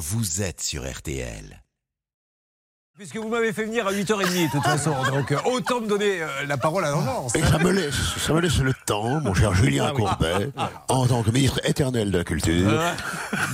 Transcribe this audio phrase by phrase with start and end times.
[0.00, 1.62] vous êtes sur RTL.
[3.00, 4.04] Puisque vous m'avez fait venir à 8h30
[4.46, 7.34] de toute façon, donc euh, autant me donner euh, la parole à l'avance.
[7.34, 10.02] Et ça me, laisse, ça me laisse le temps, mon cher Julien Ah oui.
[10.02, 10.50] Courbet,
[10.88, 12.78] en tant que ministre éternel de la Culture,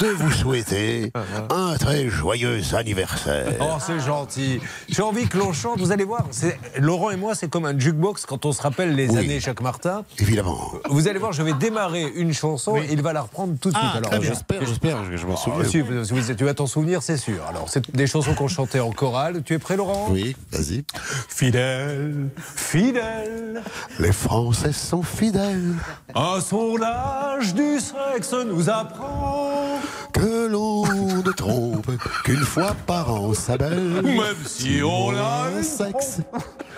[0.01, 1.13] de vous souhaiter
[1.51, 3.53] un très joyeux anniversaire.
[3.61, 4.59] Oh, c'est gentil.
[4.89, 5.79] J'ai envie que l'on chante.
[5.79, 8.97] Vous allez voir, c'est- Laurent et moi, c'est comme un jukebox quand on se rappelle
[8.97, 9.17] les Oui.
[9.19, 10.03] années Jacques Martin.
[10.19, 10.59] Évidemment.
[10.91, 13.77] Vous allez voir, je vais démarrer une chanson et il va la reprendre tout de
[13.77, 13.91] suite.
[13.95, 15.65] Alors, je- J'espère, j'espère que je m'en Ah, souviens.
[15.69, 17.45] si, vous- tu vas t'en souvenir, c'est sûr.
[17.49, 19.36] Alors, c'est des chansons qu'on chantait en chorale.
[19.45, 20.09] Tu es prêt, Laurent?
[20.11, 20.85] Oui, vas-y.
[21.29, 23.63] Fidèle, fidèle,
[23.99, 25.75] Les Français sont fidèles,
[26.15, 29.79] un sondage du sexe nous apprend,
[30.19, 31.91] que l'on ne trompe
[32.25, 34.03] qu'une fois par an sa belle.
[34.03, 36.19] même si on a sexe,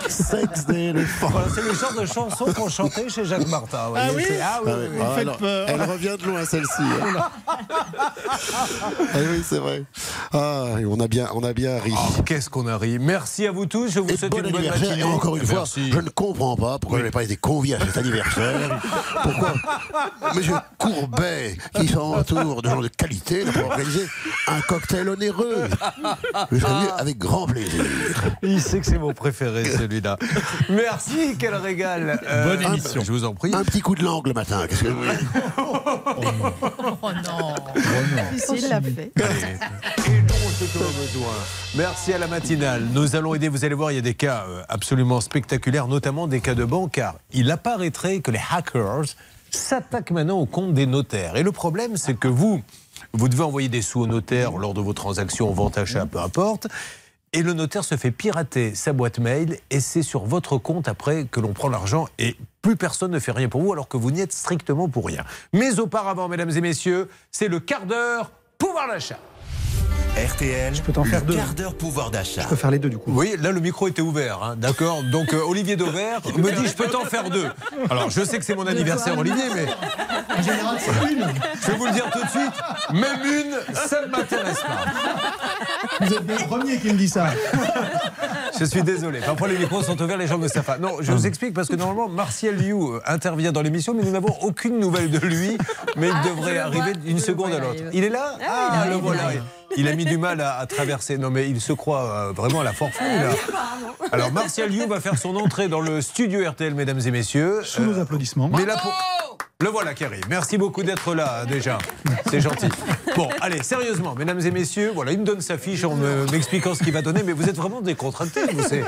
[0.09, 1.29] sexe d'éléphant.
[1.31, 3.91] Voilà, c'est le genre de chanson qu'on chantait chez Jacques Martin.
[4.17, 5.33] oui c'est- ah oui, Ah oui, oui, oui.
[5.43, 6.83] ah, elle revient de loin celle-ci.
[6.83, 7.25] hein.
[9.15, 9.85] Ah oui, c'est vrai.
[10.33, 11.93] Ah, on a bien, on a bien ri.
[11.97, 12.99] Oh, Qu'est-ce qu'on a ri.
[12.99, 13.89] Merci à vous tous.
[13.91, 14.89] Je vous Et souhaite bon une bonne anniversaire.
[14.91, 15.01] matinée.
[15.01, 17.81] Et encore une fois, je ne comprends pas pourquoi je n'ai pas été convié à
[17.81, 18.81] cet anniversaire.
[19.23, 19.55] Pourquoi?
[20.35, 24.07] Monsieur Courbet, qui s'entoure de gens de qualité, n'a pas organisé
[24.47, 25.69] un cocktail onéreux.
[26.99, 27.85] Avec grand plaisir.
[28.43, 30.19] Il sait que c'est mon préféré, celui-là.
[30.69, 32.21] Merci, quel régal.
[32.27, 33.03] Euh, Bonne émission.
[33.05, 33.55] Je vous en prie.
[33.55, 34.67] Un petit coup de langue le matin.
[34.69, 35.19] Qu'est-ce que vous voulez?
[37.03, 37.55] Oh non
[38.33, 39.13] Difficile l'a fait.
[41.77, 42.85] Merci à la matinale.
[42.93, 46.27] Nous allons aider, vous allez voir, il y a des cas euh, absolument spectaculaires, notamment
[46.27, 49.05] des cas de banque, car il apparaîtrait que les hackers
[49.51, 51.37] s'attaquent maintenant au compte des notaires.
[51.37, 52.63] Et le problème, c'est que vous,
[53.13, 56.69] vous devez envoyer des sous au notaire lors de vos transactions, vente, achat, peu importe.
[57.33, 61.27] Et le notaire se fait pirater sa boîte mail et c'est sur votre compte après
[61.27, 64.11] que l'on prend l'argent et plus personne ne fait rien pour vous alors que vous
[64.11, 65.25] n'y êtes strictement pour rien.
[65.53, 69.19] Mais auparavant, mesdames et messieurs, c'est le quart d'heure pouvoir d'achat.
[70.17, 71.35] RTL, peux t'en faire le deux.
[71.37, 72.43] quart d'heure pouvoir d'achat.
[72.43, 73.13] Je peux faire les deux du coup.
[73.15, 75.03] Oui, là le micro était ouvert, hein, d'accord.
[75.13, 77.47] Donc euh, Olivier Dauvert me dit je peux t'en faire deux.
[77.89, 79.67] Alors je sais que c'est mon anniversaire Olivier, mais
[80.37, 81.25] En général, c'est une.
[81.63, 82.53] je vais vous le dire tout de suite,
[82.95, 86.05] même une, ça ne m'intéresse pas.
[86.05, 87.29] Vous êtes le premier qui me dit ça.
[88.59, 89.21] Je suis désolé.
[89.21, 90.79] Parfois les micros sont ouverts, les gens ne savent pas.
[90.79, 94.11] Non, je vous explique parce que normalement Martial Liu euh, intervient dans l'émission, mais nous
[94.11, 95.57] n'avons aucune nouvelle de lui.
[95.97, 96.93] Mais il devrait le arriver vois.
[97.05, 97.83] d'une Je seconde le à l'autre.
[97.93, 98.33] Il est là?
[98.35, 99.23] Ah, il Ah, arrive, le il voilà.
[99.77, 101.19] Il a mis du mal à, à traverser.
[101.19, 103.31] Non, mais il se croit euh, vraiment à la forfouille, là.
[104.13, 107.61] Alors, Martial Liu va faire son entrée dans le studio RTL, mesdames et messieurs.
[107.65, 108.49] Sous nos Euh, applaudissements.
[108.49, 108.93] mais là pour...
[109.61, 110.23] Le voilà qui arrive.
[110.31, 111.79] Merci beaucoup d'être là déjà.
[112.31, 112.69] C'est gentil.
[113.17, 116.77] Bon, allez, sérieusement, mesdames et messieurs, voilà, il me donne sa fiche en me- m'expliquant
[116.77, 118.63] ce qu'il va donner, mais vous êtes vraiment décontractés, vous.
[118.69, 118.85] C'est,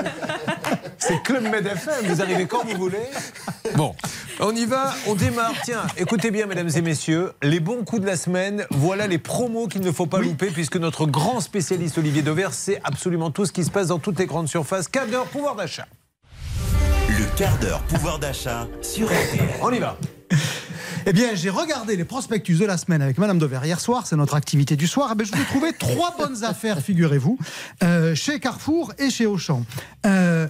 [1.00, 3.08] c'est Club Med FM, vous arrivez quand vous voulez.
[3.74, 3.94] Bon,
[4.38, 5.54] on y va, on démarre.
[5.64, 9.66] Tiens, écoutez bien, mesdames et messieurs, les bons coups de la semaine, voilà les promos
[9.66, 13.52] qu'il ne faut pas louper, puisque notre grand spécialiste Olivier Dauvert sait absolument tout ce
[13.52, 14.88] qui se passe dans toutes les grandes surfaces.
[14.88, 15.86] Quart d'heure, pouvoir d'achat.
[17.08, 19.48] Le quart d'heure pouvoir d'achat sur RTL.
[19.62, 19.96] On y va.
[21.06, 24.16] Eh bien, j'ai regardé les prospectus de la semaine avec Madame Dever hier soir, c'est
[24.16, 25.10] notre activité du soir.
[25.12, 27.38] Eh bien, je vous ai trouvé trois bonnes affaires, figurez-vous,
[27.82, 29.64] euh, chez Carrefour et chez Auchan.
[30.04, 30.46] Euh,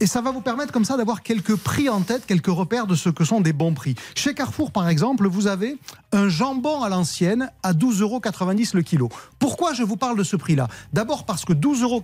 [0.00, 2.94] et ça va vous permettre comme ça d'avoir quelques prix en tête, quelques repères de
[2.94, 3.94] ce que sont des bons prix.
[4.14, 5.78] Chez Carrefour, par exemple, vous avez
[6.12, 8.20] un jambon à l'ancienne à 12,90 euros
[8.74, 9.08] le kilo.
[9.38, 10.68] Pourquoi je vous parle de ce prix-là?
[10.92, 12.02] D'abord parce que 12,90 euros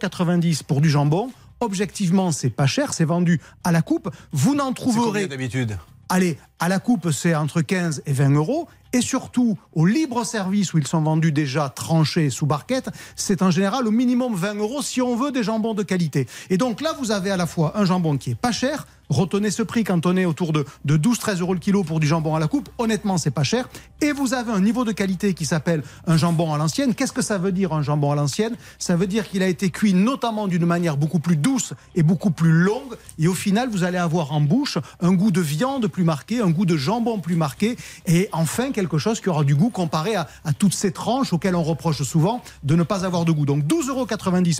[0.66, 1.30] pour du jambon,
[1.60, 4.10] objectivement, c'est pas cher, c'est vendu à la coupe.
[4.32, 5.76] Vous n'en trouverez d'habitude?
[6.08, 8.68] Allez, à la coupe, c'est entre 15 et 20 euros.
[8.92, 13.50] Et surtout, au libre service où ils sont vendus déjà tranchés sous barquette, c'est en
[13.50, 16.26] général au minimum 20 euros si on veut des jambons de qualité.
[16.50, 18.86] Et donc là, vous avez à la fois un jambon qui est pas cher.
[19.10, 22.06] Retenez ce prix quand on est autour de, de 12-13 euros le kilo pour du
[22.06, 22.68] jambon à la coupe.
[22.78, 23.68] Honnêtement, c'est pas cher.
[24.00, 26.94] Et vous avez un niveau de qualité qui s'appelle un jambon à l'ancienne.
[26.94, 28.54] Qu'est-ce que ça veut dire un jambon à l'ancienne?
[28.78, 32.30] Ça veut dire qu'il a été cuit notamment d'une manière beaucoup plus douce et beaucoup
[32.30, 32.94] plus longue.
[33.18, 36.50] Et au final, vous allez avoir en bouche un goût de viande plus marqué, un
[36.50, 37.76] goût de jambon plus marqué.
[38.06, 41.54] Et enfin, quelque chose qui aura du goût comparé à, à toutes ces tranches auxquelles
[41.54, 43.44] on reproche souvent de ne pas avoir de goût.
[43.46, 44.06] Donc 12,90 euros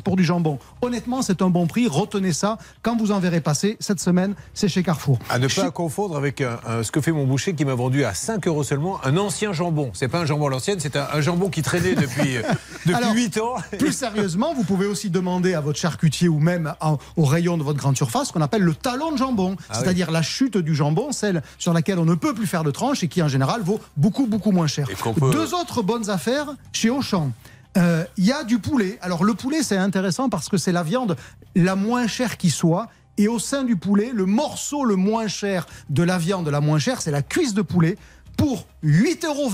[0.04, 0.58] pour du jambon.
[0.82, 1.88] Honnêtement, c'est un bon prix.
[1.88, 2.58] Retenez ça.
[2.82, 5.18] Quand vous en verrez passer cette semaine, c'est chez Carrefour.
[5.30, 7.74] À ne Chez- pas confondre avec un- un- ce que fait mon boucher qui m'a
[7.74, 9.90] vendu à 5 euros seulement un ancien jambon.
[9.94, 12.42] C'est pas un jambon à l'ancienne, c'est un, un jambon qui traînait depuis, euh,
[12.86, 13.54] depuis Alors, 8 ans.
[13.78, 17.62] Plus sérieusement, vous pouvez aussi demander à votre charcutier ou même en- au rayon de
[17.62, 20.74] votre grande surface ce qu'on appelle le talon de jambon, Ah c'est-à-dire la chute du
[20.74, 23.62] jambon, celle sur laquelle on ne peut plus faire de tranche et qui en général
[23.62, 24.86] vaut beaucoup beaucoup moins cher.
[25.14, 27.32] Peut- Deux autres bonnes affaires chez Auchan.
[27.76, 28.98] Euh, Il y a du poulet.
[29.00, 31.16] Alors le poulet, c'est intéressant parce que c'est la viande
[31.54, 32.88] la moins chère qui soit.
[33.18, 36.78] Et au sein du poulet, le morceau le moins cher de la viande la moins
[36.78, 37.96] chère, c'est la cuisse de poulet.
[38.36, 39.50] Pour 8,29 euros,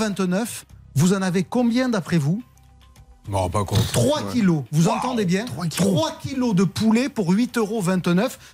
[0.95, 2.43] vous en avez combien d'après vous?
[3.31, 3.85] Rends pas compte.
[3.93, 6.55] 3 kilos, vous entendez bien 3 kilos.
[6.55, 7.83] de poulet pour 8,29 euros.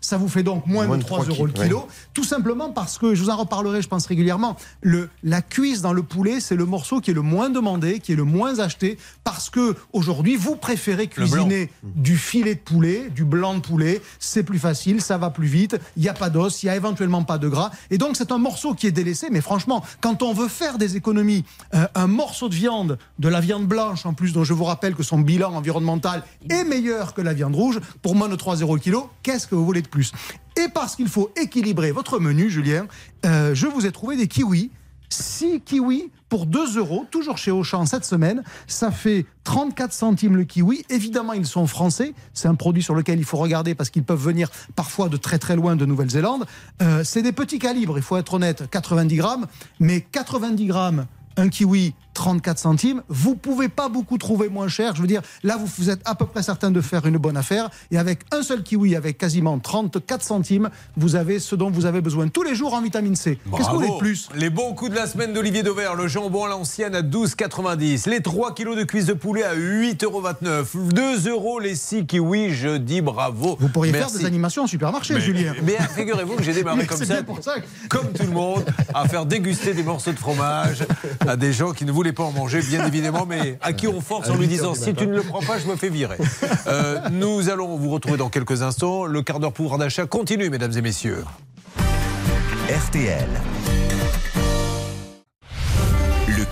[0.00, 1.88] Ça vous fait donc moins, Moins de de 3 trois euros le kilos, kilo.
[2.14, 5.92] Tout simplement parce que, je vous en reparlerai, je pense régulièrement, le, la cuisse dans
[5.92, 8.98] le poulet, c'est le morceau qui est le moins demandé, qui est le moins acheté,
[9.24, 14.00] parce que aujourd'hui, vous préférez cuisiner du filet de poulet, du blanc de poulet.
[14.18, 15.76] C'est plus facile, ça va plus vite.
[15.96, 17.70] Il n'y a pas d'os, il n'y a éventuellement pas de gras.
[17.90, 19.28] Et donc, c'est un morceau qui est délaissé.
[19.30, 23.40] Mais franchement, quand on veut faire des économies, euh, un morceau de viande, de la
[23.40, 27.20] viande blanche en plus, dont je vous rappelle que son bilan environnemental est meilleur que
[27.20, 30.12] la viande rouge, pour moins de 3 euros kilo, qu'est-ce que vous voulez de plus?
[30.56, 32.86] Et parce qu'il faut équilibrer votre menu, Julien,
[33.24, 34.70] euh, je vous ai trouvé des kiwis.
[35.08, 38.42] 6 kiwis pour 2 euros, toujours chez Auchan cette semaine.
[38.66, 40.84] Ça fait 34 centimes le kiwi.
[40.88, 42.14] Évidemment, ils sont français.
[42.32, 45.38] C'est un produit sur lequel il faut regarder parce qu'ils peuvent venir parfois de très
[45.38, 46.46] très loin de Nouvelle-Zélande.
[46.80, 49.46] Euh, c'est des petits calibres, il faut être honnête, 90 grammes.
[49.78, 51.06] Mais 90 grammes,
[51.36, 53.02] un kiwi, 34 centimes.
[53.08, 54.94] Vous pouvez pas beaucoup trouver moins cher.
[54.94, 57.70] Je veux dire, là, vous, êtes à peu près certain de faire une bonne affaire.
[57.90, 62.00] Et avec un seul kiwi, avec quasiment 34 centimes, vous avez ce dont vous avez
[62.00, 63.38] besoin tous les jours en vitamine C.
[63.56, 66.06] Qu'est-ce que vous voulez de plus Les bons coups de la semaine d'Olivier Dauvert, le
[66.08, 68.08] jambon à l'ancienne à 12,90.
[68.08, 70.28] Les 3 kilos de cuisses de poulet à 8,29 euros.
[70.92, 73.56] 2 euros les 6 kiwis, je dis bravo.
[73.58, 74.10] Vous pourriez Merci.
[74.12, 75.54] faire des animations en supermarché, Mais, Julien.
[75.62, 77.40] mais figurez-vous que j'ai démarré comme ça, pour
[77.88, 78.64] comme tout le monde,
[78.94, 80.84] à faire déguster des morceaux de fromage
[81.28, 84.00] à des gens qui ne voulaient pas en manger, bien évidemment, mais à qui on
[84.00, 86.16] force en lui disant si tu ne le prends pas, je me fais virer.
[86.66, 89.04] Euh, nous allons vous retrouver dans quelques instants.
[89.04, 91.24] Le quart d'heure pouvoir d'achat continue, mesdames et messieurs.
[92.68, 93.28] RTL.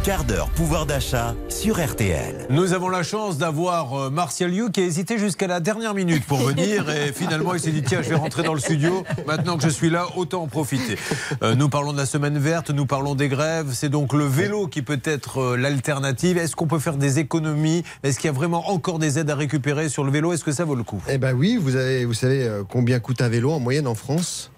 [0.02, 2.46] Quart d'heure pouvoir d'achat sur RTL.
[2.48, 6.24] Nous avons la chance d'avoir euh, Martial You qui a hésité jusqu'à la dernière minute
[6.24, 9.04] pour venir et finalement il s'est dit tiens je vais rentrer dans le studio.
[9.26, 10.96] Maintenant que je suis là autant en profiter.
[11.42, 14.68] Euh, nous parlons de la semaine verte, nous parlons des grèves, c'est donc le vélo
[14.68, 16.38] qui peut être euh, l'alternative.
[16.38, 17.84] Est-ce qu'on peut faire des économies?
[18.02, 20.32] Est-ce qu'il y a vraiment encore des aides à récupérer sur le vélo?
[20.32, 21.02] Est-ce que ça vaut le coup?
[21.10, 24.50] Eh ben oui, vous, avez, vous savez combien coûte un vélo en moyenne en France?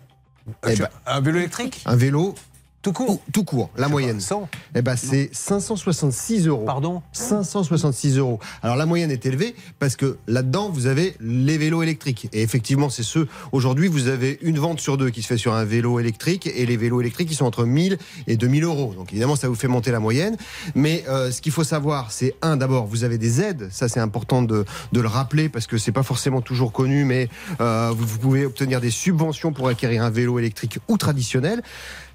[0.68, 1.82] Eh ben, Un vélo électrique?
[1.84, 2.36] Un vélo
[2.82, 4.20] Tout court tout court, la moyenne.
[4.20, 6.64] 100 Eh ben c'est 566 euros.
[6.64, 8.40] Pardon 566 euros.
[8.60, 12.90] Alors la moyenne est élevée parce que là-dedans vous avez les vélos électriques et effectivement
[12.90, 16.00] c'est ceux aujourd'hui vous avez une vente sur deux qui se fait sur un vélo
[16.00, 18.94] électrique et les vélos électriques qui sont entre 1000 et 2000 euros.
[18.96, 20.36] Donc évidemment ça vous fait monter la moyenne.
[20.74, 23.68] Mais euh, ce qu'il faut savoir c'est un d'abord vous avez des aides.
[23.70, 27.28] Ça c'est important de, de le rappeler parce que c'est pas forcément toujours connu mais
[27.60, 31.62] euh, vous, vous pouvez obtenir des subventions pour acquérir un vélo électrique ou traditionnel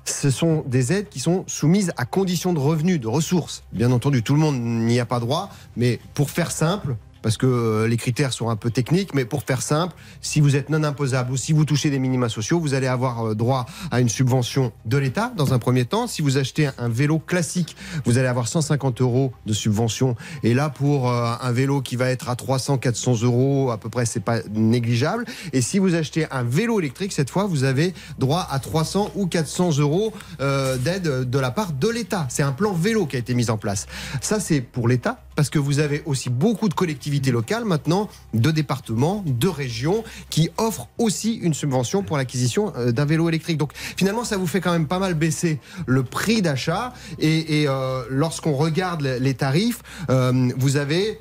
[0.09, 3.63] ce sont des aides qui sont soumises à conditions de revenus, de ressources.
[3.71, 6.95] Bien entendu, tout le monde n'y a pas droit, mais pour faire simple,
[7.27, 10.55] parce que euh, les critères sont un peu techniques, mais pour faire simple, si vous
[10.55, 13.65] êtes non imposable ou si vous touchez des minima sociaux, vous allez avoir euh, droit
[13.91, 16.07] à une subvention de l'État dans un premier temps.
[16.07, 17.75] Si vous achetez un vélo classique,
[18.05, 20.15] vous allez avoir 150 euros de subvention.
[20.41, 23.89] Et là, pour euh, un vélo qui va être à 300, 400 euros à peu
[23.89, 25.25] près, c'est pas négligeable.
[25.51, 29.27] Et si vous achetez un vélo électrique, cette fois, vous avez droit à 300 ou
[29.27, 32.25] 400 euros d'aide de la part de l'État.
[32.29, 33.85] C'est un plan vélo qui a été mis en place.
[34.21, 38.49] Ça, c'est pour l'État parce que vous avez aussi beaucoup de collectivités locales maintenant, de
[38.49, 43.57] départements, de régions, qui offrent aussi une subvention pour l'acquisition euh, d'un vélo électrique.
[43.57, 46.91] Donc finalement, ça vous fait quand même pas mal baisser le prix d'achat.
[47.19, 51.19] Et, et, euh, lorsqu'on regarde les tarifs, euh, vous avez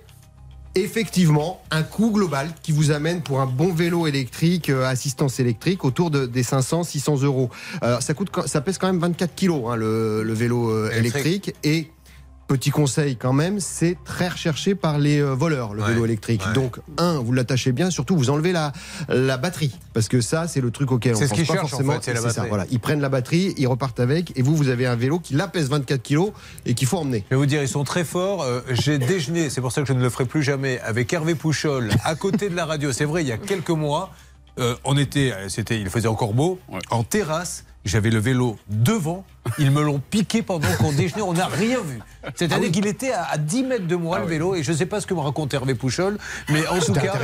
[0.76, 5.84] effectivement un coût global qui vous amène pour un bon vélo électrique, euh, assistance électrique,
[5.84, 7.50] autour de, des 500, 600 euros.
[7.80, 11.48] Alors, ça, coûte, ça pèse quand même 24 kilos, hein, le, le vélo euh, Électrique.
[11.48, 11.54] électrique.
[11.64, 11.90] Et
[12.48, 16.42] Petit conseil quand même, c'est très recherché par les euh, voleurs, le Ouais, vélo électrique.
[16.46, 16.52] ouais.
[16.52, 18.72] Donc, un, vous l'attachez bien, surtout vous enlevez la,
[19.08, 19.76] la batterie.
[19.92, 21.68] Parce que ça, c'est le truc auquel on C'est ce pense qu'ils pas cherchent, en
[21.68, 21.92] forcément.
[21.94, 22.48] fait, c'est la ça, batterie.
[22.48, 22.64] voilà.
[22.70, 25.48] Ils prennent la batterie, ils repartent avec, et vous, vous avez un vélo qui là
[25.48, 26.30] pèse 24 kilos
[26.66, 27.24] et qu'il faut emmener.
[27.30, 28.42] Je vais vous dire, ils sont très forts.
[28.42, 31.34] Euh, J'ai déjeuné, c'est pour ça que je ne le ferai plus jamais, avec Hervé
[31.34, 32.92] Pouchol, à côté de la radio.
[32.92, 34.12] C'est vrai, il y a quelques mois,
[34.60, 36.60] euh, on était, c'était, il faisait encore beau,
[36.90, 37.64] en terrasse.
[37.84, 39.24] J'avais le vélo devant.
[39.58, 41.22] Ils me l'ont piqué pendant qu'on déjeunait.
[41.22, 42.00] On n'a rien vu.
[42.34, 44.54] C'est-à-dire qu'il était à, à 10 mètres de moi, le vélo.
[44.54, 46.18] Et je ne sais pas ce que me raconte Hervé Pouchol.
[46.50, 47.14] Mais en tout cas.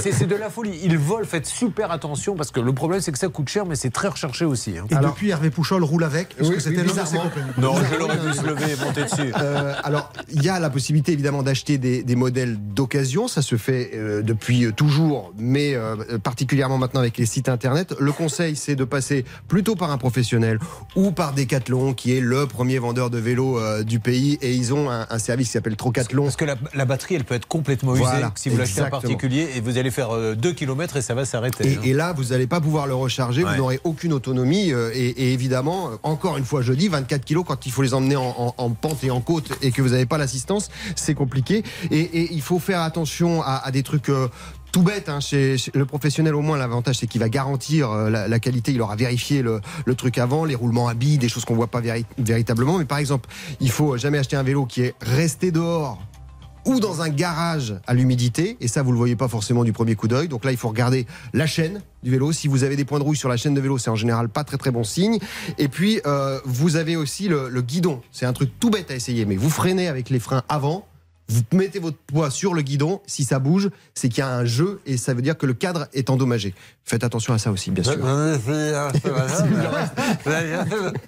[0.00, 0.78] c'est de la folie.
[0.82, 1.26] Ils volent.
[1.26, 4.08] Faites super attention parce que le problème, c'est que ça coûte cher, mais c'est très
[4.08, 4.76] recherché aussi.
[4.78, 4.86] hein.
[4.90, 7.22] Et depuis, Hervé Pouchol roule avec, parce Oui, que c'était l'un de ses bizarrement.
[7.30, 7.46] copains.
[7.58, 9.32] Non, je l'aurais pu se lever et monter dessus.
[9.38, 13.28] Euh, alors, il y a la possibilité évidemment d'acheter des, des modèles d'occasion.
[13.28, 17.94] Ça se fait euh, depuis toujours, mais euh, particulièrement maintenant avec les sites internet.
[18.00, 20.58] Le conseil, c'est de passer plutôt par un professionnel
[20.96, 24.72] ou par Decathlon, qui est le premier vendeur de vélos euh, du pays, et ils
[24.74, 26.24] ont un, un service qui s'appelle Trocathlon.
[26.24, 28.90] Parce que la, la batterie, elle peut être complètement usée Voilà, si vous l'achetez en
[28.90, 31.76] particulier et vous allez faire 2 km et ça va s'arrêter.
[31.76, 31.80] hein.
[31.84, 33.50] Et, et là, vous n'allez pas pouvoir le recharger, Ouais.
[33.52, 34.72] vous n'aurez aucune autonomie.
[34.72, 37.82] euh, et, et évidemment, euh, encore une fois, je dis, 24 kilos quand il faut
[37.82, 40.70] les emmener en, en- en pente et en côte et que vous n'avez pas l'assistance,
[40.96, 41.62] c'est compliqué.
[41.90, 44.08] Et, et il faut faire attention à, à des trucs.
[44.72, 48.26] Tout bête, hein, chez, le professionnel au moins l'avantage c'est qu'il va garantir euh, la,
[48.26, 51.44] la qualité, il aura vérifié le, le truc avant, les roulements à billes, des choses
[51.44, 52.78] qu'on voit pas véri- véritablement.
[52.78, 53.28] Mais par exemple,
[53.60, 56.02] il faut jamais acheter un vélo qui est resté dehors
[56.64, 59.96] ou dans un garage à l'humidité, et ça vous le voyez pas forcément du premier
[59.96, 60.28] coup d'œil.
[60.28, 62.30] Donc là, il faut regarder la chaîne du vélo.
[62.30, 64.28] Si vous avez des points de rouille sur la chaîne de vélo, c'est en général
[64.28, 65.18] pas très très bon signe.
[65.58, 68.00] Et puis euh, vous avez aussi le, le guidon.
[68.12, 70.86] C'est un truc tout bête à essayer, mais vous freinez avec les freins avant.
[71.28, 74.44] Vous mettez votre poids sur le guidon, si ça bouge, c'est qu'il y a un
[74.44, 76.54] jeu et ça veut dire que le cadre est endommagé.
[76.84, 77.96] Faites attention à ça aussi, bien sûr.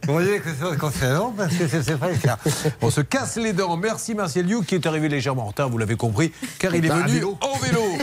[0.06, 2.38] Vous voyez que c'est concernant parce que c'est pas le cas.
[2.80, 3.76] On se casse les dents.
[3.76, 6.88] Merci Martial You qui est arrivé légèrement en retard, vous l'avez compris, car il est
[6.88, 7.38] venu vélo.
[7.40, 7.82] en vélo.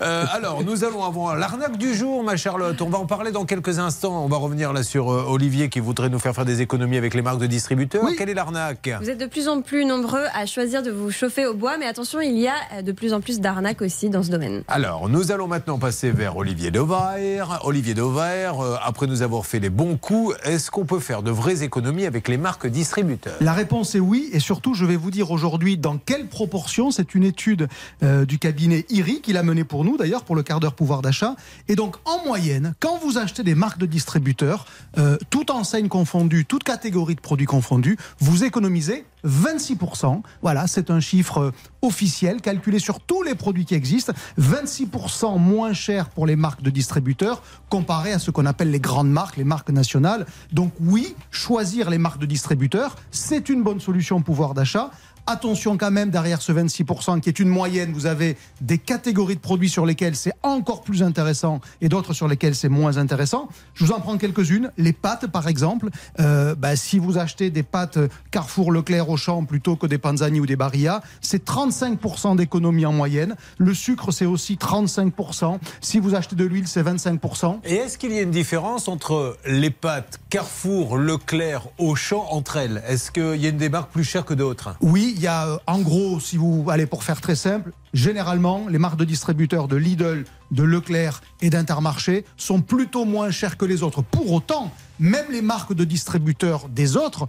[0.00, 2.80] Euh, alors, nous allons avoir l'arnaque du jour, ma Charlotte.
[2.82, 4.22] On va en parler dans quelques instants.
[4.24, 7.14] On va revenir là sur euh, Olivier qui voudrait nous faire faire des économies avec
[7.14, 8.04] les marques de distributeurs.
[8.04, 8.14] Oui.
[8.16, 8.90] Quelle est l'arnaque?
[9.00, 11.86] Vous êtes de plus en plus nombreux à choisir de vous chauffer au bois, mais
[11.86, 14.62] attention, il y a euh, de plus en plus d'arnaques aussi dans ce domaine.
[14.68, 17.60] Alors, nous allons maintenant passer vers Olivier Dauvert.
[17.64, 21.30] Olivier Dauvert, euh, après nous avoir fait les bons coups, est-ce qu'on peut faire de
[21.30, 23.36] vraies économies avec les marques distributeurs?
[23.40, 26.90] La réponse est oui, et surtout, je vais vous dire aujourd'hui dans quelle proportion.
[26.90, 27.68] C'est une étude
[28.02, 31.02] euh, du cabinet IRI qu'il a menée pour nous, d'ailleurs, pour le quart d'heure pouvoir
[31.02, 31.36] d'achat.
[31.68, 34.66] Et donc, en moyenne, quand vous achetez des marques de distributeurs,
[34.98, 40.22] euh, toute enseigne confondue, toute catégorie de produits confondus, vous économisez 26%.
[40.42, 44.12] Voilà, c'est un chiffre euh, officiel, calculé sur tous les produits qui existent.
[44.40, 49.10] 26% moins cher pour les marques de distributeurs comparé à ce qu'on appelle les grandes
[49.10, 50.26] marques, les marques nationales.
[50.52, 54.90] Donc oui, choisir les marques de distributeurs, c'est une bonne solution pouvoir d'achat.
[55.30, 59.40] Attention quand même, derrière ce 26% qui est une moyenne, vous avez des catégories de
[59.40, 63.50] produits sur lesquels c'est encore plus intéressant et d'autres sur lesquels c'est moins intéressant.
[63.74, 64.72] Je vous en prends quelques-unes.
[64.78, 65.90] Les pâtes, par exemple.
[66.18, 67.98] Euh, bah, si vous achetez des pâtes
[68.30, 73.36] Carrefour, Leclerc, Auchan plutôt que des Panzani ou des Barilla, c'est 35% d'économie en moyenne.
[73.58, 75.58] Le sucre, c'est aussi 35%.
[75.82, 77.58] Si vous achetez de l'huile, c'est 25%.
[77.66, 82.82] Et est-ce qu'il y a une différence entre les pâtes Carrefour, Leclerc, Auchan entre elles?
[82.88, 84.74] Est-ce qu'il y a une des marques plus chères que d'autres?
[84.80, 88.66] Oui, il y a euh, en gros, si vous allez pour faire très simple, généralement,
[88.68, 93.64] les marques de distributeurs de Lidl, de Leclerc et d'Intermarché sont plutôt moins chères que
[93.64, 94.00] les autres.
[94.00, 94.70] Pour autant,
[95.00, 97.26] même les marques de distributeurs des autres,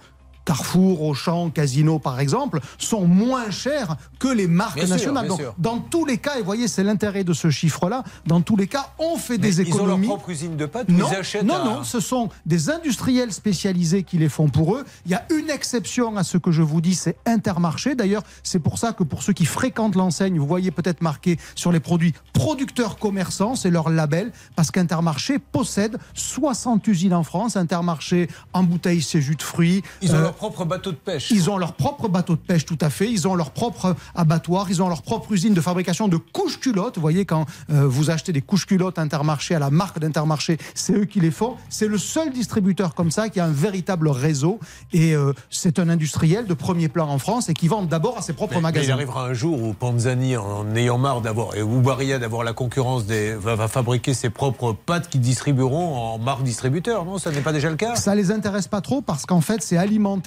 [0.50, 5.27] Carrefour, Auchan, Casino par exemple, sont moins chères que les marques Bien nationales.
[5.27, 8.65] Donc, dans tous les cas, et voyez, c'est l'intérêt de ce chiffre-là, dans tous les
[8.65, 10.08] cas, on fait des Ils ont leur économies.
[10.08, 14.18] propre usine de pâtes Non, ils achètent non, non, ce sont des industriels spécialisés qui
[14.18, 14.86] les font pour eux.
[15.06, 17.94] Il y a une exception à ce que je vous dis, c'est Intermarché.
[17.94, 21.72] D'ailleurs, c'est pour ça que pour ceux qui fréquentent l'enseigne, vous voyez peut-être marqué sur
[21.72, 27.56] les produits producteurs commerçants, c'est leur label, parce qu'Intermarché possède 60 usines en France.
[27.56, 29.84] Intermarché embouteille ses jus de fruits.
[30.01, 31.31] Ils ont Euh, leur propre bateau de pêche.
[31.31, 33.12] ils ont leur propre bateau de pêche, tout à fait.
[33.12, 34.67] Ils ont leur propre abattoir.
[34.69, 36.96] Ils ont leur propre usine de fabrication de couches culottes.
[36.96, 40.93] Vous voyez, quand euh, vous achetez des couches culottes Intermarché à la marque d'Intermarché, c'est
[40.93, 41.55] eux qui les font.
[41.69, 44.60] C'est le seul distributeur comme ça qui a un véritable réseau.
[44.93, 48.22] Et euh, c'est un industriel de premier plan en France et qui vend d'abord à
[48.22, 48.93] ses propres Mais- mais il magasins.
[48.93, 53.05] arrivera un jour où Panzani, en ayant marre d'avoir, et ou Barilla d'avoir la concurrence,
[53.05, 57.41] des, va, va fabriquer ses propres pâtes qui distribueront en marque distributeur, non Ça n'est
[57.41, 57.96] pas déjà le cas?
[57.98, 59.77] Ça les intéresse pas trop parce qu'en fait, c'est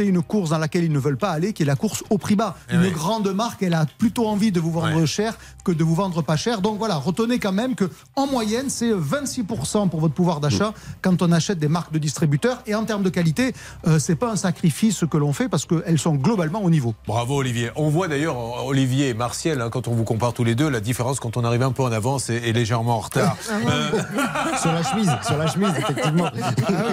[0.07, 2.37] une course dans laquelle ils ne veulent pas aller, qui est la course au prix
[2.37, 2.57] bas.
[2.71, 2.91] Eh une oui.
[2.91, 5.07] grande marque, elle a plutôt envie de vous vendre Ouais.
[5.07, 6.61] cher que de vous vendre pas cher.
[6.61, 11.23] Donc voilà, retenez quand même que en moyenne, c'est 26% pour votre pouvoir d'achat quand
[11.23, 12.63] on achète des marques de distributeurs.
[12.67, 13.55] Et en termes de qualité,
[13.87, 16.95] euh, c'est pas un sacrifice que l'on fait parce qu'elles sont globalement au niveau.
[17.07, 17.71] Bravo Olivier.
[17.77, 20.81] On voit d'ailleurs Olivier et Martial, hein, quand on vous compare tous les deux, la
[20.81, 23.37] différence quand on arrive un peu en avance et, et légèrement en retard.
[23.51, 23.91] Euh,
[24.61, 26.31] sur la chemise, sur la chemise, effectivement.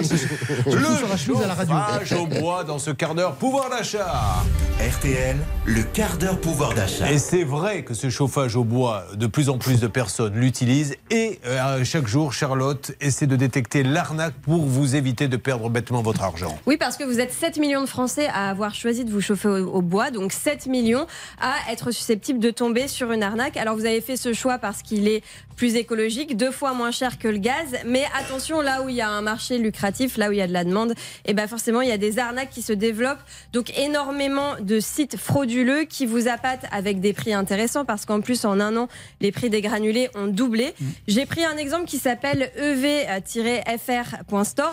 [0.02, 2.16] Surtout sur la chemise à la radio.
[2.22, 4.42] au bois dans ce quart d'heure pouvoir d'achat.
[4.80, 7.10] RTL, le quart d'heure pouvoir d'achat.
[7.12, 10.96] Et c'est vrai que ce chauffage au bois, de plus en plus de personnes l'utilisent.
[11.10, 16.02] Et euh, chaque jour, Charlotte essaie de détecter l'arnaque pour vous éviter de perdre bêtement
[16.02, 16.58] votre argent.
[16.66, 19.48] Oui, parce que vous êtes 7 millions de Français à avoir choisi de vous chauffer
[19.48, 21.06] au, au bois, donc 7 millions
[21.40, 23.56] à être susceptibles de tomber sur une arnaque.
[23.56, 25.22] Alors vous avez fait ce choix parce qu'il est
[25.60, 29.02] plus écologique, deux fois moins cher que le gaz, mais attention, là où il y
[29.02, 30.94] a un marché lucratif, là où il y a de la demande,
[31.26, 33.18] et ben forcément il y a des arnaques qui se développe
[33.52, 38.46] donc énormément de sites frauduleux qui vous appâtent avec des prix intéressants parce qu'en plus
[38.46, 38.88] en un an
[39.20, 40.72] les prix des granulés ont doublé.
[41.08, 43.74] J'ai pris un exemple qui s'appelle ev-fr.store.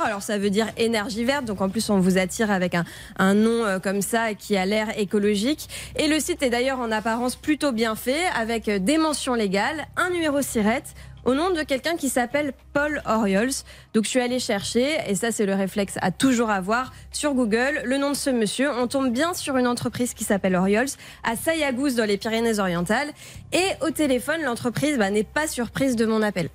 [0.04, 2.86] Alors ça veut dire énergie verte, donc en plus on vous attire avec un,
[3.18, 5.68] un nom euh, comme ça qui a l'air écologique.
[5.98, 10.12] Et le site est d'ailleurs en apparence plutôt bien fait avec des mentions légales, un
[10.12, 10.77] numéro SIRET
[11.28, 13.52] au nom de quelqu'un qui s'appelle Paul Oriols.
[13.94, 17.82] Donc je suis allée chercher, et ça c'est le réflexe à toujours avoir, sur Google,
[17.84, 18.72] le nom de ce monsieur.
[18.72, 20.88] On tombe bien sur une entreprise qui s'appelle Oriols,
[21.24, 23.12] à Sayagouze dans les Pyrénées-Orientales.
[23.52, 26.50] Et au téléphone, l'entreprise bah, n'est pas surprise de mon appel.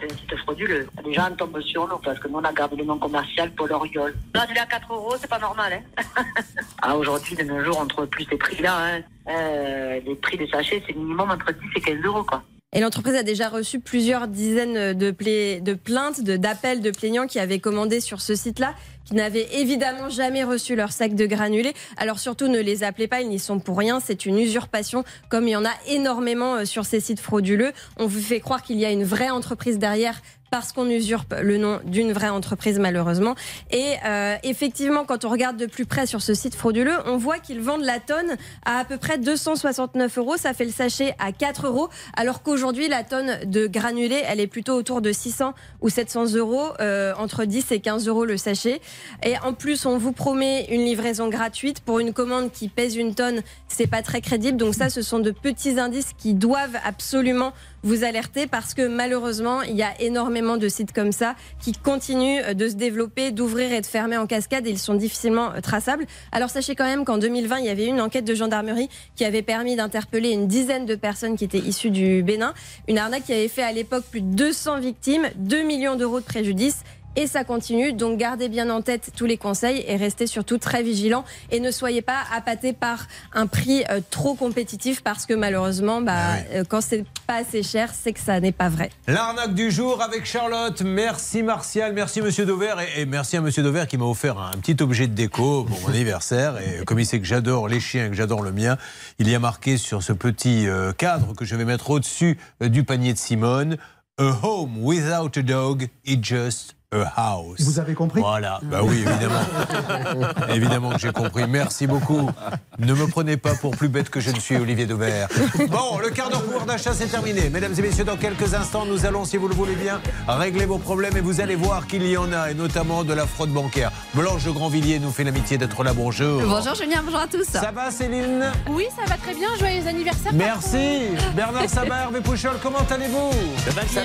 [0.00, 0.88] C'est un site frauduleux.
[1.04, 3.72] Les gens tombent sur nous parce que nous on a gardé le nom commercial Paul
[3.72, 4.14] Oriol.
[4.34, 5.82] Là, tu l'as à 4 euros, c'est pas normal.
[5.96, 6.24] Hein
[6.82, 8.76] ah, aujourd'hui, de nos jours, on trouve plus ces prix-là.
[8.78, 9.00] Hein.
[9.28, 12.24] Euh, les prix des sachets, c'est minimum entre 10 et 15 euros.
[12.24, 12.42] Quoi.
[12.74, 17.26] Et l'entreprise a déjà reçu plusieurs dizaines de, pla- de plaintes, de- d'appels de, plaignants
[17.26, 18.74] qui avaient commandé sur ce site-là,
[19.04, 21.74] qui n'avaient évidemment jamais reçu leur sac de granulés.
[21.98, 24.00] Alors surtout, ne les appelez pas, ils n'y sont pour rien.
[24.00, 27.72] C'est une usurpation, comme il y en a énormément euh, sur ces sites frauduleux.
[27.98, 30.22] On vous fait croire qu'il y a une vraie entreprise derrière
[30.52, 33.34] parce qu'on usurpe le nom d'une vraie entreprise malheureusement.
[33.70, 37.38] Et euh, effectivement, quand on regarde de plus près sur ce site frauduleux, on voit
[37.38, 40.36] qu'ils vendent la tonne à à peu près 269 euros.
[40.36, 44.46] Ça fait le sachet à 4 euros, alors qu'aujourd'hui la tonne de granulés, elle est
[44.46, 48.82] plutôt autour de 600 ou 700 euros, euh, entre 10 et 15 euros le sachet.
[49.22, 53.14] Et en plus, on vous promet une livraison gratuite pour une commande qui pèse une
[53.14, 53.40] tonne.
[53.68, 54.58] C'est pas très crédible.
[54.58, 59.62] Donc ça, ce sont de petits indices qui doivent absolument vous alerter parce que malheureusement,
[59.62, 63.80] il y a énormément de sites comme ça qui continuent de se développer, d'ouvrir et
[63.80, 66.06] de fermer en cascade et ils sont difficilement euh, traçables.
[66.30, 69.42] Alors sachez quand même qu'en 2020, il y avait une enquête de gendarmerie qui avait
[69.42, 72.54] permis d'interpeller une dizaine de personnes qui étaient issues du Bénin.
[72.88, 76.24] Une arnaque qui avait fait à l'époque plus de 200 victimes, 2 millions d'euros de
[76.24, 76.82] préjudice.
[77.14, 80.82] Et ça continue, donc gardez bien en tête tous les conseils et restez surtout très
[80.82, 86.00] vigilants et ne soyez pas appâtés par un prix euh, trop compétitif parce que malheureusement,
[86.00, 88.88] bah, euh, quand c'est pas assez cher, c'est que ça n'est pas vrai.
[89.06, 90.80] L'arnaque du jour avec Charlotte.
[90.80, 94.52] Merci Martial, merci Monsieur Dover et, et merci à Monsieur Dover qui m'a offert un
[94.52, 96.56] petit objet de déco pour mon anniversaire.
[96.60, 98.78] Et comme il sait que j'adore les chiens et que j'adore le mien,
[99.18, 102.84] il y a marqué sur ce petit euh, cadre que je vais mettre au-dessus du
[102.84, 103.76] panier de Simone
[104.18, 107.60] A home without a dog is just a house.
[107.60, 108.20] Vous avez compris?
[108.20, 110.34] Voilà, bah oui, évidemment.
[110.50, 111.44] évidemment que j'ai compris.
[111.48, 112.30] Merci beaucoup.
[112.78, 115.28] Ne me prenez pas pour plus bête que je ne suis, Olivier Daubert.
[115.70, 117.48] Bon, le quart d'heure pouvoir d'achat, c'est terminé.
[117.50, 120.78] Mesdames et messieurs, dans quelques instants, nous allons, si vous le voulez bien, régler vos
[120.78, 123.90] problèmes et vous allez voir qu'il y en a, et notamment de la fraude bancaire.
[124.14, 125.92] Blanche de Grandvilliers nous fait l'amitié d'être là.
[125.94, 126.42] Bonjour.
[126.42, 127.44] Bonjour Julien, bonjour à tous.
[127.44, 128.44] Ça va, Céline?
[128.70, 129.48] Oui, ça va très bien.
[129.58, 130.32] Joyeux anniversaire.
[130.34, 131.02] Merci.
[131.34, 133.30] Bernard Sabat, Hervé Pouchol, comment allez-vous?
[133.64, 134.02] Ça va bien.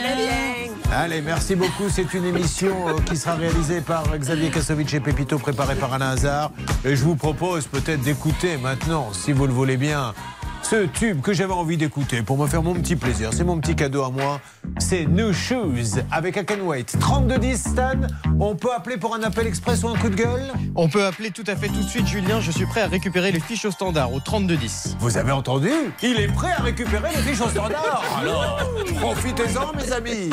[0.93, 1.89] Allez, merci beaucoup.
[1.89, 6.10] C'est une émission euh, qui sera réalisée par Xavier Kassovitch et Pépito, préparée par Alain
[6.10, 6.52] Hazard.
[6.86, 10.13] Et je vous propose peut-être d'écouter maintenant, si vous le voulez bien,
[10.70, 13.30] ce tube que j'avais envie d'écouter pour me faire mon petit plaisir.
[13.32, 14.42] C'est mon petit cadeau à moi.
[14.80, 16.98] C'est New Shoes avec I Can Wait.
[17.00, 17.92] 3210 Stan.
[18.40, 20.52] On peut appeler pour un appel express ou un coup de gueule?
[20.76, 23.32] On peut appeler tout à fait tout de suite Julien, je suis prêt à récupérer
[23.32, 24.98] les fiches au standard au 3210.
[25.00, 25.72] Vous avez entendu?
[26.04, 28.04] Il est prêt à récupérer les fiches au standard.
[28.22, 28.60] Alors,
[29.00, 30.30] profitez-en, mes amis.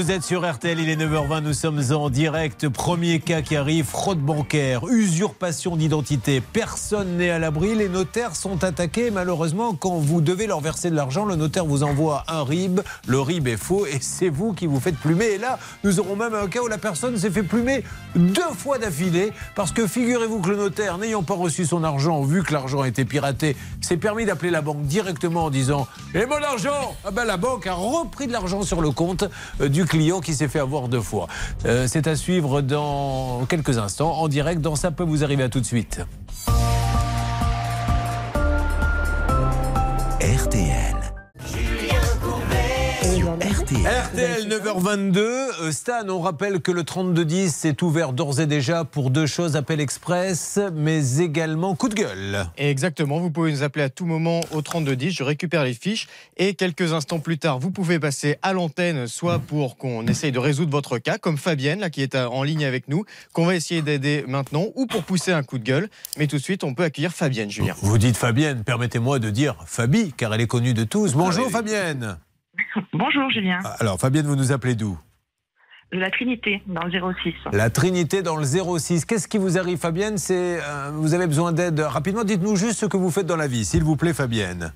[0.00, 2.70] Vous êtes sur RTL, il est 9h20, nous sommes en direct.
[2.70, 6.40] Premier cas qui arrive, fraude bancaire, usurpation d'identité.
[6.40, 9.10] Personne n'est à l'abri, les notaires sont attaqués.
[9.10, 12.80] Malheureusement, quand vous devez leur verser de l'argent, le notaire vous envoie un RIB.
[13.08, 15.32] Le RIB est faux et c'est vous qui vous faites plumer.
[15.32, 17.84] Et là, nous aurons même un cas où la personne s'est fait plumer
[18.16, 22.42] deux fois d'affilée parce que figurez-vous que le notaire, n'ayant pas reçu son argent, vu
[22.42, 23.54] que l'argent a été piraté,
[23.90, 27.66] s'est permis d'appeler la banque directement en disant Et mon argent ah ben, La banque
[27.66, 29.24] a repris de l'argent sur le compte
[29.60, 31.26] euh, du client qui s'est fait avoir deux fois.
[31.66, 35.48] Euh, c'est à suivre dans quelques instants en direct dans Ça peut vous arriver à
[35.48, 36.02] tout de suite.
[44.50, 45.18] 9h22.
[45.18, 49.54] Euh, Stan, on rappelle que le 3210 est ouvert d'ores et déjà pour deux choses
[49.54, 52.46] appel express, mais également coup de gueule.
[52.56, 56.54] Exactement, vous pouvez nous appeler à tout moment au 3210, je récupère les fiches et
[56.54, 60.72] quelques instants plus tard, vous pouvez passer à l'antenne, soit pour qu'on essaye de résoudre
[60.72, 64.24] votre cas, comme Fabienne, là, qui est en ligne avec nous, qu'on va essayer d'aider
[64.26, 65.88] maintenant, ou pour pousser un coup de gueule.
[66.18, 67.76] Mais tout de suite, on peut accueillir Fabienne, Julien.
[67.82, 71.12] Vous dites Fabienne, permettez-moi de dire Fabi, car elle est connue de tous.
[71.12, 72.18] Bonjour Fabienne.
[72.92, 73.58] Bonjour Julien.
[73.78, 74.98] Alors Fabienne, vous nous appelez d'où?
[75.92, 77.34] La Trinité dans le 06.
[77.52, 79.04] La Trinité dans le 06.
[79.04, 80.18] Qu'est-ce qui vous arrive Fabienne?
[80.18, 82.22] C'est euh, vous avez besoin d'aide rapidement.
[82.22, 84.72] Dites-nous juste ce que vous faites dans la vie, s'il vous plaît Fabienne.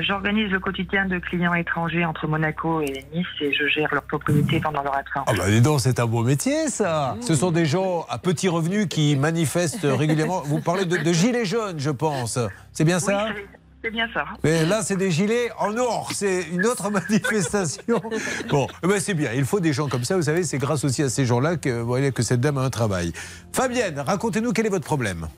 [0.00, 4.60] J'organise le quotidien de clients étrangers entre Monaco et Nice et je gère leur propriété
[4.60, 5.24] pendant leur absence.
[5.26, 7.16] Ah bah dis donc, c'est un beau métier ça.
[7.20, 10.42] Ce sont des gens à petits revenus qui manifestent régulièrement.
[10.42, 12.38] Vous parlez de, de gilets jaunes, je pense.
[12.72, 13.28] C'est bien ça?
[13.34, 13.42] Oui,
[13.86, 14.24] c'est bien ça.
[14.42, 16.10] Mais là, c'est des gilets en or.
[16.12, 18.00] C'est une autre manifestation.
[18.48, 19.32] Bon, eh ben, c'est bien.
[19.32, 20.16] Il faut des gens comme ça.
[20.16, 22.70] Vous savez, c'est grâce aussi à ces gens-là que, voyez, que cette dame a un
[22.70, 23.12] travail.
[23.52, 25.28] Fabienne, racontez-nous quel est votre problème.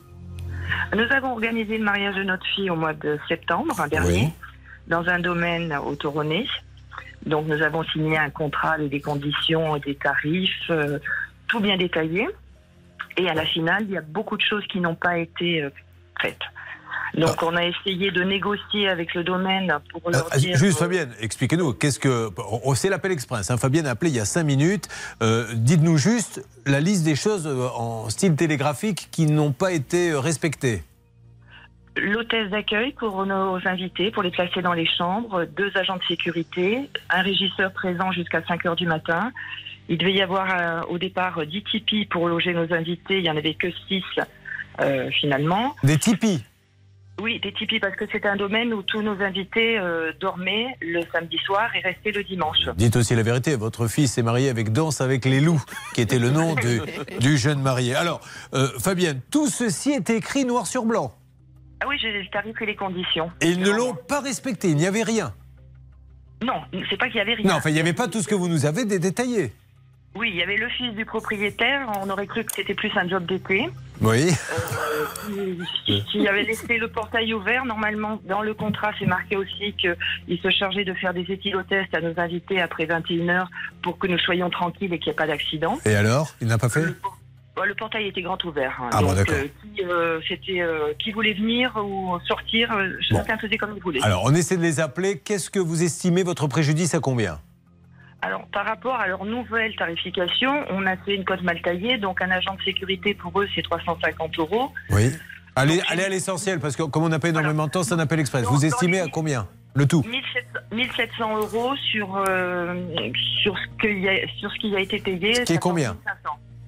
[0.95, 4.29] Nous avons organisé le mariage de notre fille au mois de septembre dernier Oui.
[4.87, 6.47] dans un domaine autoronné.
[7.27, 10.99] Donc nous avons signé un contrat avec des conditions et des tarifs, euh,
[11.49, 12.29] tout bien détaillé.
[13.17, 15.71] Et à la finale, il y a beaucoup de choses qui n'ont pas été euh,
[16.23, 16.39] faites.
[17.15, 20.57] Donc on a essayé de négocier avec le domaine pour leur Ah, dire...
[20.57, 21.73] Juste, Fabienne, expliquez-nous.
[21.75, 22.31] Qu'est-ce que.
[22.75, 23.51] C'est l'appel express.
[23.51, 23.57] hein.
[23.57, 24.89] Fabienne a appelé il y a cinq minutes.
[25.23, 30.11] Euh, Dites-nous juste la liste des choses euh, en style télégraphique qui n'ont pas été
[30.11, 30.83] euh, respectées.
[31.97, 36.89] L'hôtesse d'accueil pour nos invités, pour les placer dans les chambres, deux agents de sécurité,
[37.11, 39.33] un régisseur présent jusqu'à 5 heures du matin.
[39.89, 43.31] Il devait y avoir euh, au départ 10 tipis pour loger nos invités, il n'y
[43.31, 44.03] en avait que 6
[45.21, 45.75] finalement.
[45.83, 46.45] Des tipis
[47.21, 51.01] Oui, des tipis parce que c'est un domaine où tous nos invités euh, dormaient le
[51.13, 52.59] samedi soir et restaient le dimanche.
[52.77, 55.61] Dites aussi la vérité, votre fils est marié avec Danse avec les loups,
[55.95, 56.81] qui était le nom du,
[57.21, 57.95] du jeune marié.
[57.97, 58.21] Alors,
[58.55, 61.13] euh, Fabienne, tout ceci est écrit noir sur blanc.
[61.81, 63.31] Ah oui, j'ai le tarif et les conditions.
[63.41, 65.33] Et ils ne l'ont pas respecté, il n'y avait rien.
[66.43, 67.47] Non, c'est pas qu'il y avait rien.
[67.51, 69.53] Non, enfin, il n'y avait pas tout ce que vous nous avez dé- détaillé.
[70.19, 73.09] Oui, il y avait le fils du propriétaire, on aurait cru que c'était plus un
[73.09, 73.69] job d'été.
[74.01, 74.31] Oui.
[75.87, 77.65] qui, qui avait laissé le portail ouvert.
[77.65, 82.01] Normalement, dans le contrat, c'est marqué aussi qu'il se chargeait de faire des éthylotests à
[82.01, 83.47] nos invités après 21h
[83.83, 85.79] pour que nous soyons tranquilles et qu'il n'y ait pas d'accident.
[85.85, 86.85] Et alors Il n'a pas fait?
[87.57, 88.77] Bon, le portail était grand ouvert.
[88.81, 88.91] hein.
[88.93, 89.35] Ah bon, Donc, d'accord.
[89.35, 93.83] euh, qui, euh, c'était, euh, qui voulait venir ou sortir, euh, chacun faisait comme il
[93.83, 94.01] voulait.
[94.03, 95.19] Alors, on essaie de les appeler.
[95.19, 97.41] Qu'est-ce que vous estimez votre préjudice à combien?
[98.21, 101.99] Alors, par rapport à leur nouvelle tarification, on a fait une cote mal taillée.
[101.99, 104.73] Donc, un agent de sécurité, pour eux, c'est 350 euros.
[104.91, 105.13] Oui.
[105.55, 107.99] Allez, allez à l'essentiel, parce que comme on n'a pas énormément de temps, c'est un
[107.99, 108.45] appel express.
[108.45, 110.03] Vous estimez à combien Le tout?
[110.03, 112.75] 1700 1700 euros sur, euh,
[113.43, 115.35] sur, ce qu'il y a, sur ce qui a été payé.
[115.35, 115.97] Ce qui est combien?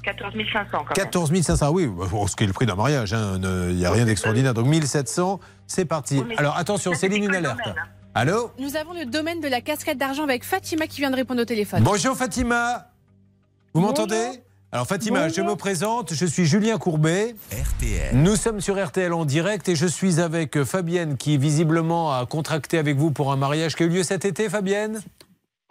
[0.02, 0.86] 14 500 quand même.
[0.94, 1.88] 14 500, oui,
[2.26, 4.54] ce qui est le prix d'un mariage, hein, il n'y a rien d'extraordinaire.
[4.54, 6.22] Donc 1700, c'est parti.
[6.36, 7.60] Alors attention, Céline, une alerte.
[8.20, 11.40] Allô Nous avons le domaine de la cascade d'argent avec Fatima qui vient de répondre
[11.40, 11.82] au téléphone.
[11.82, 12.88] Bonjour Fatima
[13.72, 17.34] Vous m'entendez Alors Fatima, je me présente, je suis Julien Courbet.
[17.50, 18.14] RTL.
[18.14, 22.76] Nous sommes sur RTL en direct et je suis avec Fabienne qui visiblement a contracté
[22.76, 25.00] avec vous pour un mariage qui a eu lieu cet été, Fabienne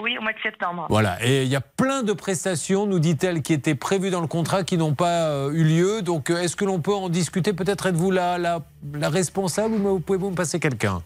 [0.02, 0.88] Oui, au mois de septembre.
[0.90, 4.28] Voilà, et il y a plein de prestations, nous dit-elle, qui étaient prévues dans le
[4.28, 6.02] contrat, qui n'ont pas euh, eu lieu.
[6.02, 7.54] Donc, euh, est-ce que l'on peut en discuter?
[7.54, 11.04] Peut-être êtes-vous la, la, la responsable ou pouvez-vous me passer quelqu'un?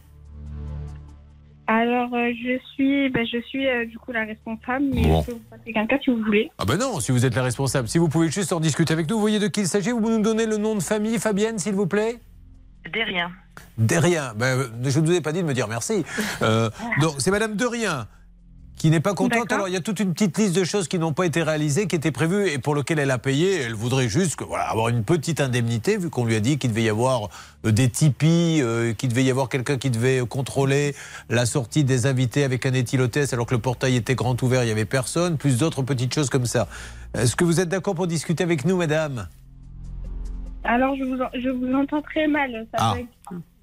[1.74, 5.22] Alors, euh, je suis, ben, je suis euh, du coup la responsable, mais Bon.
[5.22, 6.52] je peux vous passer quelqu'un si vous voulez.
[6.60, 7.88] Ah ben non, si vous êtes la responsable.
[7.88, 10.00] Si vous pouvez juste en discuter avec nous, vous voyez de qui il s'agit Vous
[10.02, 12.20] nous donnez le nom de famille, Fabienne, s'il vous plaît?
[12.94, 13.32] Derrien.
[13.80, 14.34] Derrien.
[14.36, 16.06] Ben, euh, je ne vous ai pas dit de me dire merci.
[16.44, 16.70] Euh,
[17.02, 18.08] donc, c'est Madame Derrien.
[18.76, 19.50] Qui n'est pas contente.
[19.52, 21.88] Alors, il y a toute une petite liste de choses qui n'ont pas été réalisées,
[21.88, 23.62] qui étaient prévues et pour lesquelles elle a payé.
[23.62, 26.72] Elle voudrait juste que, voilà, avoir une petite indemnité, vu qu'on lui a dit qu'il
[26.72, 27.30] devait y avoir
[27.66, 30.96] euh, des tipis, euh, qu'il devait y avoir quelqu'un qui devait contrôler
[31.30, 34.66] la sortie des invités avec un éthylotest, alors que le portail était grand ouvert, il
[34.66, 36.68] n'y avait personne, plus d'autres petites choses comme ça.
[37.14, 39.28] Est-ce que vous êtes d'accord pour discuter avec nous, madame?
[40.66, 42.66] Alors, je vous, en- je vous entends très mal.
[42.74, 42.96] Ça Ah.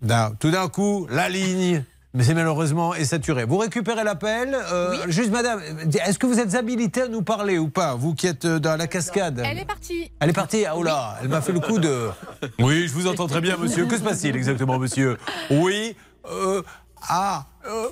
[0.03, 1.85] D'un- Tout d'un coup, la ligne.
[2.13, 3.45] Mais c'est malheureusement est saturé.
[3.45, 4.57] Vous récupérez l'appel.
[4.73, 5.61] Euh, Juste, madame,
[6.05, 8.77] est-ce que vous êtes habilité à nous parler ou pas Vous qui êtes euh, dans
[8.77, 9.41] la cascade?
[9.45, 10.11] Elle est partie.
[10.19, 12.09] Elle est partie Ah, oh là, elle m'a fait le coup de.
[12.59, 13.87] Oui, je vous entends très bien, monsieur.
[13.87, 15.19] Que se passe-t-il exactement, monsieur?
[15.51, 15.95] Oui.
[16.29, 16.63] Euh,
[17.09, 17.45] ah.
[17.67, 17.87] euh,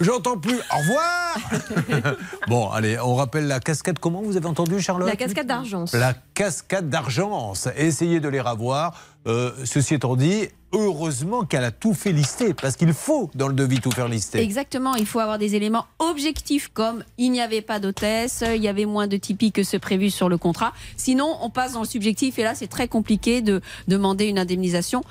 [0.00, 0.56] J'entends plus.
[0.56, 2.14] Au revoir.
[2.48, 3.98] bon, allez, on rappelle la cascade.
[3.98, 5.08] Comment vous avez entendu, Charlotte?
[5.08, 5.92] La cascade d'Argence.
[5.92, 7.68] La cascade d'Argence.
[7.76, 8.94] Essayez de les ravoir.
[9.26, 13.54] Euh, ceci étant dit, heureusement qu'elle a tout fait lister, parce qu'il faut dans le
[13.54, 14.40] devis tout faire lister.
[14.40, 18.68] Exactement, il faut avoir des éléments objectifs comme il n'y avait pas d'hôtesse, il y
[18.68, 20.72] avait moins de Tipeee que ce prévu sur le contrat.
[20.96, 25.04] Sinon, on passe dans le subjectif et là, c'est très compliqué de demander une indemnisation.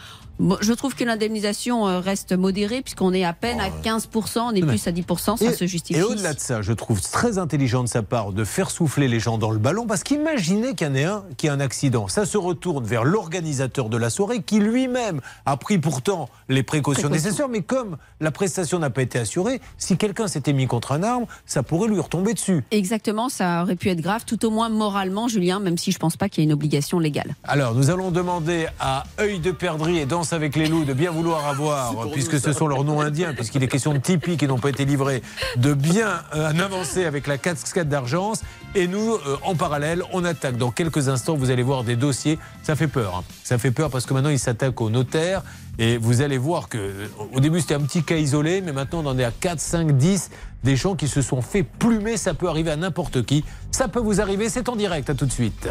[0.61, 4.61] Je trouve que l'indemnisation euh, reste modérée puisqu'on est à peine à 15%, on est
[4.61, 5.99] plus à 10%, ça Et- se justifie.
[5.99, 9.19] Et au-delà de ça, je trouve très intelligent de sa part de faire souffler les
[9.19, 12.07] gens dans le ballon, parce qu'imaginez qu'il y en ait un qui a un accident.
[12.07, 17.09] Ça se retourne vers l'organisateur de la soirée, qui lui-même a pris pourtant les précautions
[17.09, 21.03] nécessaires, mais comme la prestation n'a pas été assurée, si quelqu'un s'était mis contre un
[21.03, 22.63] arbre, ça pourrait lui retomber dessus.
[22.71, 26.17] Exactement, ça aurait pu être grave, tout au moins moralement, Julien, même si je pense
[26.17, 27.35] pas qu'il y ait une obligation légale.
[27.43, 31.45] Alors, nous allons demander à Œil de Perdrix et Avec les loups de bien vouloir
[31.47, 34.69] avoir, puisque ce sont leurs noms indiens, puisqu'il est question de Tipeee qui n'ont pas
[34.69, 35.21] été livrés,
[35.57, 38.41] de bien euh, avancer avec la cascade d'Argence.
[38.73, 40.55] Et nous, euh, en parallèle, on attaque.
[40.57, 42.39] Dans quelques instants, vous allez voir des dossiers.
[42.63, 43.17] Ça fait peur.
[43.17, 43.23] hein.
[43.43, 45.43] Ça fait peur parce que maintenant, ils s'attaquent au notaire.
[45.77, 49.01] Et vous allez voir que, euh, au début, c'était un petit cas isolé, mais maintenant,
[49.03, 50.29] on en est à 4, 5, 10
[50.63, 52.15] des gens qui se sont fait plumer.
[52.15, 53.43] Ça peut arriver à n'importe qui.
[53.71, 54.47] Ça peut vous arriver.
[54.47, 55.09] C'est en direct.
[55.09, 55.67] À tout de suite.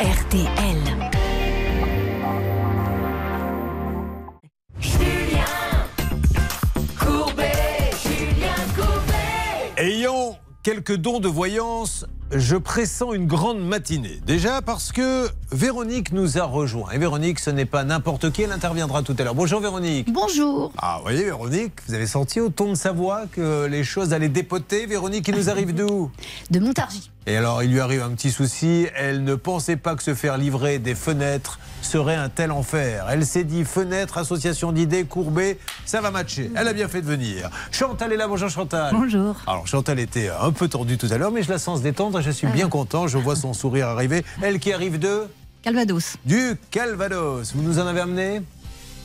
[0.00, 1.13] RTL.
[10.64, 14.20] Quelques dons de voyance, je pressens une grande matinée.
[14.26, 16.90] Déjà parce que Véronique nous a rejoint.
[16.90, 19.34] Et Véronique, ce n'est pas n'importe qui, elle interviendra tout à l'heure.
[19.34, 20.10] Bonjour Véronique.
[20.10, 20.72] Bonjour.
[20.78, 24.14] Ah, vous voyez Véronique, vous avez senti au ton de sa voix que les choses
[24.14, 24.86] allaient dépoter?
[24.86, 26.10] Véronique, il nous arrive d'où
[26.50, 27.10] De Montargis.
[27.26, 28.86] Et alors, il lui arrive un petit souci.
[28.94, 33.06] Elle ne pensait pas que se faire livrer des fenêtres serait un tel enfer.
[33.10, 36.50] Elle s'est dit fenêtre, association d'idées, courbée, ça va matcher.
[36.56, 37.50] Elle a bien fait de venir.
[37.70, 38.26] Chantal est là.
[38.28, 38.94] Bonjour Chantal.
[38.94, 39.36] Bonjour.
[39.46, 42.20] Alors Chantal était un peu tendue tout à l'heure, mais je la sens se détendre
[42.20, 43.06] et je suis bien content.
[43.06, 44.24] Je vois son sourire arriver.
[44.42, 45.24] Elle qui arrive de
[45.62, 46.16] Calvados.
[46.24, 47.52] du Calvados.
[47.54, 48.42] Vous nous en avez amené?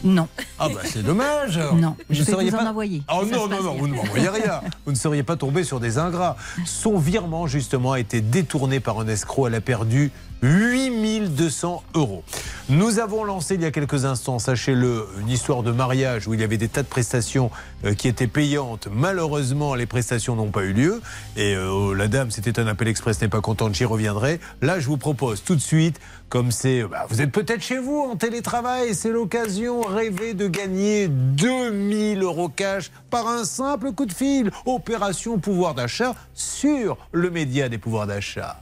[0.03, 0.27] Non.
[0.57, 1.57] Ah bah c'est dommage.
[1.75, 3.81] Non, Vous je ne vais vous en envoyer, Oh non, non, non, bien.
[3.81, 4.62] vous ne m'envoyez rien.
[4.85, 6.38] Vous ne seriez pas tombé sur des ingrats.
[6.65, 9.47] Son virement, justement, a été détourné par un escroc.
[9.47, 12.23] Elle a perdu 8200 euros.
[12.69, 16.39] Nous avons lancé il y a quelques instants, sachez-le, une histoire de mariage où il
[16.39, 17.49] y avait des tas de prestations
[17.84, 18.88] euh, qui étaient payantes.
[18.91, 21.02] Malheureusement, les prestations n'ont pas eu lieu.
[21.36, 24.39] Et euh, la dame, c'était un appel express, n'est pas contente, j'y reviendrai.
[24.62, 25.99] Là, je vous propose tout de suite,
[26.30, 26.84] comme c'est.
[26.84, 32.49] bah, vous êtes peut-être chez vous en télétravail, c'est l'occasion, rêver de gagner 2000 euros
[32.49, 34.52] cash par un simple coup de fil.
[34.65, 38.62] Opération pouvoir d'achat sur le média des pouvoirs d'achat.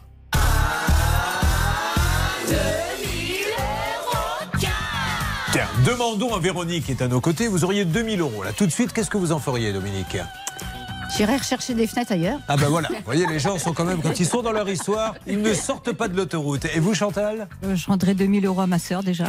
[5.51, 7.47] Tiens, demandons à Véronique qui est à nos côtés.
[7.47, 8.53] Vous auriez 2000 euros là.
[8.53, 10.17] Tout de suite, qu'est-ce que vous en feriez, Dominique?
[11.15, 12.39] J'irai rechercher des fenêtres ailleurs.
[12.47, 14.67] Ah ben voilà, vous voyez, les gens sont quand même, quand ils sont dans leur
[14.69, 16.65] histoire, ils ne sortent pas de l'autoroute.
[16.75, 17.47] Et vous, Chantal?
[17.63, 19.25] Euh, Je rendrai 2000 euros à ma sœur déjà.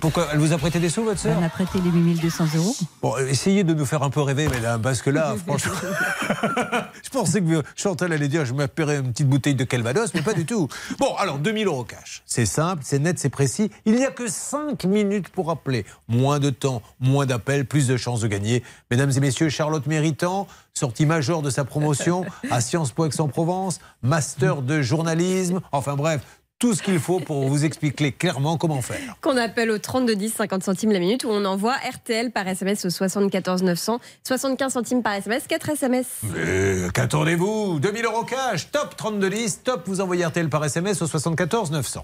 [0.00, 0.28] Pourquoi?
[0.32, 2.76] Elle vous a prêté des sous, votre Elle sœur m'a prêté les 8200 euros.
[3.00, 5.72] Bon, euh, essayez de nous faire un peu rêver, mesdames, parce que là, franchement,
[7.02, 10.34] je pensais que Chantal allait dire je m'appellerais une petite bouteille de Calvados, mais pas
[10.34, 10.68] du tout.
[10.98, 12.22] Bon, alors 2000 euros cash.
[12.26, 13.70] C'est simple, c'est net, c'est précis.
[13.86, 15.86] Il n'y a que 5 minutes pour appeler.
[16.08, 18.62] Moins de temps, moins d'appels, plus de chances de gagner.
[18.90, 24.62] Mesdames et messieurs, Charlotte Méritant, sortie majeure de sa promotion à Sciences Po Aix-en-Provence, master
[24.62, 29.16] de journalisme, enfin bref, tout ce qu'il faut pour vous expliquer clairement comment faire.
[29.20, 32.84] Qu'on appelle au 32 10 50 centimes la minute ou on envoie RTL par SMS
[32.84, 36.06] au 74 900 75 centimes par SMS 4 SMS.
[36.32, 37.80] Mais qu'attendez-vous?
[37.80, 42.02] 2000 euros cash, top 3210, top, vous envoyez RTL par SMS au 74 900.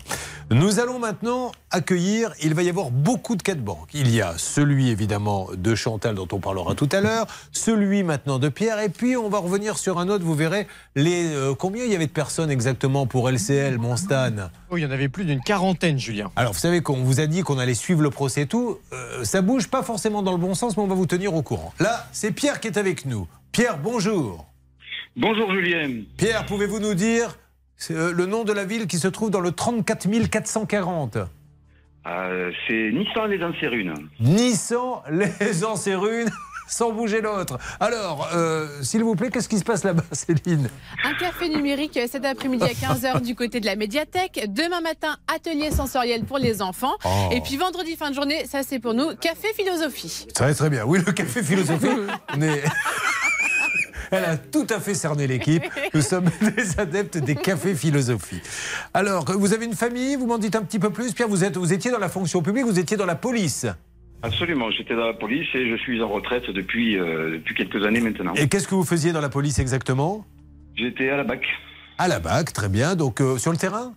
[0.50, 3.90] Nous allons maintenant accueillir, il va y avoir beaucoup de cas de banque.
[3.94, 8.40] Il y a celui évidemment de Chantal dont on parlera tout à l'heure, celui maintenant
[8.40, 10.66] de Pierre, et puis on va revenir sur un autre, vous verrez
[10.96, 14.47] les euh, combien il y avait de personnes exactement pour LCL, Monstan?
[14.70, 16.30] Oh, il y en avait plus d'une quarantaine, Julien.
[16.37, 18.78] alors, vous savez qu'on vous a dit qu'on allait suivre le procès et tout.
[18.92, 21.42] Euh, ça bouge pas forcément dans le bon sens, mais on va vous tenir au
[21.42, 21.72] courant.
[21.80, 23.26] Là, c'est Pierre qui est avec nous.
[23.52, 24.46] Pierre, bonjour.
[25.16, 26.02] Bonjour Julien.
[26.16, 27.38] Pierre, pouvez-vous nous dire
[27.90, 31.18] euh, le nom de la ville qui se trouve dans le 34 440
[32.06, 33.94] Euh, c'est Nissan les Ancérunes.
[34.20, 36.30] Nissan, les Ancérunes,
[36.68, 37.59] sans bouger l'autre.
[37.81, 40.68] Alors, euh, s'il vous plaît, qu'est-ce qui se passe là-bas, Céline
[41.04, 44.46] Un café numérique cet après-midi à 15h du côté de la médiathèque.
[44.48, 46.94] Demain matin, atelier sensoriel pour les enfants.
[47.04, 47.09] Oh.
[47.33, 50.26] Et puis vendredi fin de journée, ça c'est pour nous, café philosophie.
[50.35, 50.85] Très très bien.
[50.85, 51.87] Oui, le café philosophie.
[52.37, 52.62] on est-
[54.11, 55.62] Elle a tout à fait cerné l'équipe.
[55.92, 58.40] Nous sommes des adeptes des cafés philosophie.
[58.94, 61.12] Alors, vous avez une famille, vous m'en dites un petit peu plus.
[61.12, 63.66] Pierre, vous, êtes, vous étiez dans la fonction publique, vous étiez dans la police.
[64.22, 68.00] Absolument, j'étais dans la police et je suis en retraite depuis, euh, depuis quelques années
[68.00, 68.35] maintenant.
[68.35, 70.24] Et qu'est-ce que vous faisiez dans la police exactement?
[70.76, 71.44] J'étais à la BAC.
[71.98, 72.96] À la BAC, très bien.
[72.96, 73.94] Donc, euh, sur le terrain?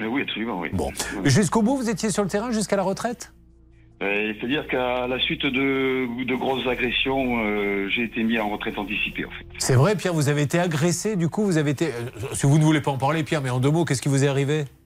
[0.00, 0.68] Euh, oui, absolument, oui.
[0.72, 0.90] Bon.
[1.24, 3.32] Jusqu'au bout, vous étiez sur le terrain jusqu'à la retraite?
[4.00, 8.78] Euh, C'est-à-dire qu'à la suite de, de grosses agressions, euh, j'ai été mis en retraite
[8.78, 9.44] anticipée en fait.
[9.58, 11.16] C'est vrai, Pierre, vous avez été agressé.
[11.16, 11.88] Du coup, vous avez été.
[12.32, 14.22] Si vous ne voulez pas en parler, Pierre, mais en deux mots, qu'est-ce qui vous
[14.22, 14.66] est arrivé?
[14.68, 14.77] Mais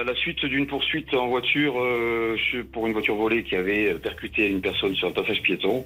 [0.00, 2.36] à la suite d'une poursuite en voiture euh,
[2.72, 5.84] pour une voiture volée qui avait percuté une personne sur un passage piéton,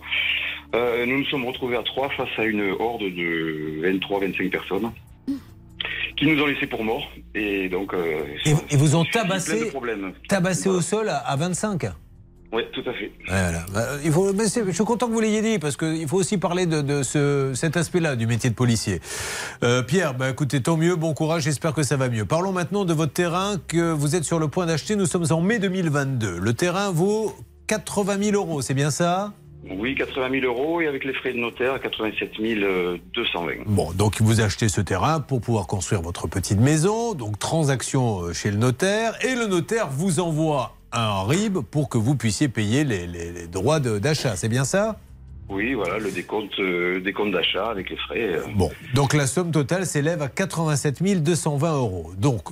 [0.75, 4.91] euh, nous nous sommes retrouvés à trois face à une horde de 23-25 personnes
[6.17, 7.11] qui nous ont laissés pour morts.
[7.35, 7.93] Et donc.
[7.95, 9.71] euh, Et, et vous ont tabassé,
[10.29, 11.85] tabassé au sol à, à 25
[12.53, 13.11] Oui, tout à fait.
[13.27, 13.65] Voilà.
[13.73, 16.19] Bah, il faut, mais c'est- je suis content que vous l'ayez dit parce qu'il faut
[16.19, 19.01] aussi parler de, de ce, cet aspect-là du métier de policier.
[19.63, 22.27] Euh, Pierre, bah, écoutez, tant mieux, bon courage, j'espère que ça va mieux.
[22.27, 24.97] Parlons maintenant de votre terrain que vous êtes sur le point d'acheter.
[24.97, 26.39] Nous sommes en mai 2022.
[26.39, 27.35] Le terrain vaut
[27.69, 29.33] 80 000 euros, c'est bien ça?
[29.71, 32.33] Oui, 80 000 euros et avec les frais de notaire, 87
[33.15, 33.63] 220.
[33.67, 38.33] Bon, donc vous achetez ce terrain pour pouvoir construire votre petite maison, donc transaction euh,
[38.33, 42.85] chez le notaire, et le notaire vous envoie un RIB pour que vous puissiez payer
[42.85, 44.99] les, les- les droits d'achat, c'est bien ça?
[45.49, 48.23] Oui, voilà, le décompte, euh, décompte d'achat avec les frais.
[48.37, 48.43] euh.
[48.55, 52.13] Bon, donc la somme totale s'élève à 87 220 euros.
[52.17, 52.43] Donc,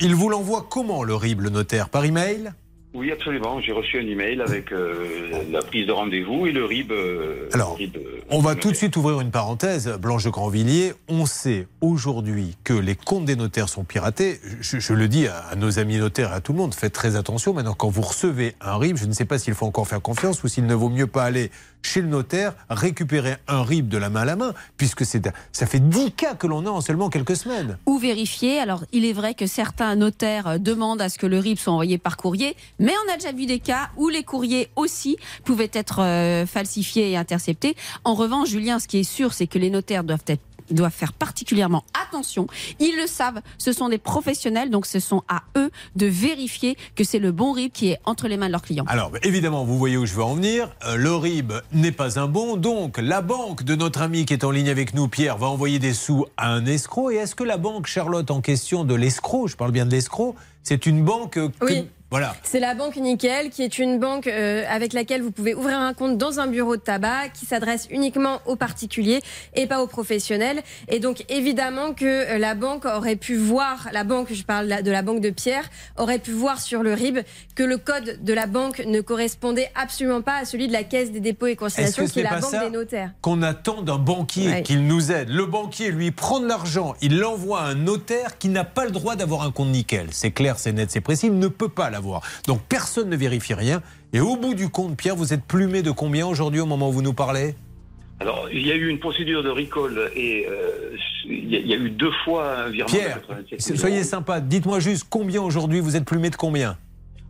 [0.00, 1.88] il vous l'envoie comment le RIB, le notaire?
[1.88, 2.52] Par email?
[2.92, 3.60] Oui, absolument.
[3.60, 6.90] J'ai reçu un email avec euh, la prise de rendez-vous et le RIB.
[6.90, 9.88] euh, Alors, RIB, euh, On va tout de suite ouvrir une parenthèse.
[10.00, 14.40] Blanche de Grandvilliers, on sait aujourd'hui que les comptes des notaires sont piratés.
[14.60, 16.92] Je, je le dis à, à nos amis notaires et à tout le monde, faites
[16.92, 17.54] très attention.
[17.54, 20.42] Maintenant, quand vous recevez un RIB, je ne sais pas s'il faut encore faire confiance
[20.42, 24.10] ou s'il ne vaut mieux pas aller chez le notaire, récupérer un RIB de la
[24.10, 27.36] main à la main, puisque ça fait 10 cas que l'on a en seulement quelques
[27.36, 27.78] semaines.
[27.86, 28.58] ou vérifier.
[28.58, 31.72] Alors, il est vrai que certains notaires euh, demandent à ce que le RIB soit
[31.72, 35.70] envoyé par courrier, mais on a déjà vu des cas où les courriers aussi pouvaient
[35.72, 37.76] être euh, falsifiés et interceptés.
[38.04, 40.42] En revanche, Julien, ce qui est sûr, c'est que les notaires doivent être
[40.74, 42.46] doivent faire particulièrement attention.
[42.78, 47.04] Ils le savent, ce sont des professionnels, donc ce sont à eux de vérifier que
[47.04, 48.84] c'est le bon RIB qui est entre les mains de leurs clients.
[48.88, 50.70] Alors, évidemment, vous voyez où je veux en venir.
[50.86, 52.56] Euh, le RIB n'est pas un bon.
[52.56, 55.78] Donc, la banque de notre ami qui est en ligne avec nous, Pierre, va envoyer
[55.78, 57.10] des sous à un escroc.
[57.10, 60.34] Et est-ce que la banque, Charlotte, en question de l'escroc, je parle bien de l'escroc,
[60.62, 61.88] c'est une banque que- Oui.
[62.10, 62.34] Voilà.
[62.42, 65.94] C'est la banque Nickel, qui est une banque euh, avec laquelle vous pouvez ouvrir un
[65.94, 69.20] compte dans un bureau de tabac, qui s'adresse uniquement aux particuliers
[69.54, 70.62] et pas aux professionnels.
[70.88, 74.90] Et donc évidemment que euh, la banque aurait pu voir, la banque, je parle de
[74.90, 77.18] la banque de Pierre, aurait pu voir sur le RIB
[77.54, 81.12] que le code de la banque ne correspondait absolument pas à celui de la Caisse
[81.12, 83.12] des dépôts et consignations, qui est la pas banque ça des notaires.
[83.20, 84.62] qu'on attend d'un banquier Ouais.
[84.62, 85.28] qu'il nous aide?
[85.28, 88.90] Le banquier, lui, prend de l'argent, il l'envoie à un notaire qui n'a pas le
[88.90, 90.08] droit d'avoir un compte nickel.
[90.10, 92.22] C'est clair, c'est net, c'est précis, il ne peut pas l'avoir.
[92.46, 93.82] Donc personne ne vérifie rien.
[94.12, 96.92] Et au bout du compte, Pierre, vous êtes plumé de combien aujourd'hui au moment où
[96.92, 97.54] vous nous parlez?
[98.18, 100.94] Alors, il y a eu une procédure de recall et euh,
[101.26, 102.90] il y, a- il y a eu deux fois un virement.
[102.92, 106.76] Pierre, de 87 000 soyez sympa, dites-moi juste combien aujourd'hui vous êtes plumé de combien?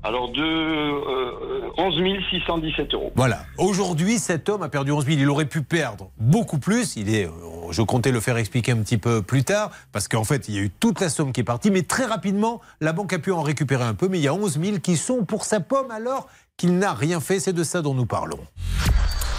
[0.02, 1.94] Alors, de euh, 11
[2.30, 3.12] 617 euros.
[3.16, 3.44] Voilà.
[3.58, 5.18] Aujourd'hui, cet homme a perdu 11 000.
[5.18, 6.96] Il aurait pu perdre beaucoup plus.
[6.96, 7.30] Il est, euh,
[7.70, 10.59] je comptais le faire expliquer un petit peu plus tard, parce qu'en fait, il y
[10.59, 13.30] a eu toute la somme qui est partie, mais très rapidement, la banque a pu
[13.30, 14.09] en récupérer un peu.
[14.09, 17.20] Mais il y a 11 000 qui sont pour sa pomme alors qu'il n'a rien
[17.20, 17.38] fait.
[17.38, 18.40] C'est de ça dont nous parlons.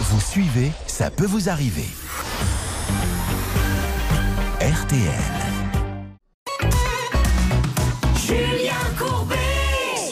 [0.00, 1.86] Vous suivez, ça peut vous arriver.
[4.60, 5.10] RTL.
[8.16, 9.41] Julien Courbet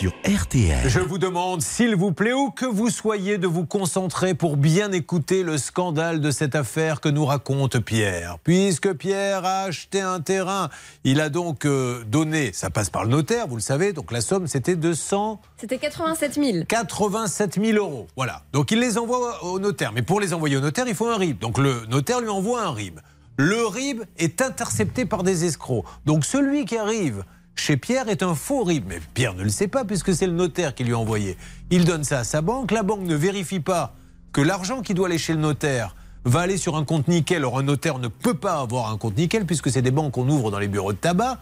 [0.01, 0.89] Sur RTL.
[0.89, 4.93] Je vous demande, s'il vous plaît, où que vous soyez, de vous concentrer pour bien
[4.93, 8.39] écouter le scandale de cette affaire que nous raconte Pierre.
[8.43, 10.71] Puisque Pierre a acheté un terrain,
[11.05, 14.23] il a donc euh, donné, ça passe par le notaire, vous le savez, donc la
[14.23, 15.39] somme c'était de 100.
[15.59, 16.65] C'était 87 000.
[16.67, 18.07] 87 000 euros.
[18.17, 18.45] Voilà.
[18.55, 19.93] Donc il les envoie au notaire.
[19.93, 21.39] Mais pour les envoyer au notaire, il faut un RIB.
[21.41, 23.01] Donc le notaire lui envoie un RIB.
[23.37, 25.85] Le RIB est intercepté par des escrocs.
[26.07, 27.23] Donc celui qui arrive
[27.61, 28.85] chez Pierre est un faux RIB.
[28.89, 31.37] Mais Pierre ne le sait pas puisque c'est le notaire qui lui a envoyé.
[31.71, 32.71] Il donne ça à sa banque.
[32.71, 33.95] La banque ne vérifie pas
[34.33, 35.95] que l'argent qui doit aller chez le notaire
[36.25, 37.45] va aller sur un compte nickel.
[37.45, 40.29] Or, un notaire ne peut pas avoir un compte nickel puisque c'est des banques qu'on
[40.29, 41.39] ouvre dans les bureaux de tabac.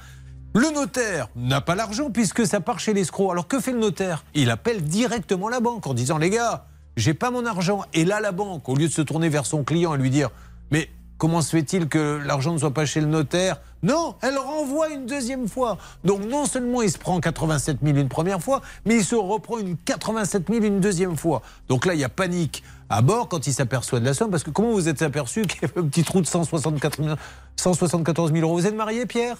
[0.54, 3.30] Le notaire n'a pas l'argent puisque ça part chez l'escroc.
[3.30, 4.24] Alors que fait le notaire?
[4.34, 6.66] Il appelle directement la banque en disant les gars,
[6.96, 7.84] j'ai pas mon argent.
[7.94, 10.30] Et là, la banque, au lieu de se tourner vers son client et lui dire
[10.70, 14.88] mais comment se fait-il que l'argent ne soit pas chez le notaire Non, elle renvoie
[14.90, 15.76] une deuxième fois.
[16.04, 19.58] Donc non seulement il se prend 87 000 une première fois, mais il se reprend
[19.58, 21.42] une 87 000 une deuxième fois.
[21.68, 24.30] Donc là, il y a panique à bord quand il s'aperçoit de la somme.
[24.30, 27.16] Parce que comment vous êtes aperçu qu'il y avait un petit trou de 164 000
[27.56, 29.36] 174 000 euros Vous êtes marié, Pierre?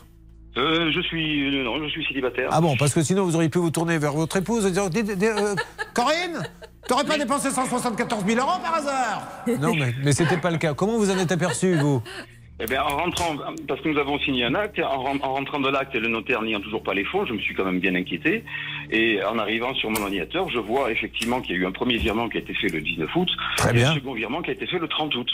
[0.56, 2.48] Euh, je suis euh, non, je suis célibataire.
[2.50, 5.36] Ah bon, parce que sinon vous auriez pu vous tourner vers votre épouse et dire
[5.36, 5.54] euh,
[5.94, 6.42] Corinne,
[6.89, 9.22] t'aurais pas dépensé 174 000 euros par hasard
[9.61, 10.74] Non, mais, mais c'était pas le cas.
[10.74, 12.03] Comment vous en êtes aperçu, vous
[12.61, 13.36] Eh bien, en rentrant,
[13.68, 16.09] parce que nous avons signé un acte, en, ren- en rentrant de l'acte et le
[16.09, 18.45] notaire n'ayant toujours pas les fonds, je me suis quand même bien inquiété.
[18.91, 21.99] Et en arrivant sur mon ordinateur, je vois effectivement qu'il y a eu un premier
[21.99, 23.28] virement qui a été fait le 19 août.
[23.59, 23.91] Très et bien.
[23.91, 25.30] un second virement qui a été fait le 30 août.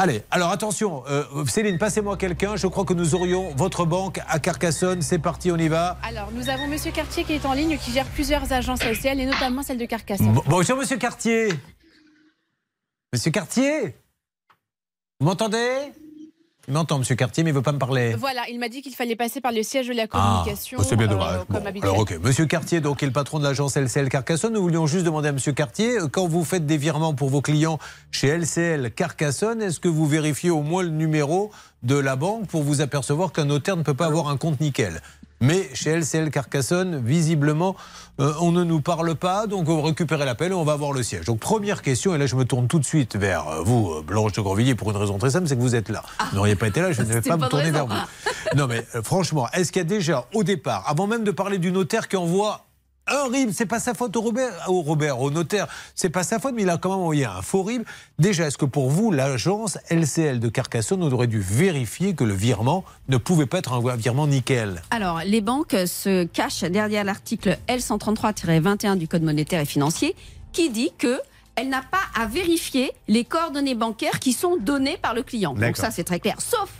[0.00, 2.54] Allez, alors attention, euh, Céline, passez-moi quelqu'un.
[2.54, 5.02] Je crois que nous aurions votre banque à Carcassonne.
[5.02, 5.98] C'est parti, on y va.
[6.04, 9.26] Alors, nous avons Monsieur Cartier qui est en ligne, qui gère plusieurs agences LCL et
[9.26, 10.32] notamment celle de Carcassonne.
[10.34, 11.48] Bon- Bonjour, monsieur Cartier.
[13.12, 13.96] Monsieur Cartier
[15.18, 15.92] Vous m'entendez?
[16.68, 18.14] Il m'entend, monsieur Cartier, mais il ne veut pas me parler.
[18.18, 20.76] Voilà, il m'a dit qu'il fallait passer par le siège de la communication.
[20.78, 21.40] Ah, c'est bien euh, dommage.
[21.48, 22.18] Bon, alors, ok.
[22.22, 24.52] Monsieur Cartier, donc, est le patron de l'agence LCL Carcassonne.
[24.52, 27.40] Nous voulions juste demander à Monsieur Cartier, euh, quand vous faites des virements pour vos
[27.40, 27.78] clients
[28.10, 31.50] chez LCL Carcassonne, est-ce que vous vérifiez au moins le numéro
[31.84, 35.00] de la banque pour vous apercevoir qu'un notaire ne peut pas avoir un compte nickel?
[35.40, 37.76] Mais chez LCL Carcassonne, visiblement,
[38.20, 40.92] euh, on ne nous parle pas, donc on va récupérer l'appel et on va voir
[40.92, 41.26] le siège.
[41.26, 44.02] Donc première question, et là je me tourne tout de suite vers euh, vous, euh,
[44.02, 46.02] Blanche de Grandvilliers, pour une raison très simple, c'est que vous êtes là.
[46.30, 47.86] Vous n'auriez pas été là, je ne vais pas pas me tourner raison.
[47.86, 48.56] vers vous.
[48.56, 51.58] Non mais euh, franchement, est-ce qu'il y a déjà au départ, avant même de parler
[51.58, 52.67] du notaire qui envoie
[53.08, 56.38] un RIB, c'est pas sa faute au Robert, au Robert, au notaire, c'est pas sa
[56.38, 57.82] faute, mais il a quand même envoyé un faux RIB.
[58.18, 62.84] Déjà, est-ce que pour vous, l'agence LCL de Carcassonne aurait dû vérifier que le virement
[63.08, 64.82] ne pouvait pas être un virement nickel?
[64.90, 70.14] Alors, les banques se cachent derrière l'article L133-21 du Code monétaire et financier
[70.52, 71.20] qui dit que
[71.56, 75.54] elle n'a pas à vérifier les coordonnées bancaires qui sont données par le client.
[75.54, 76.40] Donc ça, c'est très clair.
[76.40, 76.70] Sauf,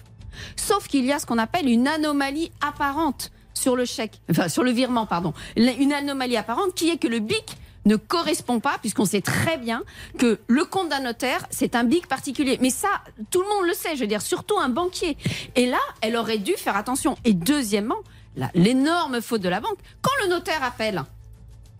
[0.55, 4.62] sauf qu'il y a ce qu'on appelle une anomalie apparente sur le chèque, enfin sur
[4.62, 5.34] le virement, pardon.
[5.56, 7.44] Une anomalie apparente qui est que le BIC
[7.84, 9.82] ne correspond pas, puisqu'on sait très bien
[10.18, 12.59] que le compte d'un notaire, c'est un BIC particulier.
[12.61, 12.88] Mais ça,
[13.30, 15.16] tout le monde le sait, je veux dire, surtout un banquier.
[15.56, 17.16] Et là, elle aurait dû faire attention.
[17.24, 17.96] Et deuxièmement,
[18.54, 21.02] l'énorme faute de la banque, quand le notaire appelle,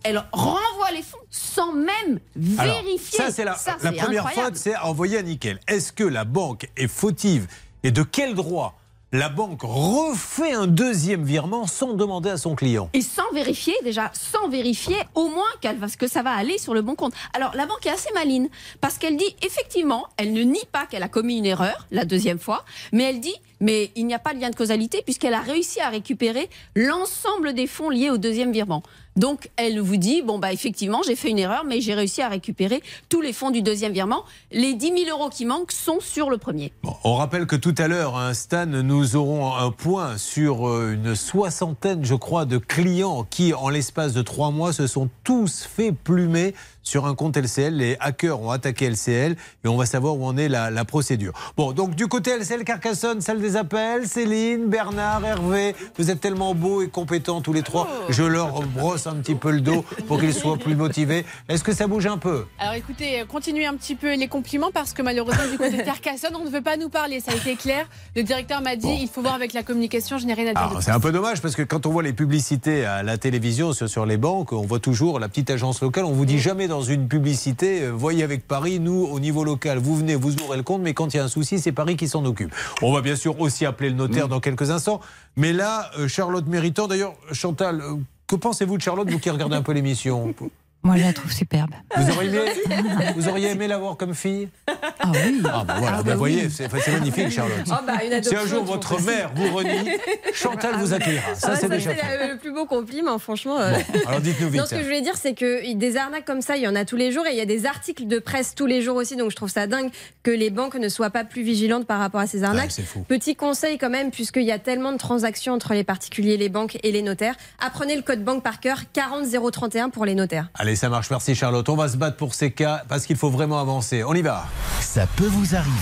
[0.03, 2.19] elle renvoie les fonds sans même
[2.57, 3.17] Alors, vérifier.
[3.19, 4.55] Ça, c'est la, Ça, la c'est première incroyable.
[4.55, 5.59] faute, c'est envoyer à nickel.
[5.67, 7.47] Est-ce que la banque est fautive?
[7.83, 8.79] Et de quel droit
[9.11, 14.11] la banque refait un deuxième virement sans demander à son client Et sans vérifier, déjà,
[14.13, 17.13] sans vérifier au moins qu'elle va, que ça va aller sur le bon compte.
[17.33, 18.49] Alors, la banque est assez maline,
[18.81, 22.39] parce qu'elle dit, effectivement, elle ne nie pas qu'elle a commis une erreur, la deuxième
[22.39, 25.41] fois, mais elle dit, mais il n'y a pas de lien de causalité, puisqu'elle a
[25.41, 28.83] réussi à récupérer l'ensemble des fonds liés au deuxième virement.
[29.15, 32.29] Donc, elle vous dit, bon, bah, effectivement, j'ai fait une erreur, mais j'ai réussi à
[32.29, 34.23] récupérer tous les fonds du deuxième virement.
[34.51, 36.71] Les 10 000 euros qui manquent sont sur le premier.
[37.03, 41.15] On rappelle que tout à l'heure, hein, Stan, nous aurons un point sur euh, une
[41.15, 45.91] soixantaine, je crois, de clients qui, en l'espace de trois mois, se sont tous fait
[45.91, 46.53] plumer
[46.83, 47.75] sur un compte LCL.
[47.75, 51.33] Les hackers ont attaqué LCL et on va savoir où en est la, la procédure.
[51.57, 56.55] Bon, donc du côté LCL Carcassonne, salle des appels, Céline, Bernard, Hervé, vous êtes tellement
[56.55, 57.87] beaux et compétents tous les trois.
[58.09, 61.25] Je leur brosse un petit peu le dos pour qu'ils soient plus motivés.
[61.47, 62.45] Est-ce que ça bouge un peu?
[62.59, 66.35] Alors écoutez, continuez un petit peu les compliments parce que malheureusement du côté de Carcassonne,
[66.35, 67.19] on ne veut pas nous parler.
[67.19, 67.87] Ça a été clair.
[68.15, 70.81] Le directeur m'a dit, il faut voir avec la communication, je n'ai rien à dire.
[70.81, 73.89] c'est un peu dommage parce que quand on voit les publicités à la télévision sur,
[73.89, 76.05] sur les banques, on voit toujours la petite agence locale.
[76.05, 79.77] On vous dit jamais dans une publicité, euh, voyez avec Paris, nous au niveau local,
[79.77, 81.97] vous venez, vous ouvrez le compte, mais quand il y a un souci, c'est Paris
[81.97, 82.55] qui s'en occupe.
[82.81, 85.01] On va bien sûr aussi appeler le notaire dans quelques instants.
[85.35, 87.95] Mais là, euh, Charlotte Méritant, d'ailleurs, Chantal, euh,
[88.27, 90.33] que pensez-vous de Charlotte, vous qui regardez un peu l'émission?
[90.81, 91.71] Moi, je la trouve superbe.
[91.97, 94.47] vous auriez, aimé, vous auriez aimé l'avoir comme fille?
[94.67, 95.41] Ah oui.
[95.45, 96.51] Ah bah voilà, Ah bah bah voyez, oui.
[96.51, 97.65] c'est c'est magnifique Charlotte.
[97.69, 99.89] Ah bah, si un jour votre mère vous renie,
[100.33, 101.35] Chantal vous accueillera.
[101.35, 101.91] Ça Ah, c'est déjà
[102.27, 103.59] le plus beau compliment, franchement.
[103.59, 103.73] euh.
[103.93, 104.61] Bon, alors dites-nous vite.
[104.61, 106.75] Non, ce que je voulais dire, c'est que des arnaques comme ça, il y en
[106.75, 108.95] a tous les jours et il y a des articles de presse tous les jours
[108.95, 109.15] aussi.
[109.17, 109.89] Donc je trouve ça dingue
[110.23, 112.71] que les banques ne soient pas plus vigilantes par rapport à ces arnaques.
[112.71, 113.03] c'est fou.
[113.07, 116.77] Petit conseil quand même, puisqu'il y a tellement de transactions entre les particuliers, les banques
[116.83, 117.35] et les notaires.
[117.59, 120.49] Apprenez le code banque par cœur, 40 031 pour les notaires.
[120.53, 121.09] Allez, ça marche.
[121.09, 121.67] Merci Charlotte.
[121.69, 124.03] On va se battre pour ces cas parce qu'il faut vraiment avancer.
[124.03, 124.45] On y va.
[124.81, 125.73] Ça peut vous arriver.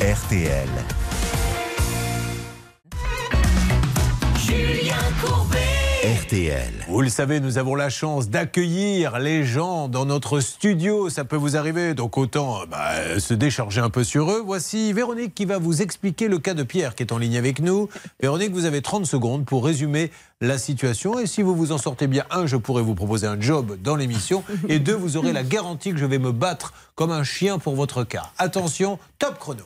[0.00, 0.68] RTL.
[4.36, 5.71] Julien Courbet.
[6.02, 6.72] RTL.
[6.88, 11.08] Vous le savez, nous avons la chance d'accueillir les gens dans notre studio.
[11.10, 14.42] Ça peut vous arriver, donc autant bah, se décharger un peu sur eux.
[14.44, 17.60] Voici Véronique qui va vous expliquer le cas de Pierre qui est en ligne avec
[17.60, 17.88] nous.
[18.20, 21.20] Véronique, vous avez 30 secondes pour résumer la situation.
[21.20, 23.94] Et si vous vous en sortez bien, un, je pourrais vous proposer un job dans
[23.94, 24.42] l'émission.
[24.68, 27.76] Et deux, vous aurez la garantie que je vais me battre comme un chien pour
[27.76, 28.32] votre cas.
[28.38, 29.62] Attention, top chrono.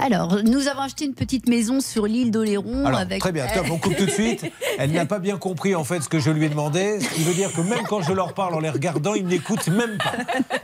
[0.00, 3.20] Alors, nous avons acheté une petite maison sur l'île d'Oléron avec.
[3.20, 4.44] très bien, top, on coupe tout de suite.
[4.78, 7.00] Elle n'a pas bien compris en fait ce que je lui ai demandé.
[7.00, 9.68] Ce qui veut dire que même quand je leur parle en les regardant, ils n'écoutent
[9.68, 10.12] même pas.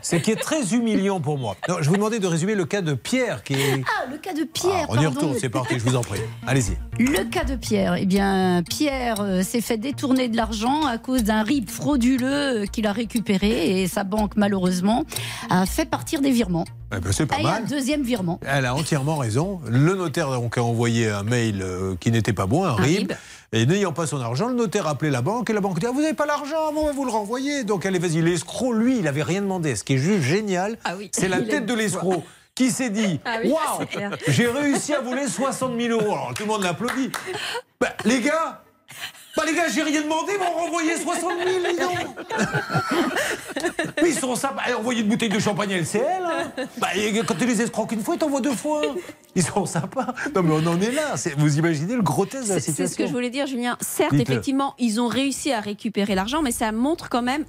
[0.02, 1.56] Ce qui est très humiliant pour moi.
[1.68, 3.82] Non, je vous demandais de résumer le cas de Pierre qui est.
[3.86, 4.86] Ah, le cas de Pierre.
[4.88, 5.10] on y pardon.
[5.10, 6.20] retourne, c'est parti, je vous en prie.
[6.46, 6.76] Allez-y.
[7.02, 11.24] Le cas de Pierre, eh bien, Pierre euh, s'est fait détourner de l'argent à cause
[11.24, 15.04] d'un RIB frauduleux euh, qu'il a récupéré et sa banque, malheureusement,
[15.50, 16.64] a fait partir des virements.
[16.96, 17.62] Eh ben, c'est pas Ah, il y a mal.
[17.64, 18.38] un deuxième virement.
[18.46, 19.60] Elle a entièrement raison.
[19.66, 23.12] Le notaire donc, a envoyé un mail euh, qui n'était pas bon, un, RIB.
[23.52, 25.86] Et n'ayant pas son argent, le notaire a appelé la banque et la banque dit
[25.86, 27.64] ah, Vous n'avez pas l'argent, bon, vous le renvoyez.
[27.64, 28.20] Donc allez, vas-y.
[28.20, 29.76] L'escroc, lui, il n'avait rien demandé.
[29.76, 30.76] Ce qui est juste génial,
[31.12, 33.86] c'est la tête de l'escroc qui s'est dit Ah oui, Waouh,
[34.28, 36.12] j'ai réussi à voler 60 000 euros.
[36.12, 37.10] Alors tout le monde l'applaudit.
[37.80, 38.63] Bah, les gars,
[39.36, 42.16] bah les gars, j'ai rien demandé, ils m'ont renvoyé 60 000, dis donc.
[44.02, 44.62] Mais ils sont sympas.
[44.68, 46.02] Eh, Envoyer une bouteille de champagne LCL.
[46.24, 46.64] hein.
[46.78, 46.88] Bah,
[47.26, 48.82] quand tu les escroques une fois, ils t'envoient deux fois.
[49.34, 50.14] Ils sont sympas.
[50.34, 51.14] Non, mais on en est là.
[51.38, 53.76] Vous imaginez le grotesque de la C'est c'est situation ce que je voulais dire, Julien.
[53.80, 57.44] Certes, effectivement, ils ont réussi à récupérer l'argent, mais ça montre quand même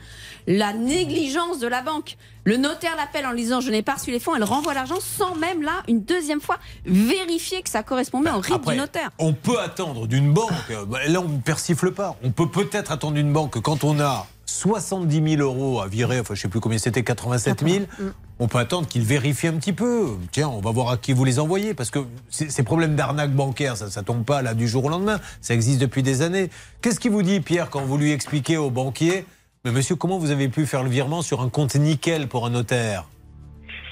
[0.48, 2.18] la négligence de la banque.
[2.48, 5.00] Le notaire l'appelle en lui disant Je n'ai pas reçu les fonds, elle renvoie l'argent
[5.00, 9.10] sans même là, une deuxième fois, vérifier que ça correspondait au RIB Après, du notaire.
[9.18, 13.16] On peut attendre d'une banque, euh, là on ne persifle pas, on peut peut-être attendre
[13.16, 16.48] d'une banque que quand on a 70 000 euros à virer, enfin je ne sais
[16.48, 17.86] plus combien c'était, 87 000,
[18.38, 20.16] on peut attendre qu'il vérifie un petit peu.
[20.32, 23.34] Tiens, on va voir à qui vous les envoyez, parce que ces ces problèmes d'arnaque
[23.34, 26.52] bancaire, ça ne tombe pas là du jour au lendemain, ça existe depuis des années.
[26.82, 29.26] Qu'est-ce qu'il vous dit Pierre quand vous lui expliquez au banquier,
[29.66, 32.52] mais monsieur, comment vous avez pu faire le virement sur un compte nickel pour un
[32.52, 33.06] notaire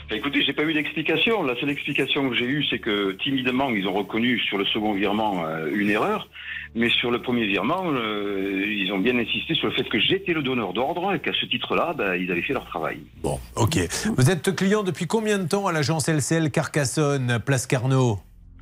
[0.07, 1.41] Bah, écoutez, j'ai pas eu d'explication.
[1.41, 4.93] La seule explication que j'ai eue, c'est que timidement, ils ont reconnu sur le second
[4.93, 6.29] virement euh, une erreur.
[6.75, 10.33] Mais sur le premier virement, euh, ils ont bien insisté sur le fait que j'étais
[10.33, 12.99] le donneur d'ordre et qu'à ce titre-là, bah, ils avaient fait leur travail.
[13.23, 13.79] Bon, ok.
[14.15, 18.19] Vous êtes client depuis combien de temps à l'agence LCL Carcassonne, Place Carnot?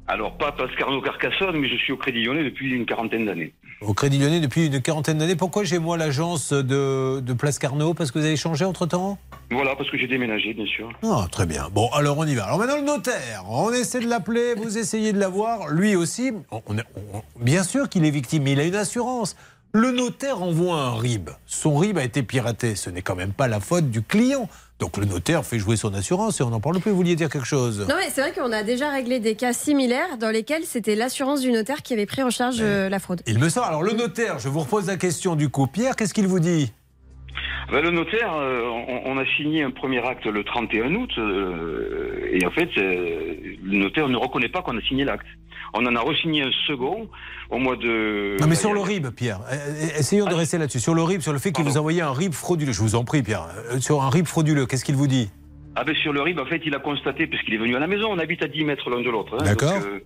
[0.08, 3.54] Alors, pas Pascarno Carcassonne, mais je suis au Crédit Lyonnais depuis une quarantaine d'années.
[3.82, 5.36] Au Crédit Lyonnais depuis une quarantaine d'années.
[5.36, 7.96] Pourquoi j'ai moi l'agence de, de Place Carnot?
[7.96, 9.18] Parce que vous avez changé entre temps
[9.50, 10.92] Voilà, parce que j'ai déménagé, bien sûr.
[11.04, 11.68] Ah, très bien.
[11.72, 12.46] Bon, alors on y va.
[12.46, 13.44] Alors maintenant, le notaire.
[13.50, 15.70] On essaie de l'appeler, vous essayez de l'avoir.
[15.70, 18.76] Lui aussi, on- on est- on- bien sûr qu'il est victime, mais il a une
[18.76, 19.36] assurance.
[19.74, 21.30] Le notaire envoie un RIB.
[21.48, 22.76] Son RIB a été piraté.
[22.76, 24.48] Ce n'est quand même pas la faute du client.
[24.82, 26.90] Donc le notaire fait jouer son assurance et on n'en parle plus.
[26.90, 27.86] Vous vouliez dire quelque chose?
[27.88, 31.42] Non, mais c'est vrai qu'on a déjà réglé des cas similaires dans lesquels c'était l'assurance
[31.42, 33.22] du notaire qui avait pris en charge euh, la fraude.
[33.28, 33.68] Il me semble.
[33.68, 35.68] Alors le notaire, je vous repose la question du coup.
[35.68, 36.74] Pierre, qu'est-ce qu'il vous dit?
[37.72, 42.30] Ben, le notaire, euh, on, on a signé un premier acte le 31 août, euh,
[42.32, 45.28] et en fait, euh, le notaire ne reconnaît pas qu'on a signé l'acte.
[45.74, 47.08] On en a re-signé un second
[47.50, 48.38] au mois de.
[48.40, 50.80] Non mais sur le RIB, Pierre, euh, essayons de rester là-dessus.
[50.80, 52.74] Sur le RIB, sur le fait qu'il vous envoyait un RIB frauduleux.
[52.74, 53.48] Je vous en prie, Pierre.
[53.72, 55.30] Euh, Sur un RIB frauduleux, qu'est-ce qu'il vous dit
[55.76, 57.88] Ah ben sur le RIB, en fait, il a constaté, puisqu'il est venu à la
[57.88, 59.36] maison, on habite à 10 mètres l'un de l'autre.
[59.40, 59.72] hein, D'accord.
[59.86, 60.00] euh,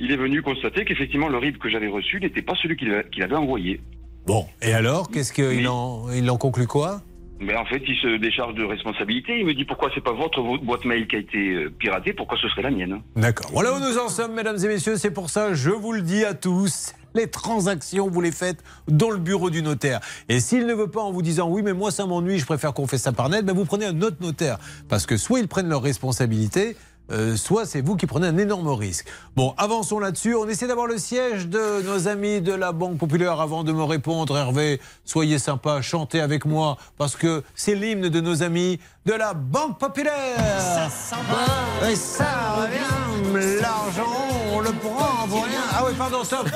[0.00, 3.04] il est venu constater qu'effectivement, le RIB que j'avais reçu n'était pas celui qu'il a-
[3.04, 3.80] qu'il avait envoyé.
[4.26, 7.02] Bon, et alors, qu'est-ce qu'il en, il en conclut quoi?
[7.40, 9.38] Mais en fait, il se décharge de responsabilité.
[9.40, 12.12] Il me dit pourquoi c'est pas votre vo- boîte mail qui a été euh, piratée,
[12.12, 13.00] pourquoi ce serait la mienne?
[13.16, 13.50] D'accord.
[13.52, 14.96] Voilà où nous en sommes, mesdames et messieurs.
[14.96, 16.94] C'est pour ça, je vous le dis à tous.
[17.16, 20.00] Les transactions, vous les faites dans le bureau du notaire.
[20.28, 22.72] Et s'il ne veut pas en vous disant oui, mais moi ça m'ennuie, je préfère
[22.74, 24.58] qu'on fait ça par net, ben vous prenez un autre notaire.
[24.88, 26.76] Parce que soit ils prennent leurs responsabilités,
[27.10, 29.06] euh, soit c'est vous qui prenez un énorme risque.
[29.36, 30.34] Bon, avançons là-dessus.
[30.34, 33.82] On essaie d'avoir le siège de nos amis de la Banque Populaire avant de me
[33.82, 34.36] répondre.
[34.36, 39.34] Hervé, soyez sympa, chantez avec moi, parce que c'est l'hymne de nos amis de la
[39.34, 40.60] Banque Populaire.
[40.60, 45.60] Ça sent bon, et ça revient, l'argent, on le prend pour rien.
[45.72, 46.48] Ah oui, pardon, stop.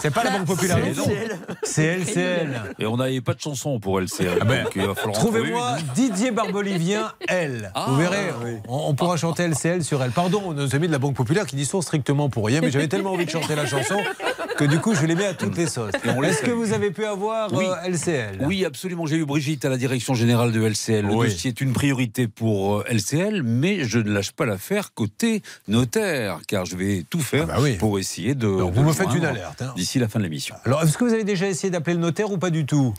[0.00, 0.78] C'est pas la Banque Populaire.
[0.84, 1.06] C'est non.
[1.62, 2.74] C'est LCL.
[2.78, 4.38] Et on n'avait pas de chanson pour LCL.
[4.40, 4.66] Ah ben,
[5.12, 5.76] Trouvez-moi.
[5.94, 7.70] Didier Barbolivien, elle.
[7.74, 8.52] Ah, Vous verrez, oui.
[8.68, 10.10] on, on pourra chanter LCL sur elle.
[10.12, 12.88] Pardon, nos amis de la Banque Populaire qui n'y sont strictement pour rien, mais j'avais
[12.88, 13.96] tellement envie de chanter la chanson
[14.58, 15.92] que du coup je les mets à toutes les sauces.
[15.94, 17.64] Est-ce que vous avez pu avoir Oui.
[17.66, 19.06] euh, LCL Oui, absolument.
[19.06, 21.06] J'ai eu Brigitte à la direction générale de LCL.
[21.06, 21.28] Le Oui.
[21.28, 26.40] dossier est une priorité pour euh, LCL, mais je ne lâche pas l'affaire côté notaire,
[26.46, 27.46] car je vais tout faire
[27.78, 28.46] pour essayer de.
[28.48, 29.72] Donc, de vous me faites une alerte, hein.
[29.76, 30.56] D'ici la fin de l'émission.
[30.64, 32.92] Alors, est-ce que vous avez déjà essayé d'appeler le notaire ou pas du tout?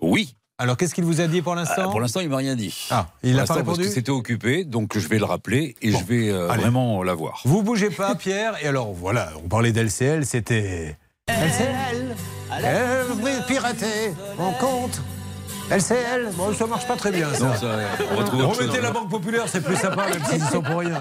[0.00, 0.34] Oui.
[0.58, 2.86] Alors, qu'est-ce qu'il vous a dit pour Euh, l'instant pour l'instant, il m'a rien dit.
[2.90, 3.82] Ah, il n'a pas Parce répondu?
[3.82, 7.40] que c'était occupé, donc je vais le rappeler et je vais euh, vraiment l'avoir.
[7.44, 8.54] Vous bougez pas, Pierre.
[8.62, 10.96] Et alors, voilà, on parlait d'LCL, c'était.
[11.28, 12.14] LCL
[12.50, 15.00] Elle piraté, on compte.
[15.70, 17.46] LCL, bon, ça marche pas très bien ça.
[17.46, 17.66] Non, ça,
[18.12, 18.92] on va Remettez chose, la alors.
[18.92, 21.00] Banque Populaire, c'est plus sympa, même s'ils sont pour rien.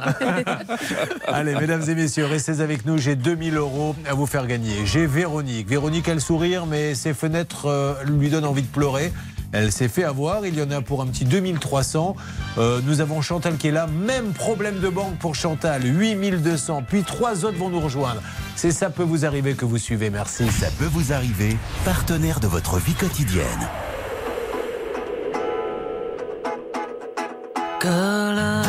[1.27, 2.97] Allez, mesdames et messieurs, restez avec nous.
[2.97, 4.85] J'ai 2000 euros à vous faire gagner.
[4.85, 5.67] J'ai Véronique.
[5.67, 9.11] Véronique a le sourire, mais ses fenêtres euh, lui donnent envie de pleurer.
[9.53, 10.45] Elle s'est fait avoir.
[10.45, 12.15] Il y en a pour un petit 2300.
[12.57, 13.87] Euh, nous avons Chantal qui est là.
[13.87, 15.85] Même problème de banque pour Chantal.
[15.85, 16.83] 8200.
[16.87, 18.21] Puis trois autres vont nous rejoindre.
[18.55, 20.09] C'est ça peut vous arriver que vous suivez.
[20.09, 20.49] Merci.
[20.51, 23.69] Ça peut vous arriver, partenaire de votre vie quotidienne.
[27.79, 28.63] Colore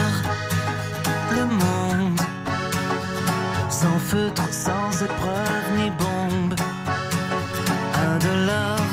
[1.37, 2.21] le monde
[3.71, 6.55] sans feutre, sans épreuve ni bombe.
[7.95, 8.84] Indolore, les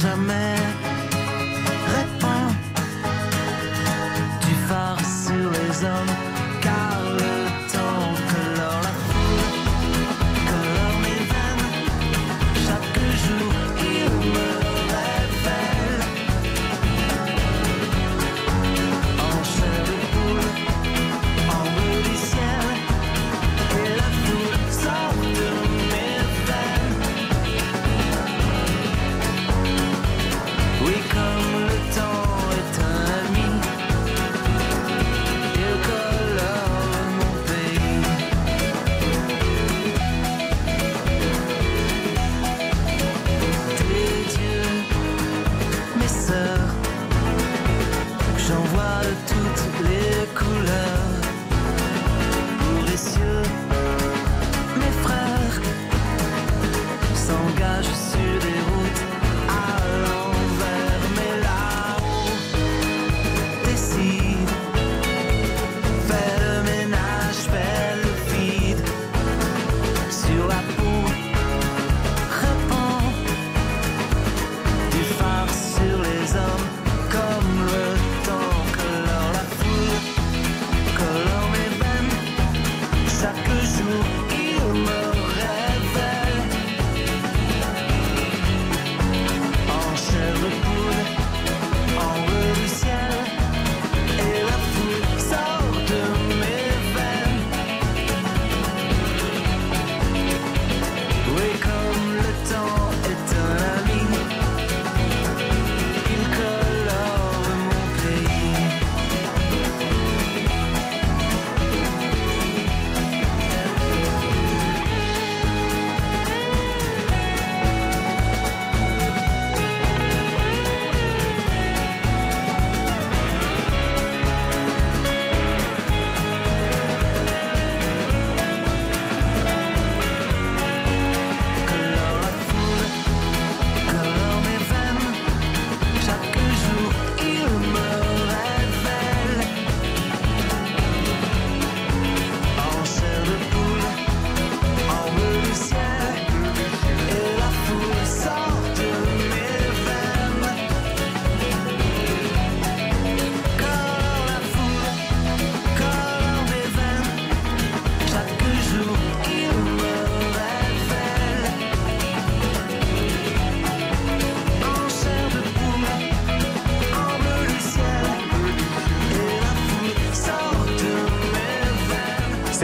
[0.00, 0.49] jamais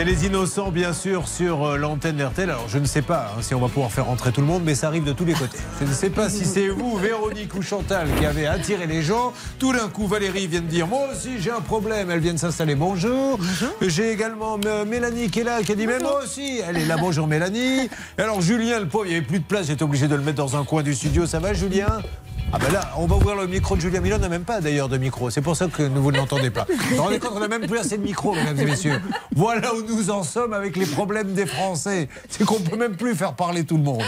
[0.07, 2.49] les innocents, bien sûr, sur euh, l'antenne RTL.
[2.49, 4.63] Alors, je ne sais pas hein, si on va pouvoir faire rentrer tout le monde,
[4.65, 5.59] mais ça arrive de tous les côtés.
[5.81, 9.33] Je ne sais pas si c'est vous, Véronique ou Chantal, qui avez attiré les gens.
[9.59, 12.09] Tout d'un coup, Valérie vient de dire Moi aussi, j'ai un problème.
[12.13, 12.77] Elle vient de s'installer.
[12.77, 13.41] Bonjour.
[13.83, 16.61] J'ai également euh, Mélanie qui est là, qui a dit Mais moi aussi.
[16.67, 16.97] Elle est là.
[16.99, 17.91] Bonjour, Mélanie.
[18.17, 19.67] Et alors, Julien, le pauvre, il n'y avait plus de place.
[19.67, 21.27] J'étais obligé de le mettre dans un coin du studio.
[21.27, 22.01] Ça va, Julien?
[22.53, 24.61] Ah ben là, on va ouvrir le micro de Julien Milo, on n'a même pas
[24.61, 25.31] d'ailleurs de micro.
[25.31, 26.65] C'est pour ça que vous ne l'entendez pas.
[26.95, 29.01] Vous rendez compte, on n'a même plus assez de micro, mesdames et messieurs.
[29.35, 32.09] Voilà où nous en sommes avec les problèmes des Français.
[32.29, 34.03] C'est qu'on peut même plus faire parler tout le monde.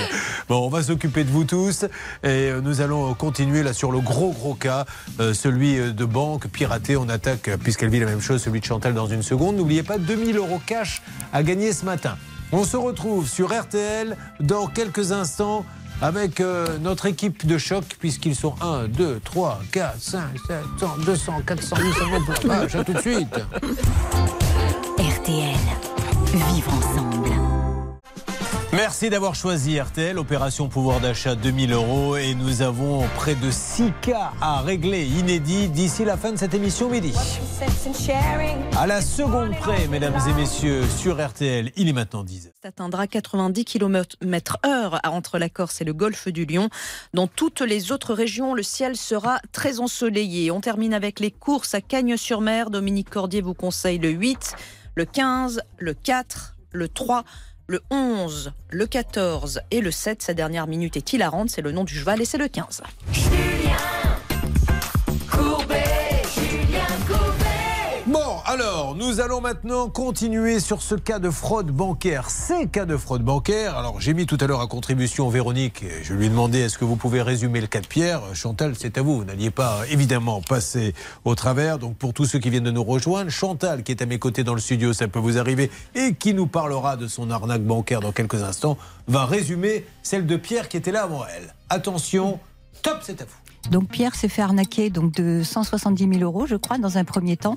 [0.48, 1.88] Bon, on va s'occuper de vous tous et
[2.24, 4.86] euh, nous allons continuer là sur le gros gros cas,
[5.20, 6.96] euh, celui euh, de banque piratée.
[6.96, 9.56] On attaque, euh, puisqu'elle vit la même chose, celui de Chantal dans une seconde.
[9.56, 12.16] N'oubliez pas 2000 euros cash à gagner ce matin.
[12.50, 15.66] On se retrouve sur RTL dans quelques instants
[16.00, 20.98] avec euh, notre équipe de choc, puisqu'ils sont 1, 2, 3, 4, 5, 7, 100,
[21.04, 22.78] 200, 400, 800 pour la page.
[22.84, 23.28] Tout de suite.
[24.98, 25.56] RTL.
[26.32, 27.17] Vivre ensemble.
[28.78, 33.92] Merci d'avoir choisi RTL, opération pouvoir d'achat 2000 euros et nous avons près de 6
[34.00, 37.12] cas à régler inédits d'ici la fin de cette émission midi.
[38.76, 43.64] À la seconde près, mesdames et messieurs, sur RTL, il est maintenant 10 atteindra 90
[43.64, 46.68] km/h entre la Corse et le golfe du Lion.
[47.14, 50.52] Dans toutes les autres régions, le ciel sera très ensoleillé.
[50.52, 52.70] On termine avec les courses à Cagnes-sur-Mer.
[52.70, 54.54] Dominique Cordier vous conseille le 8,
[54.94, 57.24] le 15, le 4, le 3,
[57.70, 60.22] le 11, le 14 et le 7.
[60.22, 62.82] Sa dernière minute est hilarante, c'est le nom du cheval et c'est le 15.
[63.12, 64.07] Bon,
[69.08, 72.28] nous allons maintenant continuer sur ce cas de fraude bancaire.
[72.28, 73.74] Ces cas de fraude bancaire.
[73.74, 75.82] Alors, j'ai mis tout à l'heure à contribution Véronique.
[75.82, 78.20] et Je lui ai demandé est-ce que vous pouvez résumer le cas de Pierre?
[78.34, 79.16] Chantal, c'est à vous.
[79.16, 80.92] Vous n'alliez pas, évidemment, passer
[81.24, 81.78] au travers.
[81.78, 84.44] Donc, pour tous ceux qui viennent de nous rejoindre, Chantal, qui est à mes côtés
[84.44, 88.00] dans le studio, ça peut vous arriver, et qui nous parlera de son arnaque bancaire
[88.00, 91.54] dans quelques instants, va résumer celle de Pierre qui était là avant elle.
[91.70, 92.40] Attention,
[92.82, 93.47] top, c'est à vous.
[93.70, 97.36] Donc Pierre s'est fait arnaquer donc de 170 000 euros, je crois, dans un premier
[97.36, 97.56] temps.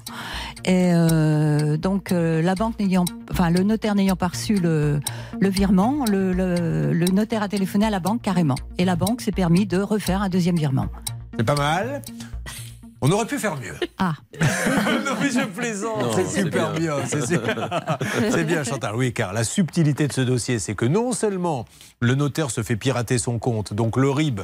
[0.66, 5.00] Et euh, donc euh, la banque n'ayant, enfin le notaire n'ayant pas reçu le,
[5.40, 8.56] le virement, le, le- le notaire a téléphoné à la banque carrément.
[8.78, 10.88] Et la banque s'est permis de refaire un deuxième virement.
[11.38, 12.02] C'est pas mal.
[13.04, 13.74] On aurait pu faire mieux.
[13.98, 14.14] Ah.
[14.40, 16.98] non mais je plaisante, c'est c'est super bien.
[16.98, 17.06] bien.
[17.08, 17.98] C'est super.
[18.30, 21.66] C'est bien Chantal, oui, car la subtilité de ce dossier, c'est que non seulement
[22.00, 24.42] le notaire se fait pirater son compte, donc le RIB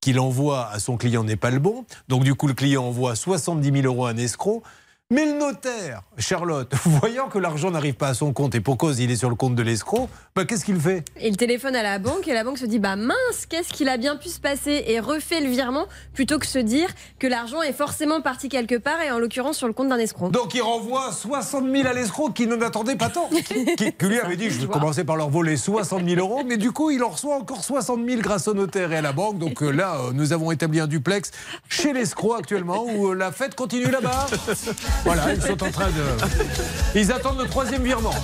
[0.00, 3.14] qu'il envoie à son client n'est pas le bon, donc du coup le client envoie
[3.16, 4.62] 70 000 euros à un escroc,
[5.10, 9.00] mais le notaire, Charlotte, voyant que l'argent n'arrive pas à son compte et pour cause
[9.00, 11.02] il est sur le compte de l'escroc, bah, qu'est-ce qu'il fait?
[11.22, 13.96] Il téléphone à la banque et la banque se dit bah mince, qu'est-ce qu'il a
[13.96, 14.84] bien pu se passer?
[14.86, 19.00] Et refait le virement plutôt que se dire que l'argent est forcément parti quelque part
[19.00, 20.28] et en l'occurrence sur le compte d'un escroc.
[20.28, 23.30] Donc il renvoie 60 000 à l'escroc qui n'en attendait pas tant.
[23.48, 26.58] Qui, qui lui avait dit je vais commencer par leur voler 60 000 euros, mais
[26.58, 29.38] du coup il en reçoit encore 60 000 grâce au notaire et à la banque.
[29.38, 31.30] Donc euh, là, euh, nous avons établi un duplex
[31.70, 34.26] chez l'escroc actuellement où euh, la fête continue là-bas.
[35.04, 36.98] Voilà, ils sont en train de.
[36.98, 38.14] Ils attendent le troisième virement.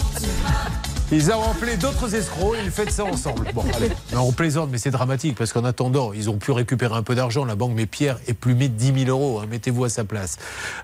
[1.13, 3.47] Ils ont appelé d'autres escrocs, ils fêtent ça ensemble.
[3.55, 3.91] Bon, allez.
[4.17, 7.45] On plaisante, mais c'est dramatique parce qu'en attendant, ils ont pu récupérer un peu d'argent.
[7.45, 9.41] La banque, mais Pierre est plumé de 10 000 euros.
[9.41, 9.47] hein.
[9.51, 10.39] Mettez-vous à sa place.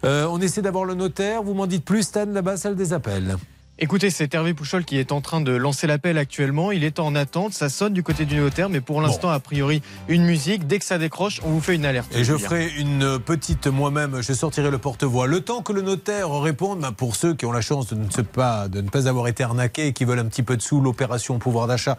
[0.05, 1.43] Euh, on essaie d'avoir le notaire.
[1.43, 3.37] Vous m'en dites plus, Stan, là-bas, salle des appels.
[3.83, 6.71] Écoutez, c'est Hervé Pouchol qui est en train de lancer l'appel actuellement.
[6.71, 9.81] Il est en attente, ça sonne du côté du notaire, mais pour l'instant, a priori,
[10.07, 10.67] une musique.
[10.67, 12.15] Dès que ça décroche, on vous fait une alerte.
[12.15, 15.27] Et je ferai une petite moi-même, je sortirai le porte-voix.
[15.27, 18.11] Le temps que le notaire réponde, ben, pour ceux qui ont la chance de ne,
[18.11, 20.63] se pas, de ne pas avoir été arnaqués et qui veulent un petit peu de
[20.63, 21.97] sous, l'opération pouvoir d'achat.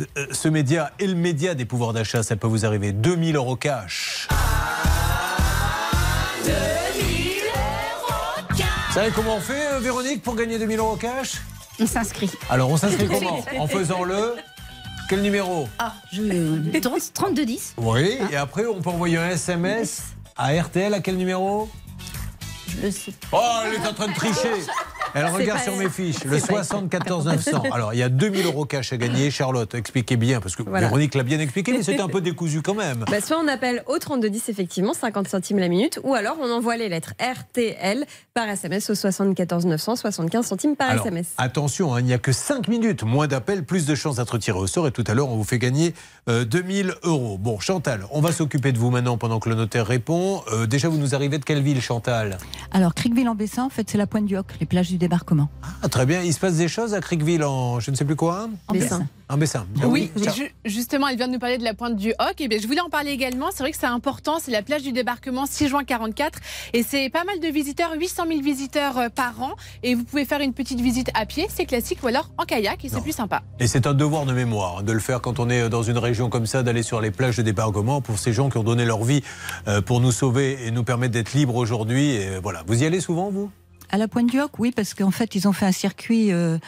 [0.00, 2.90] euh, euh, Ce média est le média des pouvoirs d'achat, ça peut vous arriver.
[2.92, 4.26] 2000 euros cash.
[8.90, 11.34] Vous savez comment on fait, euh, Véronique, pour gagner 2000 euros cash?
[11.78, 12.28] On s'inscrit.
[12.50, 13.38] Alors, on s'inscrit comment?
[13.56, 14.34] En faisant le.
[15.08, 15.68] Quel numéro?
[15.78, 17.12] Ah, je.
[17.14, 17.74] 32 10.
[17.76, 20.02] Oui, et après, on peut envoyer un SMS
[20.36, 21.70] à RTL à quel numéro?
[22.66, 23.12] Je le sais.
[23.30, 24.50] Oh, elle est en train de tricher.
[25.14, 26.24] Elle regarde sur mes fiches.
[26.24, 27.62] Le c'est pas- 74 900.
[27.72, 29.30] Alors, il y a 2000 euros cash à gagner.
[29.30, 30.86] Charlotte, expliquez bien, parce que Voilà.
[30.86, 33.04] Véronique l'a bien expliqué, mais c'était un peu décousu quand même.
[33.10, 36.76] Bah, soit on appelle au 3210 effectivement 50 centimes la minute ou alors on envoie
[36.76, 38.04] les lettres RTL
[38.34, 41.28] par SMS au 74 900 75 centimes par Alors, SMS.
[41.38, 43.02] attention, hein, il n'y a que 5 minutes.
[43.02, 44.86] Moins d'appels, plus de chances d'être tiré au sort.
[44.86, 45.94] Et tout à l'heure, on vous fait gagner
[46.28, 47.38] euh, 2000 euros.
[47.38, 50.42] Bon, Chantal, on va s'occuper de vous maintenant pendant que le notaire répond.
[50.52, 52.38] Euh, déjà, vous nous arrivez de quelle ville, Chantal?
[52.72, 55.48] Alors Criqueville-en-Bessin, en fait, c'est la pointe du Hoc, les plages du débarquement.
[55.82, 56.22] Ah, Très bien.
[56.22, 59.06] Il se passe des choses à Criqueville en je ne sais plus quoi En Bessin.
[59.28, 59.66] En Bessin.
[59.84, 60.32] Oui, Tiens.
[60.32, 62.40] ju- justement, elle vient de nous parler de la pointe du Hoc.
[62.40, 63.46] Et bien, je voulais en parler également.
[63.52, 64.38] C'est vrai que c'est important.
[64.40, 66.38] C'est la plage du débarquement 6 juin 44.
[66.74, 69.52] Et c'est pas mal de visiteurs, 800 000 visiteurs euh, par an.
[69.82, 72.84] Et vous pouvez faire une petite visite à pied, c'est classique, ou alors en kayak,
[72.84, 73.42] et c'est plus sympa.
[73.58, 75.98] Et c'est un devoir de mémoire hein, de le faire quand on est dans une
[75.98, 78.84] région comme ça, d'aller sur les plages de débarquement pour ces gens qui ont donné
[78.84, 79.22] leur vie
[79.68, 82.10] euh, pour nous sauver et nous permettre d'être libres aujourd'hui.
[82.10, 82.62] Et voilà.
[82.66, 83.50] Vous y allez souvent, vous?
[83.92, 86.58] À la pointe du Hoc, oui, parce qu'en fait, ils ont fait un circuit euh,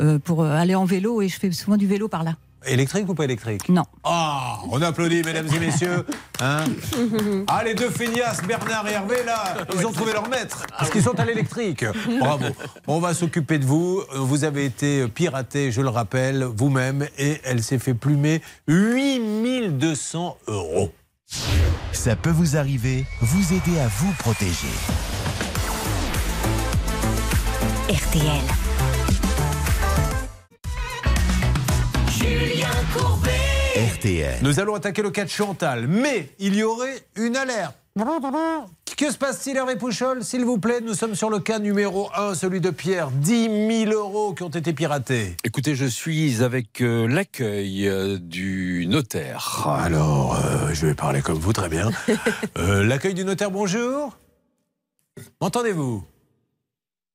[0.00, 2.34] euh, pour euh, aller en vélo et je fais souvent du vélo par là.
[2.66, 3.68] Électrique ou pas électrique?
[3.68, 3.84] Non.
[4.04, 6.04] Ah, on applaudit, mesdames et messieurs.
[6.40, 6.64] Hein
[7.46, 10.64] ah, les deux feignasses, Bernard et Hervé, là, ils ont trouvé leur maître.
[10.76, 11.84] Parce qu'ils sont à l'électrique.
[12.20, 12.46] Bravo.
[12.86, 14.02] On va s'occuper de vous.
[14.14, 20.92] Vous avez été piraté, je le rappelle, vous-même, et elle s'est fait plumer 8200 euros.
[21.92, 24.68] Ça peut vous arriver, vous aider à vous protéger.
[27.92, 28.40] RTL.
[32.08, 32.66] Julien
[32.96, 33.30] Courbet.
[33.96, 34.38] RTL.
[34.40, 37.76] Nous allons attaquer le cas de Chantal, mais il y aurait une alerte.
[38.96, 40.24] Que se passe-t-il, Hervé Pouchol?
[40.24, 43.10] S'il vous plaît, nous sommes sur le cas numéro 1, celui de Pierre.
[43.10, 45.36] 10 000 euros qui ont été piratés.
[45.44, 49.68] Écoutez, je suis avec euh, l'accueil euh, du notaire.
[49.68, 51.90] Alors, euh, je vais parler comme vous, très bien.
[52.56, 54.16] Euh, L'accueil du notaire, bonjour.
[55.42, 56.04] M'entendez-vous?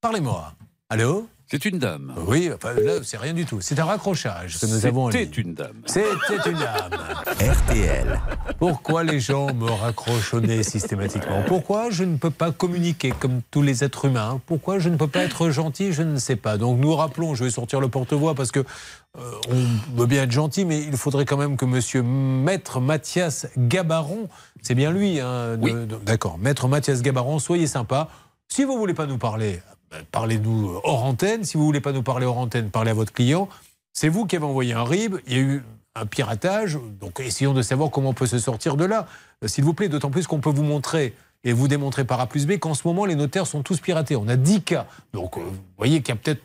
[0.01, 0.53] Parlez-moi.
[0.89, 2.13] Allô C'est une dame.
[2.27, 3.59] Oui, enfin, là, c'est rien du tout.
[3.59, 5.47] C'est un raccrochage que nous avons en C'était ligne.
[5.49, 5.81] une dame.
[5.85, 6.97] C'était une dame.
[7.41, 8.21] RTL.
[8.57, 11.43] Pourquoi les gens me raccrochent au nez systématiquement?
[11.45, 14.39] Pourquoi je ne peux pas communiquer comme tous les êtres humains?
[14.45, 15.91] Pourquoi je ne peux pas être gentil?
[15.91, 16.57] Je ne sais pas.
[16.57, 20.31] Donc nous rappelons, je vais sortir le porte-voix parce que euh, on veut bien être
[20.31, 24.29] gentil, mais il faudrait quand même que Monsieur Maître Mathias Gabaron,
[24.61, 25.57] c'est bien lui, hein,
[26.05, 28.07] d'accord, Maître Mathias Gabaron, soyez sympa.
[28.47, 29.59] Si vous voulez pas nous parler,
[29.91, 31.43] ben, parlez-nous hors antenne.
[31.43, 33.47] Si vous voulez pas nous parler hors antenne, parlez à votre client.
[33.93, 35.17] C'est vous qui avez envoyé un RIB.
[35.27, 35.63] Il y a eu
[35.95, 36.77] un piratage.
[36.99, 39.07] Donc essayons de savoir comment on peut se sortir de là.
[39.43, 41.13] Euh, S'il vous plaît, d'autant plus qu'on peut vous montrer
[41.43, 44.15] et vous démontrer par A plus B qu'en ce moment, les notaires sont tous piratés.
[44.15, 44.87] On a 10 cas.
[45.13, 46.41] Donc euh, vous voyez qu'il y a peut-être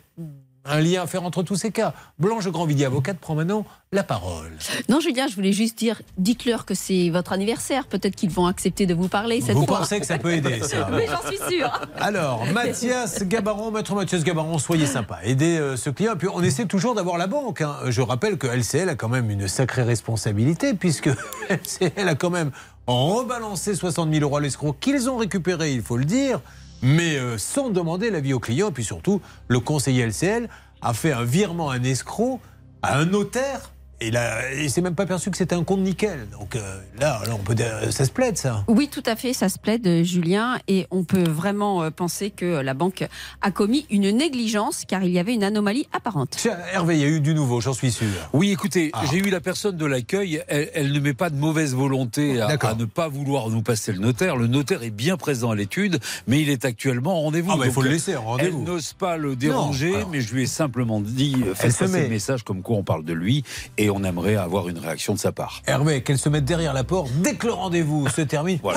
[0.65, 1.93] un lien à faire entre tous ces cas.
[2.19, 4.51] Blanche Grandvilliers, avocate, prend maintenant la parole.
[4.89, 7.85] Non, Julien, je voulais juste dire, dites-leur que c'est votre anniversaire.
[7.87, 9.79] Peut-être qu'ils vont accepter de vous parler cette Vous fois.
[9.79, 11.81] pensez que ça peut aider, ça Mais j'en suis sûre.
[11.99, 16.13] Alors, Mathias Gabaron, maître Mathias Gabaron, soyez sympa, aidez euh, ce client.
[16.17, 17.61] Puis, on essaie toujours d'avoir la banque.
[17.61, 17.75] hein.
[17.89, 21.09] Je rappelle que LCL a quand même une sacrée responsabilité, puisque
[21.49, 22.51] LCL a quand même
[22.87, 26.39] rebalancé 60 000 euros à l'escroc qu'ils ont récupéré, il faut le dire,
[26.83, 28.69] mais euh, sans demander l'avis au client.
[28.69, 30.49] Et puis surtout, le conseiller LCL
[30.81, 32.39] a fait un virement à un escroc
[32.83, 33.72] à un notaire.
[34.01, 36.27] Et là, il s'est même pas perçu que c'était un compte nickel.
[36.31, 38.63] Donc euh, là, là, on peut dire, ça se plaide, ça.
[38.67, 42.29] Oui, tout à fait, ça se plaide, euh, Julien, et on peut vraiment euh, penser
[42.29, 43.05] que la banque
[43.41, 46.31] a commis une négligence car il y avait une anomalie apparente.
[46.37, 48.07] Tiens, Hervé, il y a eu du nouveau, j'en suis sûr.
[48.33, 49.03] Oui, écoutez, Ah.
[49.09, 50.43] j'ai eu la personne de l'accueil.
[50.49, 53.93] Elle, elle ne met pas de mauvaise volonté à, à ne pas vouloir nous passer
[53.93, 54.35] le notaire.
[54.35, 57.51] Le notaire est bien présent à l'étude, mais il est actuellement en rendez-vous.
[57.53, 58.59] Ah bah, il faut le laisser en rendez-vous.
[58.59, 61.79] Elle n'ose pas le déranger, Non, mais je lui ai simplement dit, euh, faites se
[61.85, 63.43] passer le message comme quoi on parle de lui
[63.77, 65.61] et on aimerait avoir une réaction de sa part.
[65.67, 68.59] Hervé, qu'elle se mette derrière la porte dès que le rendez-vous se termine.
[68.63, 68.75] hop,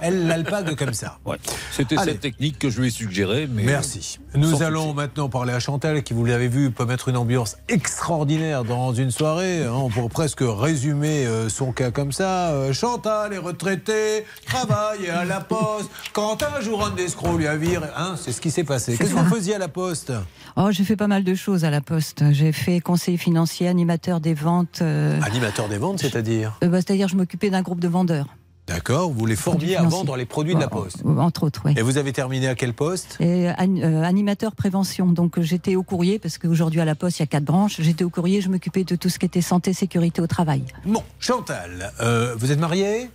[0.00, 1.18] elle l'alpague comme ça.
[1.24, 1.36] Ouais.
[1.72, 3.46] C'était cette technique que je lui ai suggérée.
[3.50, 4.18] Mais Merci.
[4.34, 8.64] Nous allons maintenant parler à Chantal, qui, vous l'avez vu, peut mettre une ambiance extraordinaire
[8.64, 9.64] dans une soirée.
[9.64, 9.72] hein.
[9.72, 12.50] On pourrait presque résumer euh, son cas comme ça.
[12.50, 15.90] Euh, Chantal est retraitée, travaille à la poste.
[16.12, 18.96] Quand un jour un escroc lui a viré, hein, c'est ce qui s'est passé.
[18.96, 20.12] Qu'est-ce que vous faisiez à la poste?
[20.58, 22.24] Oh, j'ai fait pas mal de choses à la Poste.
[22.32, 24.78] J'ai fait conseiller financier, animateur des ventes.
[24.80, 28.26] euh, Animateur des ventes, c'est-à-dire euh, bah, C'est-à-dire, je m'occupais d'un groupe de vendeurs.
[28.66, 31.02] D'accord, vous les formiez à vendre les produits de la poste.
[31.04, 31.74] Euh, Entre autres, oui.
[31.76, 33.16] Et vous avez terminé à quel poste?
[33.20, 35.06] Et euh, animateur prévention.
[35.06, 37.76] Donc, j'étais au courrier, parce qu'aujourd'hui, à la Poste, il y a quatre branches.
[37.78, 40.64] J'étais au courrier, je m'occupais de tout ce qui était santé, sécurité au travail.
[40.84, 43.08] Bon, Chantal, euh, vous êtes mariée?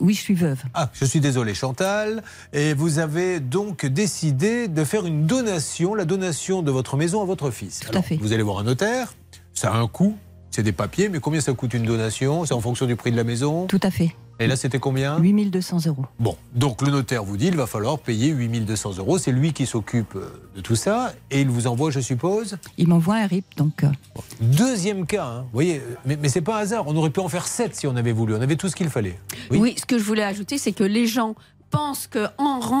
[0.00, 0.62] Oui, je suis veuve.
[0.74, 2.22] Ah, je suis désolé, Chantal.
[2.52, 7.24] Et vous avez donc décidé de faire une donation, la donation de votre maison à
[7.24, 7.80] votre fils.
[7.80, 8.16] Tout à fait.
[8.16, 9.14] Vous allez voir un notaire,
[9.54, 10.16] ça a un coût,
[10.50, 12.44] c'est des papiers, mais combien ça coûte une donation?
[12.44, 13.66] C'est en fonction du prix de la maison?
[13.66, 14.14] Tout à fait.
[14.40, 16.04] Et là, c'était combien 8200 euros.
[16.20, 19.18] Bon, donc le notaire vous dit il va falloir payer 8200 euros.
[19.18, 22.56] C'est lui qui s'occupe euh, de tout ça et il vous envoie, je suppose.
[22.76, 23.82] Il m'envoie un RIP, donc.
[23.84, 23.88] euh,
[24.40, 25.40] Deuxième cas, hein.
[25.42, 26.84] vous voyez, mais, mais c'est pas un hasard.
[26.86, 28.34] On aurait pu en faire sept si on avait voulu.
[28.34, 29.18] On avait tout ce qu'il fallait.
[29.50, 29.74] Oui.
[29.78, 31.34] ce que je voulais ajouter, c'est que les gens
[31.70, 32.28] pensent qu'en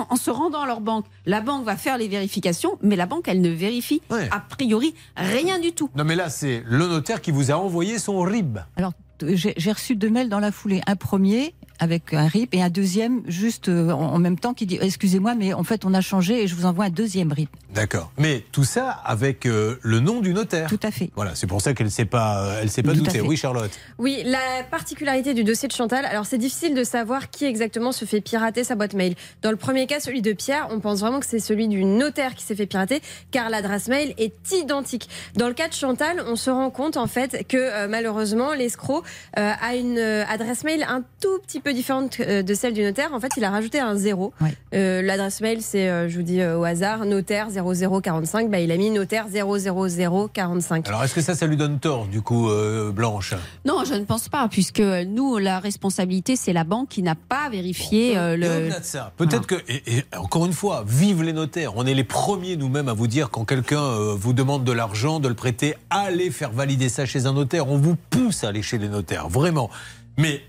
[0.08, 3.28] en se rendant à leur banque, la banque va faire les vérifications, mais la banque,
[3.28, 5.90] elle ne vérifie a priori rien du tout.
[5.96, 8.58] Non, mais là, c'est le notaire qui vous a envoyé son RIB.
[8.76, 8.92] Alors,
[9.26, 10.80] j'ai reçu deux mails dans la foulée.
[10.86, 14.78] Un premier avec un RIP et un deuxième juste euh, en même temps qui dit
[14.80, 17.50] excusez-moi mais en fait on a changé et je vous envoie un deuxième RIP.
[17.72, 18.10] D'accord.
[18.18, 20.68] Mais tout ça avec euh, le nom du notaire.
[20.68, 21.10] Tout à fait.
[21.14, 23.10] Voilà, c'est pour ça qu'elle ne s'est pas, euh, elle s'est pas Tout à doutée.
[23.18, 23.20] fait.
[23.20, 23.70] Oui, Charlotte.
[23.98, 28.04] Oui, la particularité du dossier de Chantal, alors c'est difficile de savoir qui exactement se
[28.06, 29.14] fait pirater sa boîte mail.
[29.42, 32.34] Dans le premier cas, celui de Pierre, on pense vraiment que c'est celui du notaire
[32.34, 33.00] qui s'est fait pirater,
[33.30, 35.08] car l'adresse mail est identique.
[35.36, 39.04] Dans le cas de Chantal, on se rend compte en fait que euh, malheureusement l'escroc
[39.38, 42.82] euh, a une euh, adresse mail un tout petit peu différente euh, de celle du
[42.82, 43.10] notaire.
[43.12, 44.32] En fait, il a rajouté un zéro.
[44.74, 48.50] Euh, l'adresse mail, c'est, euh, je vous dis euh, au hasard, notaire 0045.
[48.50, 50.88] Bah, il a mis notaire 00045.
[50.88, 53.34] Alors, est-ce que ça, ça lui donne tort, du coup, euh, Blanche?
[53.64, 57.48] Non, je ne pense pas, puisque nous, la responsabilité, c'est la banque qui n'a pas
[57.50, 58.70] vérifié euh, le.
[59.16, 61.76] peut-être que, et, et encore une fois, vive les notaires.
[61.76, 65.20] On est les premiers nous-mêmes à vous dire quand quelqu'un euh, vous demande de l'argent,
[65.20, 67.68] de le prêter, allez faire valider ça chez un notaire.
[67.68, 68.97] On vous pousse à aller chez les notaires,
[69.28, 69.70] vraiment.
[70.16, 70.42] Mais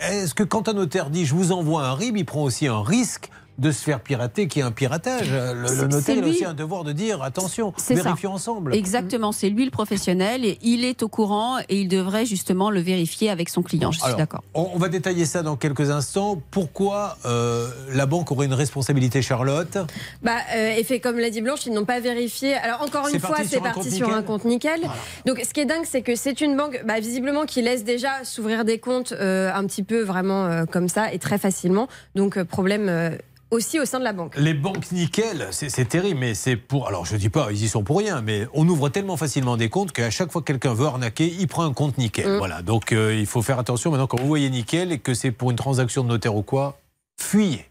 [0.00, 2.82] est-ce que quand un notaire dit je vous envoie un RIB, il prend aussi un
[2.82, 5.30] risque de se faire pirater qu'il y a un piratage.
[5.30, 7.94] Le, le notaire a aussi un devoir de dire attention, ça.
[7.94, 8.74] vérifions ensemble.
[8.74, 12.80] Exactement, c'est lui le professionnel et il est au courant et il devrait justement le
[12.80, 13.92] vérifier avec son client.
[13.92, 14.42] Je suis d'accord.
[14.54, 16.40] On, on va détailler ça dans quelques instants.
[16.50, 19.78] Pourquoi euh, la banque aurait une responsabilité, Charlotte?
[20.22, 22.54] Bah, euh, effet, comme l'a dit Blanche, ils n'ont pas vérifié.
[22.54, 24.80] Alors encore une fois, c'est parti sur un compte nickel.
[25.26, 28.24] Donc, ce qui est dingue, c'est que c'est une banque, bah, visiblement, qui laisse déjà
[28.24, 31.88] s'ouvrir des comptes euh, un petit peu vraiment euh, comme ça et très facilement.
[32.14, 33.10] Donc, euh, problème euh,
[33.54, 34.34] aussi au sein de la banque.
[34.36, 36.88] Les banques nickel, c'est terrible, mais c'est pour.
[36.88, 39.68] Alors je dis pas, ils y sont pour rien, mais on ouvre tellement facilement des
[39.68, 42.28] comptes qu'à chaque fois que quelqu'un veut arnaquer, il prend un compte nickel.
[42.28, 42.38] Mm.
[42.38, 45.30] Voilà, donc euh, il faut faire attention maintenant quand vous voyez nickel et que c'est
[45.30, 46.78] pour une transaction de notaire ou quoi,
[47.20, 47.66] fuyez.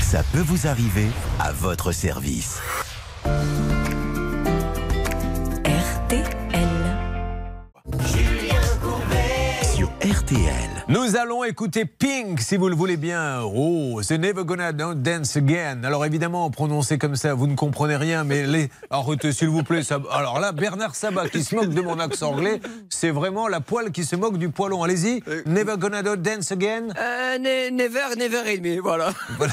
[0.00, 1.08] Ça peut vous arriver
[1.38, 2.60] à votre service.
[10.20, 10.70] RTL.
[10.88, 13.40] Nous allons écouter Pink, si vous le voulez bien.
[13.42, 15.82] Oh, c'est Never Gonna Dance Again.
[15.84, 18.70] Alors évidemment, prononcé comme ça, vous ne comprenez rien, mais les...
[18.90, 19.82] Arrêtez, s'il vous plaît.
[19.82, 23.60] ça- Alors là, Bernard Sabat qui se moque de mon accent anglais, c'est vraiment la
[23.60, 24.82] poêle qui se moque du poilon.
[24.82, 25.22] Allez-y.
[25.44, 26.88] Never Gonna Dance Again.
[26.98, 29.10] Euh, ne- never, never et demi, voilà.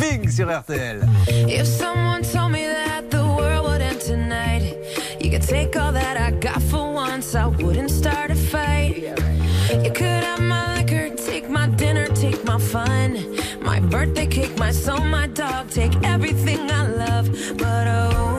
[0.00, 1.06] Pink sur RTL.
[1.48, 4.76] If someone told me that the world would end tonight,
[5.20, 9.02] you could take all that I got for once, I wouldn't start a fight.
[9.84, 14.70] You could have my liquor, take my dinner, take my fun, my birthday cake, my
[14.70, 17.26] soul, my dog, take everything I love.
[17.58, 18.35] But oh,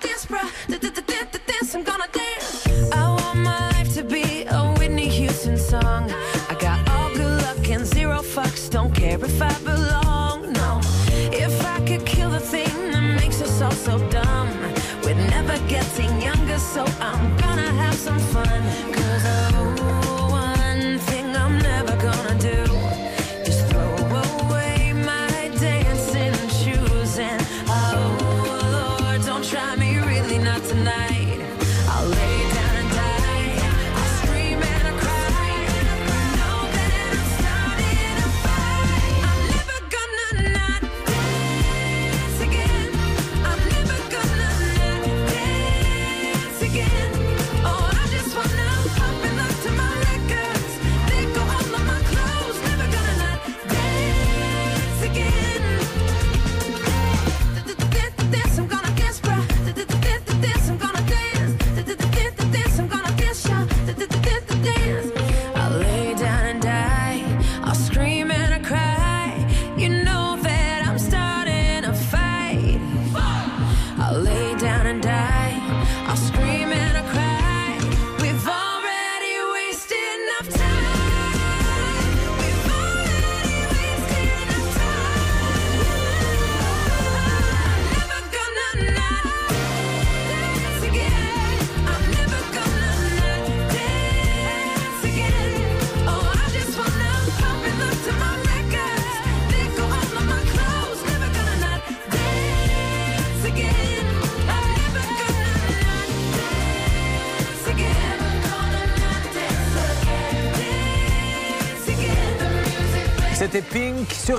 [0.00, 0.79] Dance, I'm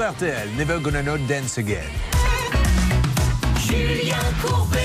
[0.01, 0.49] sur RTL.
[0.57, 1.77] Never Gonna Not Dance Again.
[3.59, 4.79] Julien Courbet.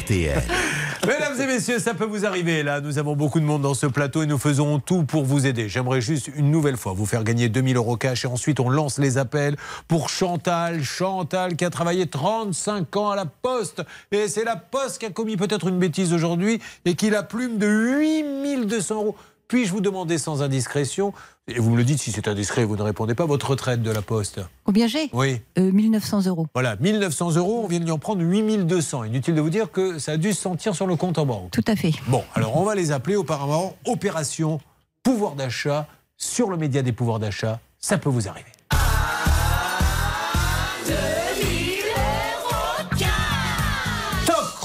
[0.00, 0.42] RTL.
[1.06, 2.64] Mesdames et messieurs, ça peut vous arriver.
[2.64, 5.46] Là, nous avons beaucoup de monde dans ce plateau et nous faisons tout pour vous
[5.46, 5.68] aider.
[5.68, 8.98] J'aimerais juste une nouvelle fois vous faire gagner 2000 euros cash et ensuite on lance
[8.98, 9.56] les appels
[9.86, 10.82] pour Chantal.
[10.82, 13.82] Chantal qui a travaillé 35 ans à la Poste.
[14.10, 17.58] Et c'est la Poste qui a commis peut-être une bêtise aujourd'hui et qui la plume
[17.58, 19.16] de 8200 euros.
[19.48, 21.14] Puis-je vous demander sans indiscrétion,
[21.46, 23.90] et vous me le dites si c'est indiscret, vous ne répondez pas, votre retraite de
[23.90, 25.40] la Poste Combien j'ai Oui.
[25.58, 26.46] Euh, 1900 euros.
[26.52, 29.04] Voilà, 1900 euros, on vient d'y en prendre 8200.
[29.04, 31.50] Inutile de vous dire que ça a dû se sentir sur le compte en banque.
[31.50, 31.92] Tout à fait.
[32.08, 34.60] Bon, alors on va les appeler auparavant Opération
[35.02, 35.86] Pouvoir d'achat
[36.18, 37.60] sur le média des pouvoirs d'achat.
[37.78, 38.50] Ça peut vous arriver.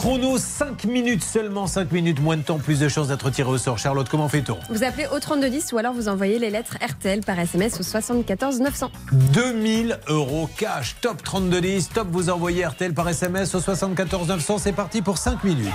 [0.03, 3.57] Chrono, 5 minutes seulement, 5 minutes, moins de temps, plus de chances d'être tiré au
[3.57, 3.77] sort.
[3.77, 4.57] Charlotte, comment fait-on?
[4.69, 8.59] Vous appelez au 3210 ou alors vous envoyez les lettres RTL par SMS au 74
[8.59, 8.91] 900.
[9.31, 10.97] 2000 euros cash.
[10.99, 11.87] Top 3210.
[11.93, 14.57] Top, vous envoyez RTL par SMS au 74 900.
[14.57, 15.71] C'est parti pour 5 minutes.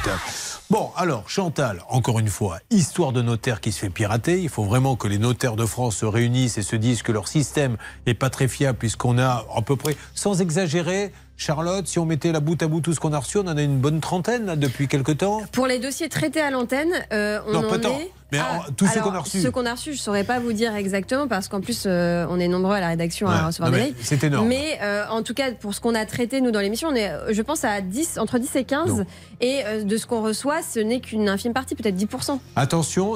[0.68, 4.42] Bon, alors, Chantal, encore une fois, histoire de notaire qui se fait pirater.
[4.42, 7.28] Il faut vraiment que les notaires de France se réunissent et se disent que leur
[7.28, 12.04] système n'est pas très fiable, puisqu'on a à peu près, sans exagérer, Charlotte, si on
[12.04, 14.00] mettait la bout à bout tout ce qu'on a reçu, on en a une bonne
[14.00, 15.40] trentaine là, depuis quelque temps.
[15.52, 17.96] Pour les dossiers traités à l'antenne, euh, on Non, en pas tant.
[18.32, 19.40] Mais Ah, tous ceux qu'on a reçus.
[19.40, 22.26] Ceux qu'on a reçus, je ne saurais pas vous dire exactement parce qu'en plus, euh,
[22.28, 23.34] on est nombreux à la rédaction Ouais.
[23.34, 23.94] à recevoir des mails.
[24.02, 24.48] c'est énorme.
[24.48, 27.10] Mais euh, en tout cas, pour ce qu'on a traité, nous, dans l'émission, on est,
[27.30, 28.88] je pense, à 10, entre 10 et 15.
[28.98, 29.06] Non.
[29.40, 32.38] Et euh, de ce qu'on reçoit, ce n'est qu'une infime partie, peut-être 10%.
[32.56, 33.12] Attention,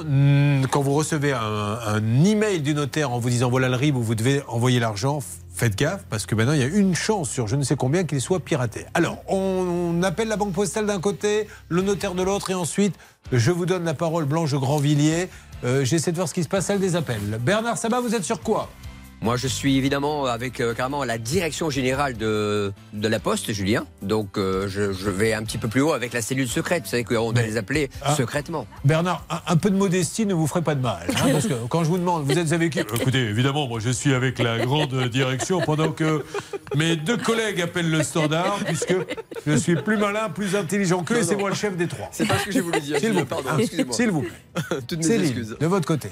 [0.71, 4.03] quand vous recevez un, un email du notaire en vous disant voilà le RIB où
[4.03, 5.19] vous devez envoyer l'argent,
[5.55, 8.05] faites gaffe parce que maintenant il y a une chance sur je ne sais combien
[8.05, 8.87] qu'il soit piraté.
[8.95, 12.95] Alors, on, appelle la banque postale d'un côté, le notaire de l'autre et ensuite
[13.31, 15.29] je vous donne la parole Blanche Grandvilliers.
[15.65, 17.39] Euh, J'essaie de voir ce qui se passe, celle des appels.
[17.41, 18.69] Bernard Sabat, vous êtes sur quoi?
[19.23, 23.85] Moi, je suis évidemment avec euh, carrément la direction générale de, de la Poste, Julien.
[24.03, 26.83] Donc, euh, je, je vais un petit peu plus haut avec la cellule secrète.
[26.85, 28.17] Vous savez qu'on doit les appeler Ah.
[28.17, 28.67] secrètement.
[28.85, 31.07] Bernard, un, un peu de modestie ne vous ferait pas de mal.
[31.09, 33.91] hein, parce que quand je vous demande, vous êtes avec qui Écoutez, évidemment, moi je
[33.91, 36.25] suis avec la grande direction pendant que
[36.75, 38.95] mes deux collègues appellent le standard, puisque
[39.47, 42.09] je suis plus malin, plus intelligent qu'eux, et c'est moi le chef des trois.
[42.11, 42.99] C'est pas ce que j'ai voulu dire.
[42.99, 43.25] S'il vous plaît.
[43.27, 43.95] pardon, excusez-moi.
[43.95, 44.79] S'il vous plaît.
[44.89, 45.57] Toutes mes Céline, excuses.
[45.61, 46.09] de votre côté.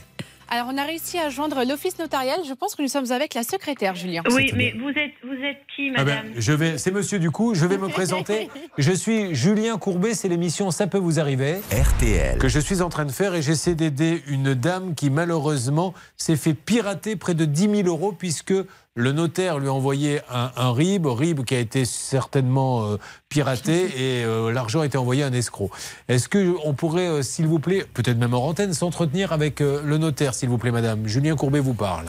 [0.52, 2.40] Alors, on a réussi à joindre l'office notarial.
[2.44, 4.22] Je pense que nous sommes avec la secrétaire, Julien.
[4.32, 7.54] Oui, mais vous êtes, vous êtes qui, Ah ben, madame je vais, c'est Monsieur Ducou,
[7.54, 8.48] je vais me présenter.
[8.76, 11.60] Je suis Julien Courbet, c'est l'émission Ça peut vous arriver.
[11.70, 12.38] RTL.
[12.38, 16.36] que je suis en train de faire et j'essaie d'aider une dame qui malheureusement s'est
[16.36, 18.54] fait pirater près de 10 000 euros puisque
[18.96, 22.96] le notaire lui a envoyé un, un RIB, RIB qui a été certainement euh,
[23.28, 23.84] piraté
[24.20, 25.70] et euh, l'argent a été envoyé à un escroc.
[26.08, 29.96] Est-ce qu'on pourrait, euh, s'il vous plaît, peut-être même en antenne, s'entretenir avec euh, le
[29.98, 31.06] notaire, s'il vous plaît, madame?
[31.06, 32.06] Julien Courbet vous parle.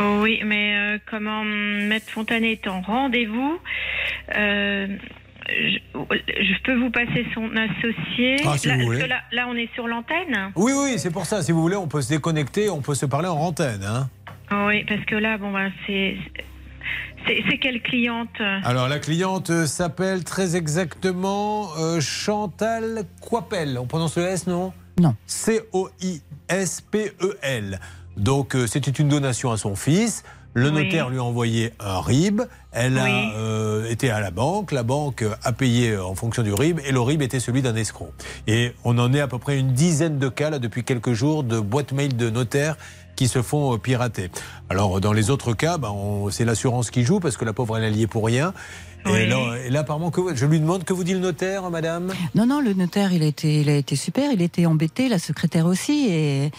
[0.00, 3.58] Oh Oui, mais euh, comment Maître Fontanet est en rendez-vous?
[4.36, 4.86] Euh,
[5.48, 8.36] je, je peux vous passer son associé?
[8.44, 9.00] Ah, si là, vous parce voulez.
[9.00, 10.52] que là, là, on est sur l'antenne.
[10.56, 11.42] Oui, oui, c'est pour ça.
[11.42, 13.82] Si vous voulez, on peut se déconnecter, on peut se parler en antenne.
[13.82, 14.08] hein.
[14.50, 16.16] Oh oui, parce que là, bon, bah, c'est.
[17.26, 23.76] C'est quelle cliente Alors la cliente euh, s'appelle très exactement euh, Chantal Coipel.
[23.78, 24.72] On prononce le S, non?
[24.98, 25.14] Non.
[26.48, 27.80] C-O-I-S-P-E-L.
[28.16, 30.22] Donc euh, c'était une donation à son fils.
[30.54, 30.84] Le Oui.
[30.84, 32.40] notaire lui a envoyé un RIB.
[32.72, 33.00] Elle Oui.
[33.00, 34.72] a euh, été à la banque.
[34.72, 36.80] La banque a payé euh, en fonction du RIB.
[36.86, 38.12] Et le RIB était celui d'un escroc.
[38.46, 41.44] Et on en est à peu près une dizaine de cas là, depuis quelques jours
[41.44, 42.76] de boîtes mail de notaires
[43.18, 44.30] qui se font euh, pirater.
[44.70, 47.84] Alors dans les autres cas, on- c'est l'assurance qui joue parce que la pauvre elle
[47.84, 48.54] est liée pour rien.
[49.06, 49.26] Et, Oui.
[49.28, 52.46] là, et là, apparemment, que, je lui demande que vous dit le notaire, madame Non,
[52.46, 55.66] non, le notaire, il a été, il a été super, il était embêté, la secrétaire
[55.66, 56.50] aussi, et.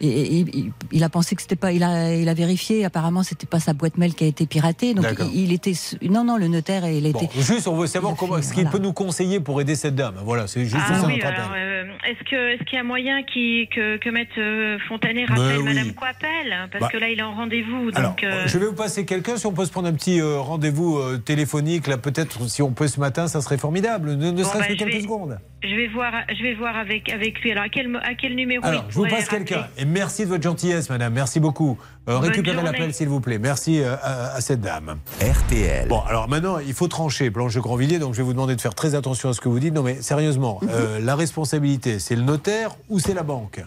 [0.00, 0.08] Et-
[0.40, 2.84] et- il, il a pensé que c'était pas, il a, il a vérifié.
[2.84, 4.94] Apparemment, c'était pas sa boîte mail qui a été piratée.
[4.94, 5.72] Donc, il, il était,
[6.08, 7.40] non, non, le notaire, il Bon, était.
[7.40, 8.70] juste, on veut savoir comment, ce qu'il voilà.
[8.70, 10.16] peut nous conseiller pour aider cette dame.
[10.24, 13.22] Voilà, c'est juste Ah ça oui, notre euh, est-ce que est-ce qu'il y a moyen
[13.22, 15.64] qui, que, que Maître euh, Fontanet rappelle Mais oui.
[15.64, 16.68] Madame Coipel?
[16.70, 16.88] Parce Bah.
[16.92, 17.90] que là, il est en rendez-vous.
[17.90, 19.36] Donc, Alors, euh, je vais vous passer quelqu'un.
[19.36, 22.72] Si on peut se prendre un petit euh, rendez-vous euh, téléphonique, là, peut-être, si on
[22.72, 24.14] peut ce matin, ça serait formidable.
[24.16, 25.38] Ne, ne Bon, serait-ce bah, que quelques vais- secondes.
[25.64, 27.52] Je vais voir, je vais voir avec, avec lui.
[27.52, 29.66] Alors, à quel, mo- à quel numéro Alors, il je vous passe quelqu'un.
[29.78, 31.12] Et merci de votre gentillesse, madame.
[31.14, 31.78] Merci beaucoup.
[32.08, 33.38] Euh, récupérez l'appel, s'il vous plaît.
[33.38, 34.98] Merci euh, à, à cette dame.
[35.20, 35.88] RTL.
[35.88, 38.60] Bon, alors maintenant, il faut trancher, Blanche de Grandvilliers, donc je vais vous demander de
[38.60, 39.74] faire très attention à ce que vous dites.
[39.74, 43.60] Non, mais sérieusement, euh, la responsabilité, c'est le notaire ou c'est la banque?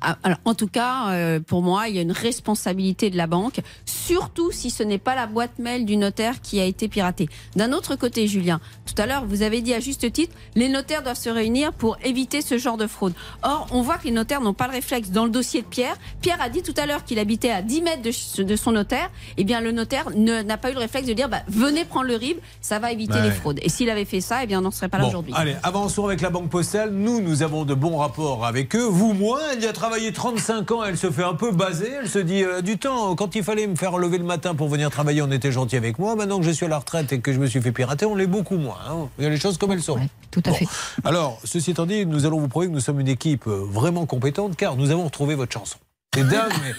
[0.00, 3.60] Alors, en tout cas, euh, pour moi, il y a une responsabilité de la banque,
[3.84, 7.28] surtout si ce n'est pas la boîte mail du notaire qui a été piratée.
[7.56, 11.02] D'un autre côté, Julien, tout à l'heure, vous avez dit à juste titre, les notaires
[11.02, 13.12] doivent se réunir pour éviter ce genre de fraude.
[13.42, 15.10] Or, on voit que les notaires n'ont pas le réflexe.
[15.10, 17.82] Dans le dossier de Pierre, Pierre a dit tout à l'heure qu'il habitait à 10
[17.82, 19.10] mètres de, son notaire.
[19.36, 22.16] Eh bien, le notaire n'a pas eu le réflexe de dire, bah, venez prendre le
[22.16, 23.22] RIB, ça va éviter Ouais.
[23.22, 23.58] les fraudes.
[23.62, 25.32] Et s'il avait fait ça, eh bien, on n'en serait pas là Bon, aujourd'hui.
[25.36, 26.90] allez, avançons avec la Banque Postale.
[26.92, 28.84] Nous, nous avons de bons rapports avec eux.
[28.84, 29.40] Vous, moins.
[29.52, 30.84] Elle y a travaillé 35 ans.
[30.84, 31.90] Elle se fait un peu baser.
[32.02, 33.14] Elle se dit euh, du temps.
[33.16, 35.98] Quand il fallait me faire lever le matin pour venir travailler, on était gentil avec
[35.98, 36.14] moi.
[36.14, 38.14] Maintenant que je suis à la retraite et que je me suis fait pirater, on
[38.14, 38.76] l'est beaucoup moins.
[38.88, 39.08] hein.
[39.18, 39.98] Il y a les choses comme elles sont.
[40.30, 40.66] tout à fait.
[41.04, 44.04] Alors, ceci étant dit, nous allons vous prouver que nous sommes une équipe euh, vraiment
[44.04, 45.78] compétente car nous avons retrouvé votre chanson.
[46.14, 46.72] C'est dingue, mais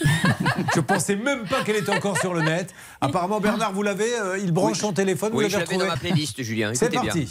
[0.76, 2.74] je pensais même pas qu'elle était encore sur le net.
[3.02, 5.66] Apparemment, Bernard, vous l'avez, euh, il branche Oui, son téléphone, vous Oui, l'avez je l'avais
[5.76, 5.86] retrouvé.
[5.88, 6.72] dans ma playlist, Julien.
[6.76, 7.28] C'est parti.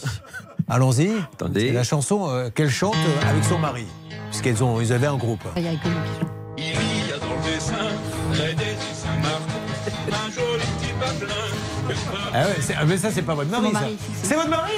[0.68, 1.10] Allons-y.
[1.34, 1.68] Attendez.
[1.68, 3.84] C'est la chanson euh, qu'elle chante euh, avec son mari.
[4.30, 5.42] Puisqu'ils ont, ils avaient un groupe.
[5.56, 5.94] Il y a que lui.
[6.58, 7.74] Il y a dans le dessin,
[8.32, 11.34] près des îles Saint-Martin, un joli petit patelin.
[12.34, 13.72] Ah ouais, c'est- ah, mais ça, c'est pas votre mari.
[13.72, 13.80] ça.
[14.22, 14.72] C'est votre mari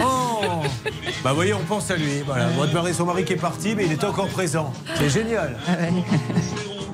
[0.00, 0.62] Oh
[1.24, 2.20] Bah voyez, on pense à lui.
[2.24, 4.72] Voilà, votre mari, son mari qui est parti, mais il est encore présent.
[4.96, 5.56] C'est génial.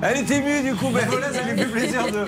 [0.01, 2.25] Elle est émue du coup, ben voilà, ça lui fait plaisir de.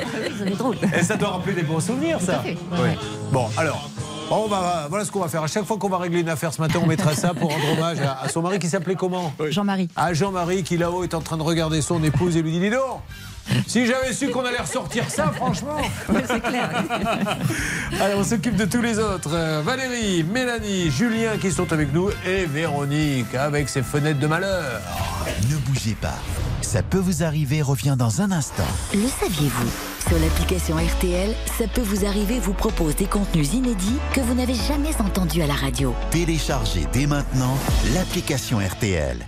[0.97, 2.41] Et ça doit rappeler des bons souvenirs, ça.
[2.45, 2.89] Oui.
[3.31, 3.89] Bon, alors.
[4.31, 5.43] On va, voilà ce qu'on va faire.
[5.43, 7.71] À chaque fois qu'on va régler une affaire ce matin, on mettra ça pour rendre
[7.77, 9.31] hommage à, à son mari qui s'appelait comment?
[9.49, 9.87] Jean-Marie.
[9.95, 12.69] À Jean-Marie qui là-haut est en train de regarder son épouse et lui dit Dis
[12.71, 13.01] donc
[13.67, 15.77] si j'avais su qu'on allait ressortir ça, franchement.
[16.27, 16.69] C'est clair.
[18.01, 19.33] Allez, on s'occupe de tous les autres.
[19.33, 24.81] Euh, Valérie, Mélanie, Julien qui sont avec nous et Véronique avec ses fenêtres de malheur.
[25.49, 26.15] Ne bougez pas.
[26.61, 28.63] Ça peut vous arriver revient dans un instant.
[28.93, 29.69] Le saviez-vous?
[30.07, 34.53] Sur l'application RTL, ça peut vous arriver vous propose des contenus inédits que vous n'avez
[34.53, 35.95] jamais entendus à la radio.
[36.11, 37.57] Téléchargez dès maintenant
[37.93, 39.25] l'application RTL.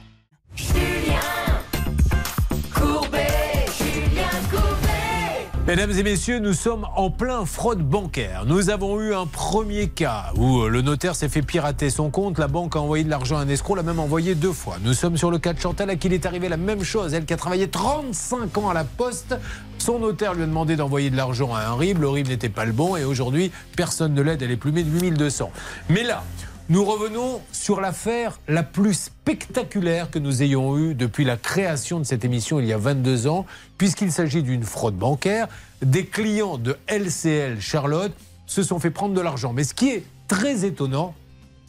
[5.67, 8.45] Mesdames et messieurs, nous sommes en plein fraude bancaire.
[8.45, 12.47] Nous avons eu un premier cas où le notaire s'est fait pirater son compte, la
[12.47, 14.77] banque a envoyé de l'argent à un escroc, l'a même envoyé deux fois.
[14.81, 17.13] Nous sommes sur le cas de Chantal à qui il est arrivé la même chose.
[17.13, 19.35] Elle qui a travaillé 35 ans à la poste,
[19.77, 22.63] son notaire lui a demandé d'envoyer de l'argent à un RIB, le RIB n'était pas
[22.63, 25.51] le bon et aujourd'hui personne ne l'aide, elle est plumée de 8200.
[25.89, 26.23] Mais là,
[26.69, 32.03] nous revenons sur l'affaire la plus spectaculaire que nous ayons eue depuis la création de
[32.03, 33.45] cette émission il y a 22 ans,
[33.77, 35.47] puisqu'il s'agit d'une fraude bancaire.
[35.81, 38.11] Des clients de LCL Charlotte
[38.47, 39.53] se sont fait prendre de l'argent.
[39.53, 41.15] Mais ce qui est très étonnant,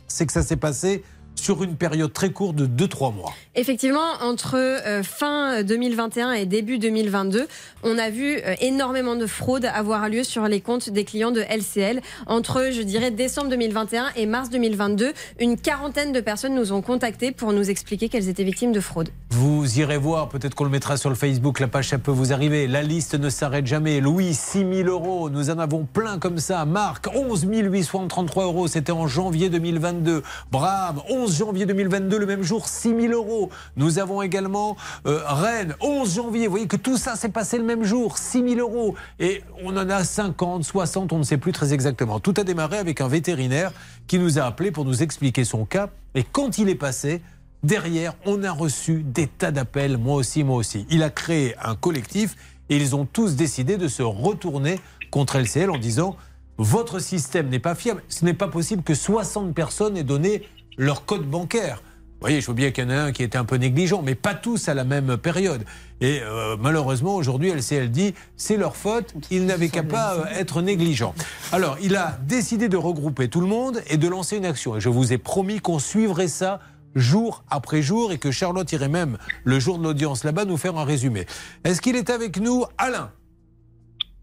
[0.08, 1.04] c'est que ça s'est passé
[1.38, 3.32] sur une période très courte de 2-3 mois.
[3.54, 7.46] Effectivement, entre euh, fin 2021 et début 2022,
[7.82, 11.40] on a vu euh, énormément de fraudes avoir lieu sur les comptes des clients de
[11.40, 12.00] LCL.
[12.26, 17.32] Entre, je dirais, décembre 2021 et mars 2022, une quarantaine de personnes nous ont contactés
[17.32, 19.10] pour nous expliquer qu'elles étaient victimes de fraude.
[19.30, 22.32] Vous irez voir, peut-être qu'on le mettra sur le Facebook, la page, ça peut vous
[22.32, 22.66] arriver.
[22.66, 24.00] La liste ne s'arrête jamais.
[24.00, 25.30] Louis, 6 000 euros.
[25.30, 26.64] Nous en avons plein comme ça.
[26.64, 28.68] Marc, 11 833 euros.
[28.68, 30.22] C'était en janvier 2022.
[30.50, 33.50] Bram, 11 janvier 2022, le même jour, 6 000 euros.
[33.76, 34.76] Nous avons également
[35.06, 36.46] euh, Rennes, 11 janvier.
[36.46, 38.94] Vous voyez que tout ça s'est passé le même jour, 6 000 euros.
[39.18, 42.20] Et on en a 50, 60, on ne sait plus très exactement.
[42.20, 43.72] Tout a démarré avec un vétérinaire
[44.06, 45.90] qui nous a appelé pour nous expliquer son cas.
[46.14, 47.20] Et quand il est passé,
[47.64, 50.86] Derrière, on a reçu des tas d'appels, moi aussi, moi aussi.
[50.90, 52.36] Il a créé un collectif
[52.68, 54.78] et ils ont tous décidé de se retourner
[55.10, 56.16] contre LCL en disant
[56.56, 58.02] votre système n'est pas fiable.
[58.08, 60.42] Ce n'est pas possible que 60 personnes aient donné
[60.78, 61.82] leur code bancaire.
[62.20, 64.02] Vous voyez, je veux bien qu'il y en ait un qui était un peu négligent,
[64.02, 65.62] mais pas tous à la même période.
[66.00, 70.60] Et euh, malheureusement, aujourd'hui, LCL dit c'est leur faute, ils n'avaient qu'à pas euh, être
[70.60, 71.14] négligents.
[71.52, 74.76] Alors, il a décidé de regrouper tout le monde et de lancer une action.
[74.76, 76.58] Et je vous ai promis qu'on suivrait ça
[76.96, 80.76] jour après jour et que Charlotte irait même le jour de l'audience là-bas nous faire
[80.76, 81.26] un résumé.
[81.62, 83.12] Est-ce qu'il est avec nous Alain?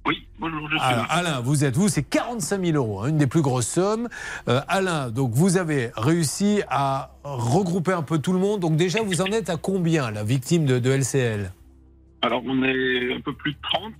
[0.08, 1.08] Oui, bonjour, je suis Alors, là.
[1.10, 4.08] Alain, vous êtes vous, c'est 45 000 euros, hein, une des plus grosses sommes.
[4.48, 8.60] Euh, Alain, donc vous avez réussi à regrouper un peu tout le monde.
[8.60, 11.52] Donc déjà, vous en êtes à combien, la victime de, de LCL
[12.22, 13.94] Alors, on est un peu plus de 30.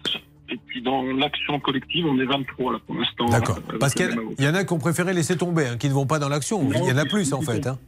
[0.50, 3.26] Et puis, dans l'action collective, on est 23 là pour l'instant.
[3.26, 3.58] D'accord.
[3.74, 6.06] Euh, Parce qu'il y en a qui ont préféré laisser tomber, hein, qui ne vont
[6.06, 6.70] pas dans l'action.
[6.72, 7.66] Il y en a plus en fait.
[7.66, 7.80] hein.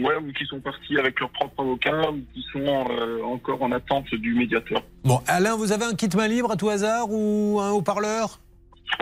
[0.00, 3.72] Ouais, ou qui sont partis avec leur propre avocat, ou qui sont euh, encore en
[3.72, 4.82] attente du médiateur.
[5.04, 8.40] Bon, Alain, vous avez un kit main libre à tout hasard ou un haut-parleur?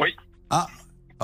[0.01, 0.15] Oui.
[0.51, 0.67] Ah,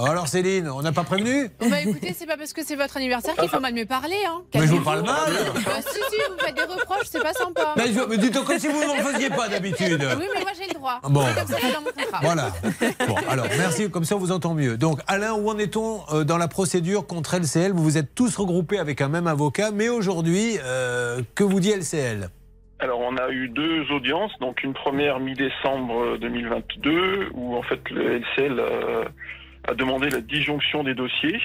[0.04, 3.34] alors Céline, on n'a pas prévenu Bah écoutez, c'est pas parce que c'est votre anniversaire
[3.36, 4.16] qu'il faut mal me parler.
[4.26, 4.42] Hein.
[4.54, 5.32] Mais je vous parle mal.
[5.64, 7.74] Bah si, si, vous faites des reproches, c'est pas sympa.
[7.76, 10.06] Mais, je, mais dites comme si vous n'en faisiez pas d'habitude.
[10.18, 11.00] Oui, mais moi j'ai le droit.
[11.04, 11.24] Bon.
[11.26, 12.20] C'est comme ça c'est dans mon contrat.
[12.22, 12.50] Voilà.
[13.08, 14.76] Bon, alors merci, comme ça on vous entend mieux.
[14.76, 18.36] Donc Alain, où en est-on euh, dans la procédure contre LCL Vous vous êtes tous
[18.36, 22.28] regroupés avec un même avocat, mais aujourd'hui, euh, que vous dit LCL
[22.78, 24.32] Alors, on a eu deux audiences.
[24.40, 29.04] Donc, une première mi-décembre 2022, où en fait le LCL euh,
[29.68, 31.40] a demandé la disjonction des dossiers.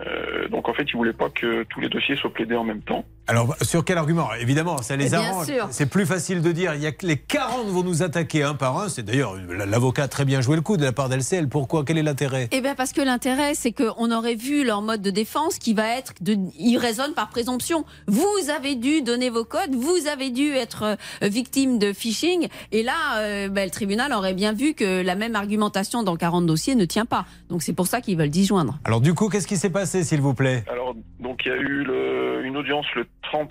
[0.00, 2.82] Euh, donc, en fait, il voulait pas que tous les dossiers soient plaidés en même
[2.82, 3.04] temps.
[3.26, 4.28] Alors, sur quel argument?
[4.38, 5.46] Évidemment, ça les Bien arrange.
[5.46, 5.66] sûr.
[5.70, 6.74] C'est plus facile de dire.
[6.74, 8.88] Il y a que les 40 vont nous attaquer un par un.
[8.90, 11.48] C'est d'ailleurs l'avocat a très bien joué le coup de la part d'LCL.
[11.48, 11.84] Pourquoi?
[11.86, 12.48] Quel est l'intérêt?
[12.52, 15.88] Eh bien, parce que l'intérêt, c'est qu'on aurait vu leur mode de défense qui va
[15.96, 16.36] être de.
[16.58, 17.84] Ils raisonnent par présomption.
[18.08, 20.82] Vous avez dû donner vos codes, vous avez dû être
[21.22, 22.48] euh, victime de phishing.
[22.72, 26.44] Et là, euh, ben, le tribunal aurait bien vu que la même argumentation dans 40
[26.44, 27.24] dossiers ne tient pas.
[27.48, 28.78] Donc, c'est pour ça qu'ils veulent disjoindre.
[28.84, 30.62] Alors, du coup, qu'est-ce qui s'est passé, s'il vous plaît?
[30.70, 33.50] Alors, donc, il y a eu le- une audience le 30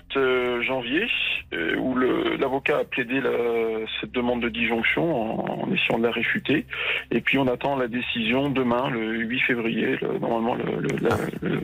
[0.66, 1.06] janvier
[1.52, 3.30] euh, où l'avocat a plaidé la-
[4.00, 5.04] cette demande de disjonction
[5.40, 6.66] en, en essayant de la réfuter.
[7.10, 9.96] Et puis, on attend la décision demain, le 8 février.
[10.00, 11.60] Le- normalement, le, le- la- le-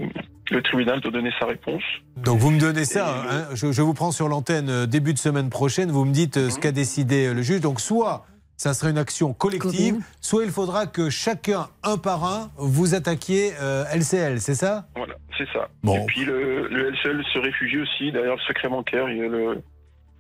[0.53, 1.83] le tribunal doit donner sa réponse.
[2.17, 5.19] Donc vous me donnez ça, hein, je, je vous prends sur l'antenne euh, début de
[5.19, 7.61] semaine prochaine, vous me dites euh, ce qu'a décidé euh, le juge.
[7.61, 8.27] Donc soit
[8.61, 13.53] ça serait une action collective, soit il faudra que chacun, un par un, vous attaquiez
[13.59, 14.87] euh, LCL, c'est ça?
[14.95, 15.71] Voilà, c'est ça.
[15.83, 15.97] Bon.
[15.97, 19.09] Et puis le, le LCL se réfugie aussi derrière le secret bancaire.
[19.09, 19.63] Il y a le,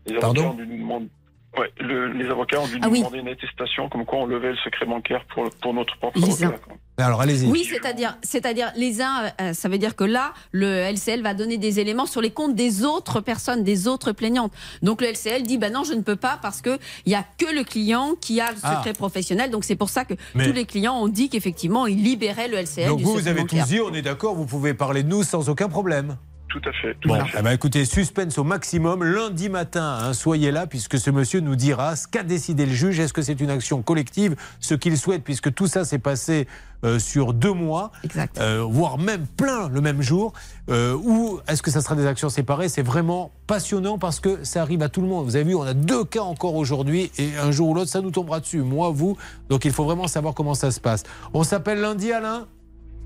[0.06, 0.56] les Pardon?
[1.58, 2.98] Ouais, le- les avocats ont dû Ah nous oui.
[3.00, 6.46] demander une attestation comme quoi on levait le secret bancaire pour, pour notre propre Lisa.
[6.46, 6.62] avocat.
[6.64, 6.76] quoi.
[7.04, 7.46] Alors allez-y.
[7.50, 11.58] Oui, c'est-à-dire, c'est-à-dire les uns, euh, ça veut dire que là, le LCL va donner
[11.58, 14.52] des éléments sur les comptes des autres personnes, des autres plaignantes.
[14.82, 17.24] Donc le LCL dit, ben non, je ne peux pas parce que il y a
[17.36, 18.76] que le client qui a le Ah.
[18.76, 19.50] secret professionnel.
[19.50, 22.58] Donc c'est pour ça que Mais- tous les clients ont dit qu'effectivement ils libéraient le
[22.58, 23.64] LCL Donc du vous, vous avez bancaire.
[23.64, 26.16] tous dit, on est d'accord, vous pouvez parler de nous sans aucun problème.
[26.50, 26.94] Tout à fait.
[27.00, 27.38] Tout Bon, à fait.
[27.38, 29.04] eh ben, écoutez, suspense au maximum.
[29.04, 32.98] Lundi matin, hein, soyez là, puisque ce monsieur nous dira ce qu'a décidé le juge.
[32.98, 36.48] Est-ce que c'est une action collective Ce qu'il souhaite, puisque tout ça s'est passé
[36.84, 37.92] euh, sur deux mois,
[38.38, 40.32] euh, voire même plein le même jour.
[40.70, 42.68] Euh, ou est-ce que ça sera des actions séparées?
[42.68, 45.24] C'est vraiment passionnant parce que ça arrive à tout le monde.
[45.26, 48.00] Vous avez vu, on a deux cas encore aujourd'hui et un jour ou l'autre, ça
[48.00, 48.62] nous tombera dessus.
[48.62, 49.16] Moi, vous.
[49.48, 51.04] Donc il faut vraiment savoir comment ça se passe.
[51.32, 52.46] On s'appelle lundi, Alain?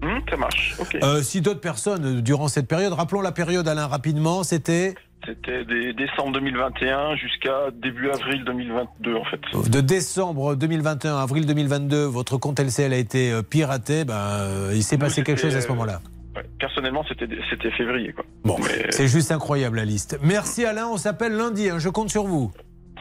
[0.04, 0.74] Hum, ça marche.
[0.80, 0.96] Ok.
[1.02, 4.94] euh, si d'autres personnes, euh, durant cette période, rappelons la période, Alain, rapidement, c'était
[5.26, 5.64] C'était
[5.94, 9.70] décembre 2021 jusqu'à début avril 2022 en fait.
[9.70, 14.82] de décembre 2021 à avril 2022, votre compte LCL a été euh, piraté, ben, il
[14.82, 16.00] s'est passé quelque chose à ce moment-là.
[16.36, 18.24] Ouais, Personnellement, c'était c'était février quoi.
[18.44, 20.18] Bon, Mais c'est juste incroyable la liste.
[20.22, 22.52] Merci Alain, on s'appelle lundi, hein, je compte sur vous.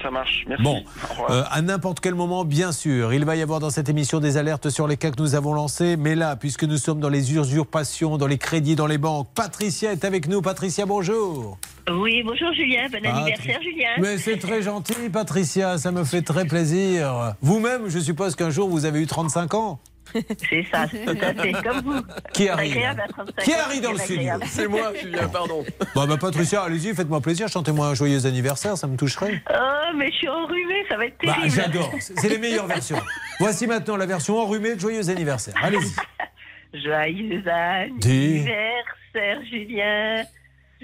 [0.03, 0.43] Ça marche.
[0.47, 0.63] Merci.
[0.63, 0.83] Bon,
[1.29, 4.37] euh, à n'importe quel moment, bien sûr, il va y avoir dans cette émission des
[4.37, 5.97] alertes sur les cas que nous avons lancés.
[5.97, 9.91] Mais là, puisque nous sommes dans les usurpations, dans les crédits, dans les banques, Patricia
[9.91, 10.41] est avec nous.
[10.41, 11.57] Patricia, bonjour.
[11.89, 13.89] Oui, bonjour Julien, bon anniversaire Julien.
[13.99, 17.35] Mais c'est très gentil, Patricia, ça me fait très plaisir.
[17.41, 19.79] Vous-même, je suppose qu'un jour, vous avez eu 35 ans.
[20.49, 22.01] C'est ça, tout à fait, comme vous.
[22.33, 24.31] Qui arrive agréable à 35 Qui arrive dans le studio.
[24.45, 25.63] C'est moi, Julien, pardon.
[25.95, 29.41] Bon, bah, Patricia, allez-y, faites-moi plaisir, chantez-moi un joyeux anniversaire, ça me toucherait.
[29.49, 31.49] Oh, mais je suis enrhumée, ça va être Bah, terrible.
[31.55, 32.99] j'adore, c'est les meilleures versions.
[33.39, 35.53] Voici maintenant la version enrhumée de joyeux anniversaire.
[35.61, 35.93] Allez-y.
[36.83, 40.23] Joyeux anniversaire Julien.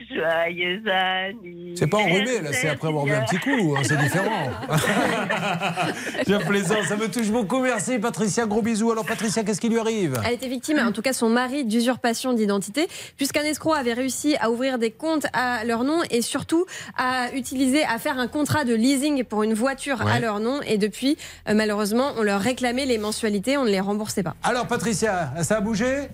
[0.07, 1.75] Joyeux anniversaire.
[1.75, 4.49] C'est pas enrhumé, là, c'est après avoir bu un petit coup, hein, c'est différent.
[6.27, 7.59] Je plaisante, ça me touche beaucoup.
[7.61, 8.45] Merci, Patricia.
[8.45, 8.91] Gros bisous.
[8.91, 10.19] Alors, Patricia, qu'est-ce qui lui arrive?
[10.25, 14.49] Elle était victime, en tout cas son mari, d'usurpation d'identité, puisqu'un escroc avait réussi à
[14.51, 16.65] ouvrir des comptes à leur nom et surtout
[16.97, 20.11] à utiliser, à faire un contrat de leasing pour une voiture Ouais.
[20.11, 20.61] à leur nom.
[20.67, 21.17] Et depuis,
[21.47, 24.35] euh, malheureusement, on leur réclamait les mensualités, on ne les remboursait pas.
[24.43, 26.07] Alors, Patricia, ça a bougé?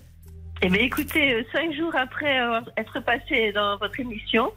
[0.65, 4.51] Eh bien, écoutez, euh, cinq jours après avoir- être passé dans votre émission,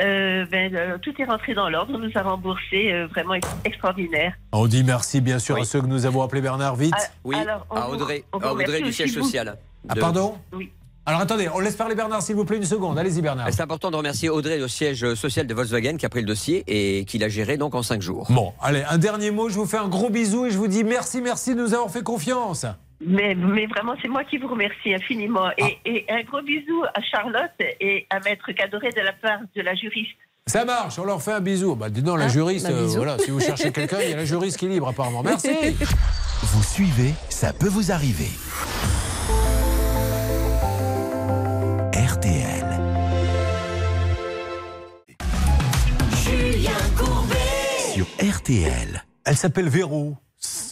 [0.00, 1.92] euh, ben, euh, tout est rentré dans l'ordre.
[1.94, 4.32] On nous a remboursé euh, vraiment ex- extraordinaire.
[4.52, 6.92] On dit merci, bien sûr, à ceux que nous avons appelés Bernard, vite.
[6.96, 9.22] Ah, Oui, Alors, à Audrey, vous à Audrey remercie du siège vous.
[9.24, 9.56] social.
[9.88, 10.70] Ah, De- pardon Oui.
[11.06, 12.98] Alors, attendez, on laisse parler Bernard, s'il vous plaît, une seconde.
[12.98, 13.52] Allez-y, Bernard.
[13.52, 16.64] C'est important de remercier Audrey au siège social de Volkswagen qui a pris le dossier
[16.66, 18.26] et qui l'a géré donc en cinq jours.
[18.30, 19.50] Bon, allez, un dernier mot.
[19.50, 21.90] Je vous fais un gros bisou et je vous dis merci, merci de nous avoir
[21.90, 22.64] fait confiance.
[23.00, 25.46] Mais, mais vraiment, c'est moi qui vous remercie infiniment.
[25.46, 25.52] Ah.
[25.58, 27.50] Et, et un gros bisou à Charlotte
[27.80, 30.16] et à Maître Cadoré de la part de la juriste.
[30.46, 31.74] Ça marche, on leur fait un bisou.
[31.74, 34.12] Bah, dis donc, la Ah, juriste, bah, euh, voilà, si vous cherchez quelqu'un, il y
[34.12, 35.22] a la juriste qui est libre, apparemment.
[35.22, 35.48] Merci.
[36.42, 38.28] Vous suivez, ça peut vous arriver.
[41.92, 42.66] RTL.
[46.24, 47.34] Julien Courbet.
[47.94, 49.02] Sur RTL.
[49.24, 50.16] Elle s'appelle Véro.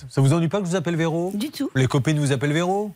[0.08, 1.70] Ça vous ennuie pas que je vous appelle Véro Du tout.
[1.74, 2.92] Les copines vous appellent Véro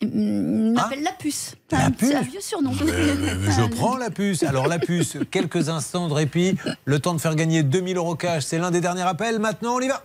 [0.00, 1.54] Il m'appelle la puce.
[1.70, 2.72] La puce C'est un vieux surnom.
[2.82, 4.42] Euh, Je prends la puce.
[4.42, 8.44] Alors la puce, quelques instants de répit, le temps de faire gagner 2000 euros cash.
[8.44, 9.38] C'est l'un des derniers appels.
[9.38, 10.02] Maintenant, on y va.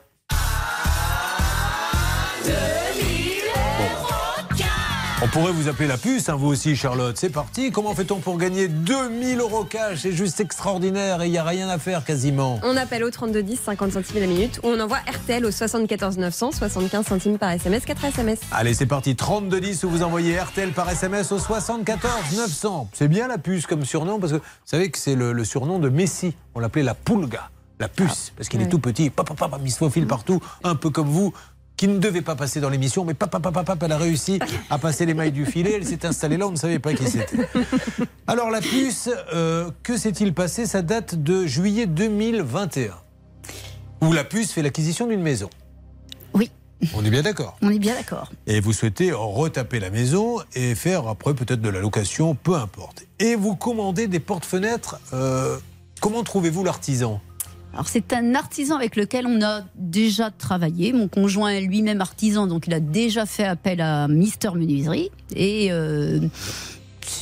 [5.35, 7.17] Pourrait vous appeler la puce, hein, vous aussi, Charlotte.
[7.17, 7.69] C'est parti.
[7.69, 9.99] Comment fait-on pour gagner 2000 euros cash?
[10.03, 12.57] C'est juste extraordinaire et il n'y a rien à faire quasiment.
[12.63, 16.53] On appelle au 3210, 50 centimes la minute, ou on envoie RTL au 74 900,
[16.53, 18.39] 75 centimes par SMS, 4 SMS.
[18.53, 19.17] Allez, c'est parti.
[19.17, 22.91] 3210 où vous envoyez RTL par SMS au 74 900.
[22.93, 25.79] C'est bien la puce comme surnom parce que vous savez que c'est le, le surnom
[25.79, 26.33] de Messi.
[26.53, 27.49] On l'appelait la Pulga,
[27.81, 29.09] la puce, parce qu'il est tout petit.
[29.09, 31.33] Papa, papa, il se faufile partout, un peu comme vous
[31.77, 34.39] qui ne devait pas passer dans l'émission, mais papa, papa, papa, elle a réussi
[34.69, 35.73] à passer les mailles du filet.
[35.75, 37.37] Elle s'est installée là, on ne savait pas qui c'était.
[38.27, 40.65] Alors la puce, euh, que s'est-il passé?
[40.65, 42.93] Ça date de juillet 2021,
[44.01, 45.49] où la puce fait l'acquisition d'une maison.
[46.33, 46.49] Oui.
[46.93, 47.57] On est bien d'accord.
[47.61, 48.31] On est bien d'accord.
[48.47, 53.03] Et vous souhaitez retaper la maison et faire après peut-être de la location, peu importe.
[53.19, 54.99] Et vous commandez des portes-fenêtres.
[55.13, 55.57] euh,
[56.01, 57.21] comment trouvez-vous l'artisan?
[57.75, 60.93] Alors c'est un artisan avec lequel on a déjà travaillé.
[60.93, 65.11] Mon conjoint est lui-même artisan, donc il a déjà fait appel à Mister Menuiserie.
[65.35, 66.21] Et euh,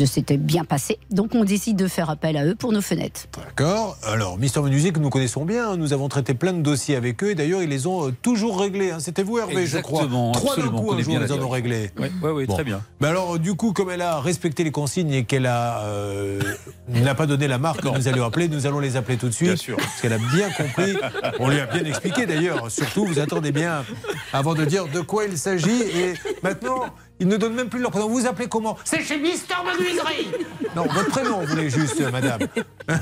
[0.05, 0.97] s'était bien passé.
[1.11, 3.21] Donc on décide de faire appel à eux pour nos fenêtres.
[3.37, 3.97] D'accord.
[4.03, 7.31] Alors, Mister que nous connaissons bien, hein, nous avons traité plein de dossiers avec eux
[7.31, 8.91] et d'ailleurs, ils les ont euh, toujours réglés.
[8.91, 8.97] hein.
[8.99, 10.01] C'était vous, Hervé, je crois.
[10.03, 11.91] Exactement, Trois d'un coup, un jour, ils en ont réglé.
[11.99, 12.53] Oui, oui, oui, Bon.
[12.53, 12.81] très bien.
[13.01, 16.41] Mais alors, du coup, comme elle a respecté les consignes et qu'elle a euh,
[16.87, 19.33] n'a pas donné la marque que nous allions appeler, nous allons les appeler tout de
[19.33, 19.49] suite.
[19.49, 19.77] Bien sûr.
[19.77, 20.93] Parce qu'elle a bien compris.
[21.39, 22.69] On lui a bien expliqué d'ailleurs.
[22.71, 23.83] Surtout, vous attendez bien
[24.31, 25.81] avant de dire de quoi il s'agit.
[25.81, 26.13] Et
[26.43, 26.85] maintenant,
[27.19, 28.07] ils ne donnent même plus leur prénom.
[28.07, 28.77] Vous vous appelez comment?
[28.83, 30.27] C'est chez Mister Menuiserie
[30.75, 32.41] Non, votre prénom, vous voulez juste, euh, madame.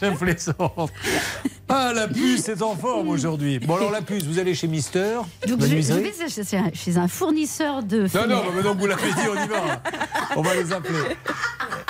[0.00, 0.90] Je plaisante.
[1.68, 3.58] Ah, la puce est en forme aujourd'hui.
[3.58, 5.16] Bon, alors la puce, vous allez chez Mister
[5.48, 8.86] Donc je, je vais chez un, chez un fournisseur de Non, non, mais donc vous
[8.86, 9.82] l'avez dit, on y va.
[10.36, 10.98] On va les appeler.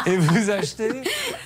[0.06, 0.88] Et vous achetez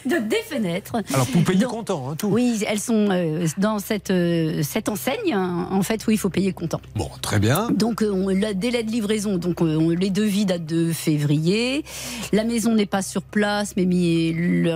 [0.07, 0.97] Donc des fenêtres.
[1.13, 2.29] Alors, vous payez Donc, comptant, hein, tout.
[2.29, 5.35] Oui, elles sont euh, dans cette, euh, cette enseigne.
[5.35, 6.81] hein, En fait, oui, il faut payer comptant.
[6.95, 7.69] Bon, très bien.
[7.71, 11.85] Donc, euh, on, le délai de livraison, donc euh, on- les devis datent de février.
[12.33, 13.85] La maison n'est pas sur place, mais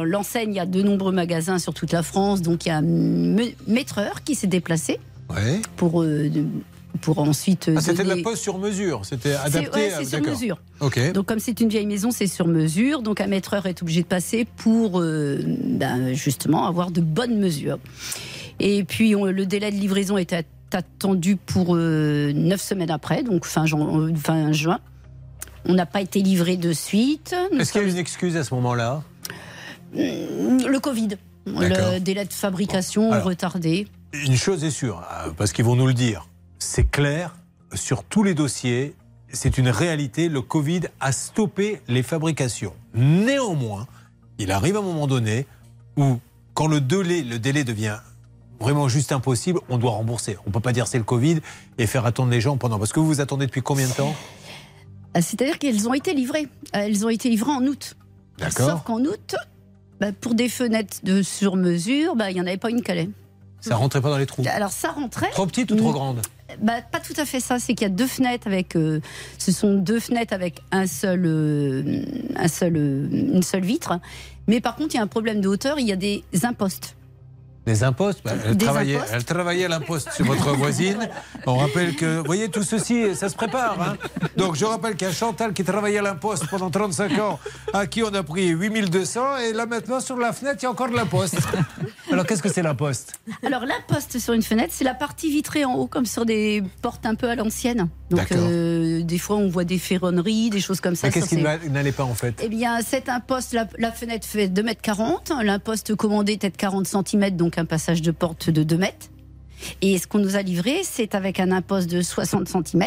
[0.04, 2.42] l'enseigne, il y a de nombreux magasins sur toute la France.
[2.42, 2.84] Donc, il y a un
[3.66, 4.98] maîtreur qui s'est déplacé
[5.28, 5.60] Ouais.
[5.76, 6.28] pour, euh,
[7.02, 7.68] pour ensuite.
[7.68, 9.02] euh, Ah, c'était de la poste sur mesure.
[9.04, 10.58] C'était C'est adapté ouais, c'est sur mesure.
[10.80, 11.12] Ok.
[11.12, 13.02] Donc comme c'est une vieille maison, c'est sur mesure.
[13.02, 17.78] Donc un maîtreur est obligé de passer pour euh, ben, justement avoir de bonnes mesures.
[18.58, 20.42] Et puis on- le délai de livraison est at-
[20.72, 24.80] attendu pour euh, neuf semaines après, donc fin juin.
[25.66, 27.34] On n'a pas été livré de suite.
[27.58, 29.02] Est-ce qu'il y a une excuse à ce moment-là
[29.94, 31.10] Le Covid.
[31.46, 33.26] Le délai de fabrication Alors.
[33.26, 33.88] retardé.
[34.12, 36.26] Une chose est sûre, euh, parce qu'ils vont nous le dire,
[36.58, 37.36] c'est clair,
[37.74, 38.94] sur tous les dossiers,
[39.32, 42.74] c'est une réalité, le Covid a stoppé les fabrications.
[42.94, 43.86] Néanmoins,
[44.38, 45.46] il arrive un moment donné
[45.96, 46.18] où,
[46.54, 47.98] quand le délai, le délai devient
[48.58, 50.36] vraiment juste impossible, on doit rembourser.
[50.44, 51.38] On ne peut pas dire c'est le Covid
[51.78, 52.78] et faire attendre les gens pendant.
[52.78, 54.14] Parce que vous vous attendez depuis combien de temps?
[55.14, 56.48] C'est-à-dire qu'elles ont été livrées.
[56.76, 57.96] Euh, Elles ont été livrées en août.
[58.38, 58.70] D'accord.
[58.70, 59.34] Sauf qu'en août,
[60.00, 63.10] bah, pour des fenêtres de sur mesure, bah, il n'y en avait pas une calée.
[63.60, 64.42] Ça rentrait pas dans les trous.
[64.50, 65.30] Alors ça rentrait.
[65.30, 66.22] Trop petite ou trop grande
[66.62, 67.58] bah, Pas tout à fait ça.
[67.58, 68.74] C'est qu'il y a deux fenêtres avec.
[68.76, 69.00] euh,
[69.36, 72.02] ce sont deux fenêtres avec un seul, euh,
[72.36, 73.98] un seul, euh, une seule vitre.
[74.46, 75.78] Mais par contre, il y a un problème de hauteur.
[75.78, 76.96] Il y a des impostes.
[77.66, 79.10] Des impostes Bah, elle, Des travaillait, impostes.
[79.14, 81.08] elle travaillait à l'imposte chez votre voisine.
[81.46, 83.76] On rappelle que, vous voyez, tout ceci, ça se prépare.
[83.80, 83.96] hein.
[84.36, 87.38] Donc, je rappelle qu'il y a Chantal qui travaillait à l'imposte pendant 35 ans,
[87.74, 89.36] à qui on a pris 8200.
[89.38, 91.36] Et là, maintenant, sur la fenêtre, il y a encore de l'imposte.
[92.12, 95.74] Alors, qu'est-ce que c'est l'imposte Alors l'imposte sur une fenêtre, c'est la partie vitrée en
[95.74, 97.88] haut, comme sur des portes un peu à l'ancienne.
[98.10, 101.06] Donc euh, des fois, on voit des ferronneries, des choses comme ça.
[101.06, 104.48] Mais qu'est-ce qui n'allait pas, en fait Eh bien, cet imposte, la, la fenêtre fait
[104.48, 105.46] 2,40 m.
[105.46, 109.06] L'imposte commandé est de 40 cm, donc un passage de porte de 2 mètres.
[109.82, 112.84] Et ce qu'on nous a livré, c'est avec un imposte de 60 cm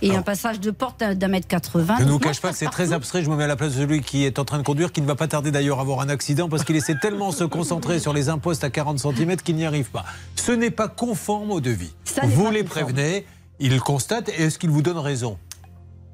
[0.00, 1.96] et Alors, un passage de porte d'un mètre 80.
[2.00, 3.22] je ne vous cache pas que c'est très abstrait.
[3.22, 5.02] Je me mets à la place de celui qui est en train de conduire, qui
[5.02, 7.44] ne va pas tarder d'ailleurs à avoir un accident parce qu'il essaie tellement de se
[7.44, 10.04] concentrer sur les impostes à 40 cm qu'il n'y arrive pas.
[10.36, 11.92] Ce n'est pas conforme au devis.
[12.04, 12.86] Ça Vous les conforme.
[12.92, 13.26] prévenez,
[13.60, 15.38] ils constatent et est-ce qu'ils vous donnent raison?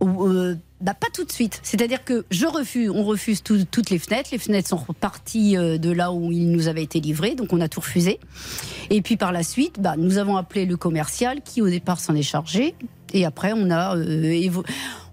[0.03, 1.59] Euh, bah, pas tout de suite.
[1.65, 4.29] C'est-à-dire que je refuse, on refuse tout- toutes les fenêtres.
[4.33, 7.61] Les fenêtres sont reparties euh, de là où ils nous avaient été livrés, donc on
[7.61, 8.21] a tout refusé.
[8.91, 12.15] Et puis par la suite, bah, nous avons appelé le commercial qui au départ s'en
[12.15, 12.75] est chargé.
[13.13, 14.51] Et après, on a, euh,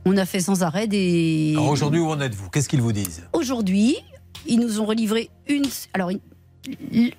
[0.06, 1.53] on a fait sans arrêt des.
[1.56, 2.49] Alors aujourd'hui, où en êtes-vous?
[2.49, 3.23] Qu'est-ce qu'ils vous disent?
[3.34, 3.95] Aujourd'hui,
[4.48, 5.65] ils nous ont relivré une.
[5.93, 6.19] Alors, une-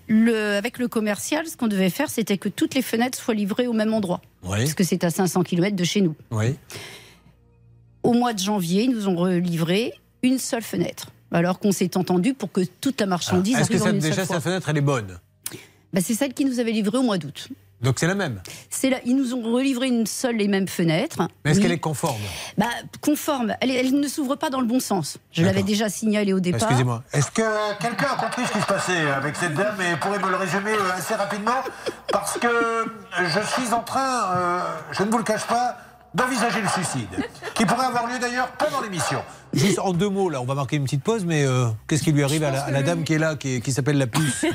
[0.09, 3.67] le- avec le commercial, ce qu'on devait faire, c'était que toutes les fenêtres soient livrées
[3.67, 4.21] au même endroit.
[4.45, 4.59] Oui.
[4.59, 6.15] Parce que c'est à 500 km de chez nous.
[6.31, 6.55] Oui.
[8.03, 9.93] Au mois de janvier, ils nous ont relivré
[10.23, 11.09] une seule fenêtre.
[11.31, 13.99] Alors qu'on s'est entendu pour que toute la marchandise Est-ce que arrive en ça- une
[14.01, 14.35] déjà seule fois.
[14.37, 15.19] cette fenêtre, elle est bonne
[15.93, 17.49] Bah, c'est celle qui nous avait livré au mois d'août.
[17.81, 18.41] Donc c'est la même.
[18.71, 21.23] C'est là, ils nous ont relivré une seule et même fenêtre.
[21.45, 21.65] Mais est-ce Oui.
[21.65, 22.21] qu'elle est conforme
[22.57, 22.67] bah,
[23.01, 23.57] conforme.
[23.61, 25.19] Elle ne s'ouvre pas dans le bon sens.
[25.33, 26.63] Je l'avais déjà signalé au départ.
[26.63, 27.03] Excusez-moi.
[27.13, 27.43] Est-ce que
[27.81, 30.71] quelqu'un a compris ce qui se passait avec cette dame et pourrait me le résumer
[30.73, 31.61] euh, assez rapidement
[32.13, 32.49] Parce que
[33.19, 34.61] je suis en train, euh,
[34.93, 35.77] je ne vous le cache pas,
[36.15, 39.23] d'envisager le suicide, qui pourrait avoir lieu d'ailleurs pendant l'émission.
[39.55, 42.13] Juste en deux mots, là, on va marquer une petite pause, mais euh, qu'est-ce qui
[42.13, 44.45] lui arrive à la, à la dame qui est là, qui, qui s'appelle la puce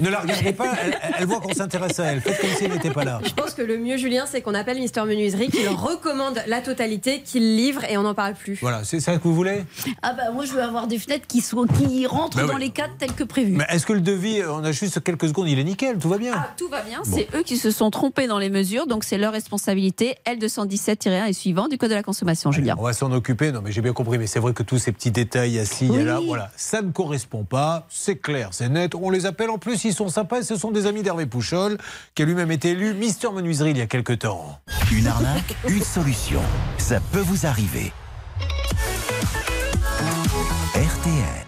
[0.00, 2.20] Ne la regardez pas, elle, elle voit qu'on s'intéresse à elle.
[2.20, 3.20] Faites comme si elle n'était pas là.
[3.24, 7.20] Je pense que le mieux, Julien, c'est qu'on appelle Mister Menuiserie, qu'il recommande la totalité,
[7.20, 8.58] qu'il livre et on n'en parle plus.
[8.60, 9.62] Voilà, c'est ça que vous voulez?
[10.02, 12.70] Ah bah moi je veux avoir des fenêtres qui, sont, qui rentrent Bah dans les
[12.70, 13.52] cadres tels que prévu.
[13.52, 16.18] Mais est-ce que le devis, on a juste quelques secondes, il est nickel, tout va
[16.18, 19.04] bien Ah, Tout va bien, c'est eux qui se sont trompés dans les mesures, donc
[19.04, 20.16] c'est leur responsabilité.
[20.26, 22.74] L217-1 et suivant du Code de la consommation, Julien.
[22.78, 24.92] On va s'en occuper, non mais j'ai bien compris, mais c'est vrai que tous ces
[24.92, 26.04] petits détails assis, Oui.
[26.04, 29.84] là, voilà, ça ne correspond pas, c'est clair, c'est net, on les appelle en plus,
[29.84, 31.78] ils sont sympas, et ce sont des amis d'Hervé Pouchol,
[32.14, 34.58] qui a lui-même été élu Mister Menuiserie il y a quelques temps.
[34.92, 36.40] Une arnaque, une solution.
[36.78, 37.92] Ça peut vous arriver.
[40.74, 41.46] RTL.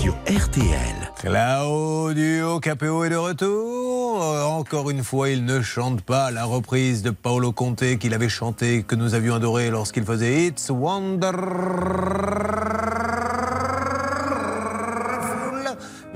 [0.00, 0.97] Sur RTL.
[1.20, 4.22] Claudio Capéo est de retour.
[4.22, 8.84] Encore une fois, il ne chante pas la reprise de Paolo Conte qu'il avait chanté,
[8.84, 11.38] que nous avions adoré lorsqu'il faisait It's Wonderful.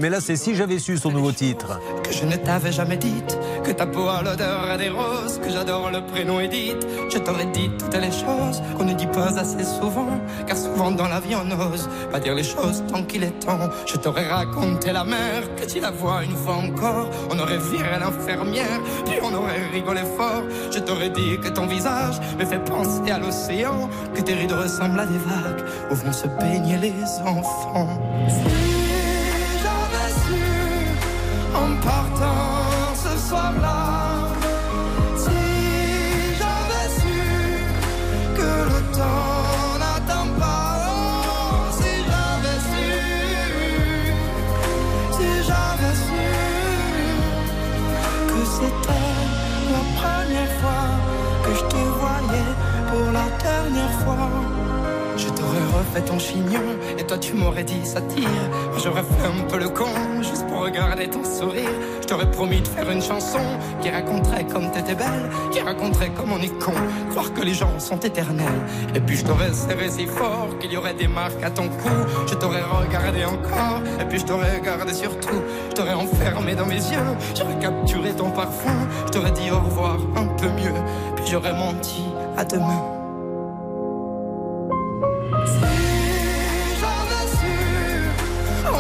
[0.03, 1.79] Mais là, c'est si j'avais su son nouveau titre.
[2.03, 5.93] que je ne t'avais jamais dite que ta peau a l'odeur des roses, que j'adore
[5.93, 6.85] le prénom Edith.
[7.09, 11.07] Je t'aurais dit toutes les choses qu'on ne dit pas assez souvent, car souvent dans
[11.07, 13.71] la vie on n'ose pas dire les choses tant qu'il est temps.
[13.87, 18.01] Je t'aurais raconté la mer, que tu la vois une fois encore, on aurait viré
[18.01, 20.43] l'infirmière, puis on aurait rigolé fort.
[20.73, 24.99] Je t'aurais dit que ton visage me fait penser à l'océan, que tes rides ressemblent
[24.99, 28.01] à des vagues où vont se baigner les enfants.
[31.65, 33.81] En partant ce soir-là.
[35.25, 35.43] Si
[36.39, 37.21] j'avais su
[38.39, 40.73] que le temps n'attend pas.
[40.89, 42.89] Oh, si j'avais su,
[45.17, 46.27] si j'avais su
[48.31, 49.19] que c'était
[49.75, 50.87] la première fois
[51.45, 52.53] que je te voyais
[52.91, 54.62] pour la dernière fois.
[55.83, 56.61] Refait ton chignon
[56.97, 58.29] et toi tu m'aurais dit ça tire.
[58.81, 59.91] J'aurais fait un peu le con
[60.21, 61.71] juste pour regarder ton sourire.
[62.01, 63.41] Je t'aurais promis de faire une chanson
[63.81, 66.75] qui raconterait comme t'étais belle, qui raconterait comme on est con,
[67.11, 68.61] croire que les gens sont éternels.
[68.95, 71.91] Et puis je t'aurais serré si fort qu'il y aurait des marques à ton cou.
[72.29, 75.43] Je t'aurais regardé encore et puis je t'aurais regardé surtout.
[75.71, 78.87] Je t'aurais enfermé dans mes yeux, j'aurais capturé ton parfum.
[79.07, 80.79] Je t'aurais dit au revoir un peu mieux,
[81.17, 82.05] puis j'aurais menti
[82.37, 83.02] à demain.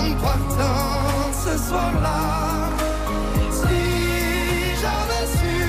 [0.02, 2.22] En partant ce soir-là,
[3.50, 3.82] si
[4.80, 5.60] j'avais su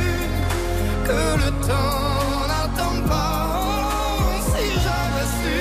[1.07, 3.49] que le temps n'attend pas,
[4.51, 5.59] si j'avais su,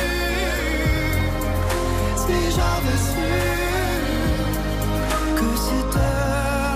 [2.25, 3.33] si j'avais su
[5.39, 6.17] que c'était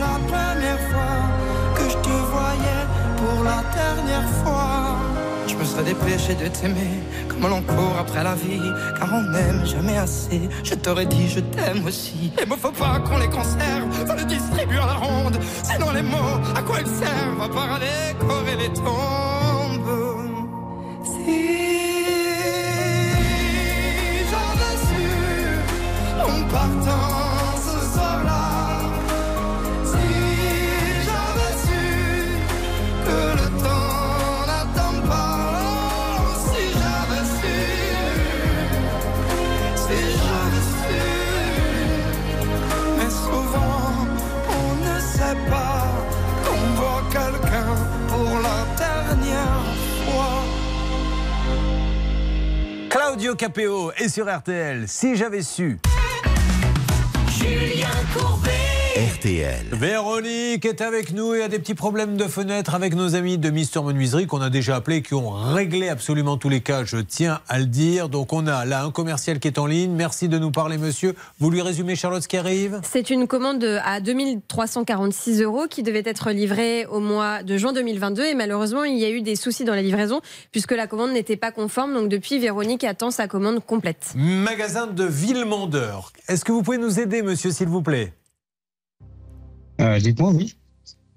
[0.07, 1.19] la première fois
[1.77, 2.85] que je te voyais
[3.19, 4.66] pour la dernière fois.
[5.77, 8.63] Serais dépêché de t'aimer comme l'on court après la vie,
[8.99, 10.49] car on n'aime jamais assez.
[10.65, 12.33] Je t'aurais dit je t'aime aussi.
[12.39, 15.39] Les mots faut pas qu'on les conserve, faut les distribuer à la ronde.
[15.63, 20.15] Sinon les mots, à quoi ils servent À part à décorer les tombes.
[21.05, 21.45] Si
[24.31, 25.05] j'avais su
[26.23, 27.16] en partant
[53.17, 54.87] Claudio Capéo est sur RTL.
[54.87, 55.79] Si j'avais su.
[57.31, 58.56] Julien Courbet.
[58.97, 59.67] RTL.
[59.73, 63.51] Véronique est avec nous et a des petits problèmes de fenêtre avec nos amis de
[63.51, 67.41] Mister Menuiserie qu'on a déjà appelés, qui ont réglé absolument tous les cas, je tiens
[67.47, 68.09] à le dire.
[68.09, 69.93] Donc on a là un commercial qui est en ligne.
[69.93, 71.15] Merci de nous parler, monsieur.
[71.41, 72.81] Vous lui résumez, Charlotte, ce qui arrive?
[72.91, 77.75] C'est une commande de- à 2346 euros qui devait être livrée au mois de juin
[77.75, 81.13] 2022 et malheureusement il y a eu des soucis dans la livraison puisque la commande
[81.13, 81.93] n'était pas conforme.
[81.93, 84.15] Donc depuis, Véronique attend sa commande complète.
[84.15, 86.13] Magasin de Villemandeur.
[86.29, 88.15] Est-ce que vous pouvez nous aider, monsieur, s'il vous plaît?
[89.81, 90.55] Euh, Dites-moi, oui.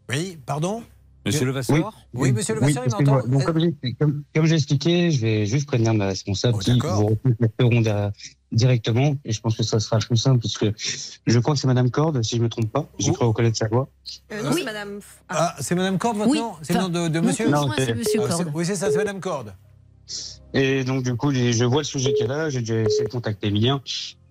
[0.10, 0.84] Oui, pardon
[1.26, 3.18] Monsieur Levasseur Oui, monsieur Levasseur, il excusez-moi.
[3.24, 6.60] m'entend Donc, comme j'ai comme, comme j'ai expliqué, je vais juste prévenir ma responsable Oh,
[6.64, 8.12] qui vous recontacteront
[8.52, 9.16] directement.
[9.26, 10.66] Et je pense que ça sera plus simple, puisque
[11.28, 12.90] je crois que c'est Madame Corde, si je me trompe pas.
[12.98, 13.90] J'ai cru reconnaître sa voix.
[14.32, 15.00] Euh, non, c'est madame.
[15.28, 16.40] Ah, c'est Madame Corde votre Oui.
[16.40, 18.52] nom C'est le nom de, de Mon monsieur conjoint, c'est Monsieur Ah, Corde.
[18.56, 19.54] Oui, c'est ça, c'est Madame Corde.
[20.54, 22.50] Et donc, du coup, je vois le sujet qu'elle a.
[22.50, 23.82] J'ai déjà essayé de contacter Emilien.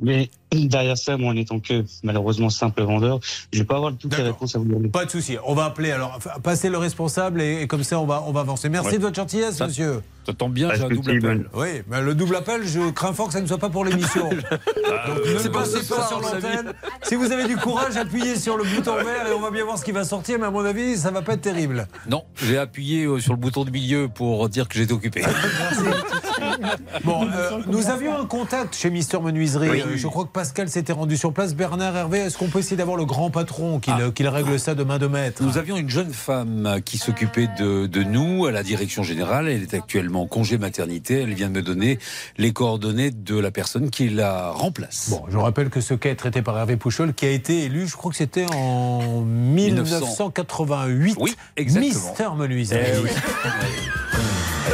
[0.01, 3.20] Mais derrière ça, moi, en étant que, malheureusement, simple vendeur,
[3.53, 4.89] je vais pas avoir toutes les réponses à vous donner.
[4.89, 5.37] Pas de souci.
[5.45, 6.19] On va appeler alors.
[6.43, 8.69] Passez le responsable et, et comme ça, on va, on va avancer.
[8.69, 8.97] Merci Ouais.
[8.99, 10.01] de votre gentillesse, Ça- monsieur.
[10.27, 11.49] Ça tombe bien, j'ai un double appel.
[11.55, 14.29] Oui, mais le double appel, je crains fort que ça ne soit pas pour l'émission.
[14.29, 16.75] Donc ne c'est le pas passez pas sur l'antenne.
[17.03, 19.79] Si vous avez du courage, appuyez sur le bouton vert et on va bien voir
[19.79, 20.39] ce qui va sortir.
[20.39, 21.89] Mais à mon avis, ça va pas être terrible.
[22.11, 25.23] Non, j'ai appuyé euh, sur le bouton de milieu pour dire que j'étais occupé.
[27.05, 29.70] Bon, euh, nous avions un contact chez Mister Menuiserie.
[29.70, 29.82] Oui.
[29.82, 31.55] Euh, je crois que Pascal s'était rendu sur place.
[31.55, 34.82] Bernard Hervé, est-ce qu'on peut essayer d'avoir le grand patron qu'il qu'il règle ça de
[34.82, 35.43] main de maître?
[35.43, 39.48] Nous avions une jeune femme qui s'occupait de, de nous à la direction générale.
[39.48, 41.22] Elle est actuellement en congé maternité.
[41.22, 41.98] Elle vient de me donner
[42.36, 45.10] les coordonnées de la personne qui la remplace.
[45.10, 47.86] Bon, je rappelle que ce cas est traité par Hervé Pouchol, qui a été élu,
[47.86, 51.16] je crois que c'était en 1988.
[51.18, 51.94] Oui, exactement.
[51.94, 52.86] Mister Menuiserie.
[52.94, 53.10] Eh oui.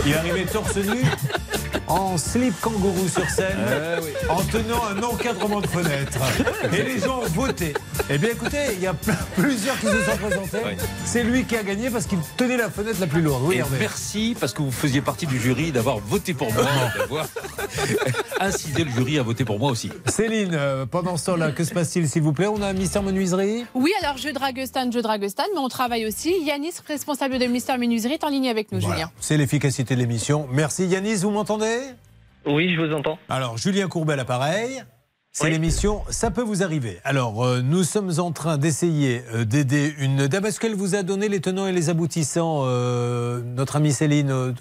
[0.07, 1.03] Il est arrivé torse nu.
[1.87, 4.11] en slip kangourou sur scène, Ah oui.
[4.31, 6.19] en tenant un encadrement de fenêtre.
[6.73, 7.75] Et les gens ont voté.
[8.09, 10.77] Eh bien écoutez, il y a plein- plusieurs qui se sont présentés.
[11.05, 13.43] C'est lui qui a gagné parce qu'il tenait la fenêtre la plus lourde.
[13.45, 13.77] Oui, Et Hervé.
[13.81, 16.65] merci parce que vous faisiez partie du jury d'avoir voté pour moi,
[16.99, 17.27] d'avoir
[18.41, 19.91] incité le jury à voter pour moi aussi.
[20.07, 22.47] Céline, euh, pendant ce temps-là, que se passe-t-il s'il vous plaît?
[22.47, 26.35] On a un mystère menuiserie Oui, alors jeu Dragestan, jeu Dragestan, mais on travaille aussi.
[26.45, 29.11] Yanis, responsable de Mister Menuiserie, est en ligne avec nous, Julien.
[29.21, 30.47] C'est l'efficacité l'émission.
[30.51, 31.78] Merci Yanis, vous m'entendez?
[32.47, 33.19] Oui, je vous entends.
[33.28, 34.82] Alors, Julien Courbet, l'appareil.
[35.36, 37.01] C'est l'émission Ça peut vous arriver.
[37.02, 40.47] Alors, euh, nous sommes en train d'essayer euh, d'aider une dame.
[40.47, 44.55] Est-ce qu'elle vous a donné les tenants et les aboutissants, euh, notre amie Céline,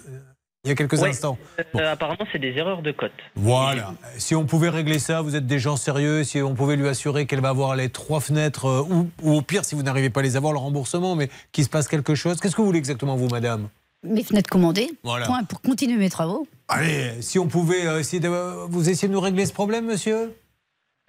[0.64, 1.38] il y a quelques instants?
[1.74, 3.12] Apparemment, c'est des erreurs de cote.
[3.36, 3.94] Voilà.
[4.18, 6.24] Si on pouvait régler ça, vous êtes des gens sérieux.
[6.24, 9.64] Si on pouvait lui assurer qu'elle va avoir les trois fenêtres, ou, ou au pire,
[9.64, 12.40] si vous n'arrivez pas à les avoir, le remboursement, mais qu'il se passe quelque chose.
[12.40, 13.68] Qu'est-ce que vous voulez exactement, vous, madame?
[14.04, 14.90] Mes fenêtres commandées.
[15.02, 15.26] Voilà.
[15.26, 16.46] Point pour continuer mes travaux.
[16.68, 18.28] Allez, si on pouvait euh, essayer de.
[18.28, 20.34] Vous essayez de nous régler ce problème, monsieur?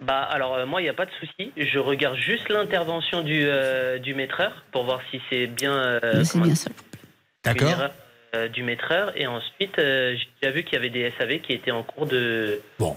[0.04, 1.52] Bah, alors, euh, moi, il n'y a pas de souci.
[1.56, 5.72] Je regarde juste l'intervention du, euh, du maîtreur pour voir si c'est bien.
[5.72, 6.70] euh, c'est bien ça.
[7.44, 7.90] D'accord.
[8.52, 9.12] du maîtreur.
[9.16, 12.06] Et ensuite, euh, j'ai déjà vu qu'il y avait des SAV qui étaient en cours
[12.06, 12.60] de.
[12.78, 12.94] Bon.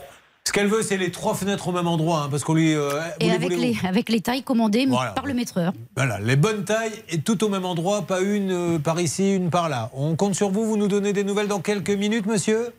[0.50, 2.74] Ce qu'elle veut, c'est les trois fenêtres au même endroit, hein, parce qu'on lui.
[2.74, 2.90] euh,
[3.20, 5.12] Et voulez- avec voulez- les, avec les tailles commandées Voilà.
[5.12, 5.74] par le maîtreur.
[5.96, 9.52] Voilà, les bonnes tailles et tout au même endroit, pas une euh, par ici, une
[9.52, 9.92] par là.
[9.94, 12.74] On compte sur vous, vous nous donnez des nouvelles dans quelques minutes, monsieur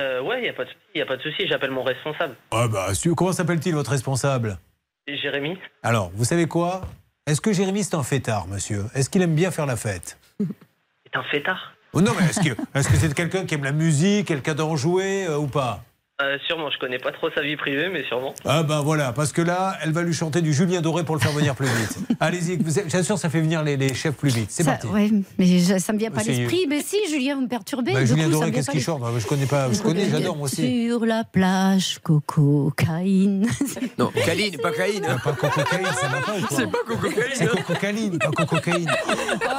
[0.00, 1.02] Euh, ouais, il n'y a pas de souci.
[1.02, 1.46] A pas de souci.
[1.46, 2.36] J'appelle mon responsable.
[2.52, 4.58] Ah bah, su- comment s'appelle-t-il votre responsable?
[5.06, 5.58] Jérémy.
[5.82, 6.80] Alors, vous savez quoi?
[7.26, 8.86] Est-ce que Jérémy c'est un fêtard, monsieur?
[8.94, 10.16] Est-ce qu'il aime bien faire la fête?
[10.40, 11.74] C'est un fêtard?
[11.92, 14.74] Oh Non, mais est-ce que est-ce que c'est quelqu'un qui aime la musique, quelqu'un d'en
[14.74, 15.84] jouer euh, ou pas?
[16.22, 18.34] Euh, sûrement, je connais pas trop sa vie privée, mais sûrement.
[18.44, 21.20] Ah ben voilà, parce que là, elle va lui chanter du Julien Doré pour le
[21.20, 21.96] faire venir plus vite.
[22.20, 24.50] Allez-y, j'assure, ça fait venir les, les chefs plus vite.
[24.50, 24.86] C'est parti.
[24.88, 26.66] ouais, mais je- ça me vient pas à l'esprit.
[26.68, 27.92] Mais si, Julien, vous me perturbez.
[27.94, 29.00] Bah, du Julien coup, Doré, qu'est-ce qu'il chante?
[29.00, 30.88] Bah, Je connais pas, je connais, j'adore moi aussi.
[30.88, 33.46] Sur la plage, cocaïne.
[33.98, 35.06] Non, Caline, pas Caïne.
[35.24, 37.32] pas cocaïne, ça va pas ou quoi C'est pas cocaïne.
[37.34, 38.90] C'est cocaïne, pas cocaïne.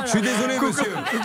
[0.05, 0.91] Je suis désolé, monsieur.
[1.11, 1.17] Ce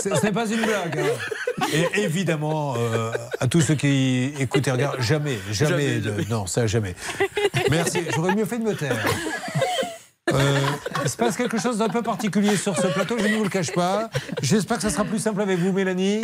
[0.00, 0.98] ce n'est pas une blague.
[0.98, 1.64] hein.
[1.72, 6.24] Et évidemment, euh, à tous ceux qui écoutent et regardent, jamais, jamais, Jamais, de- jamais.
[6.30, 6.94] non, ça jamais.
[7.70, 8.00] Merci.
[8.14, 8.96] J'aurais mieux fait de me taire.
[10.32, 10.58] Euh,
[11.04, 13.50] il se passe quelque chose d'un peu particulier sur ce plateau, je ne vous le
[13.50, 14.08] cache pas.
[14.40, 16.22] J'espère que ça sera plus simple avec vous, Mélanie.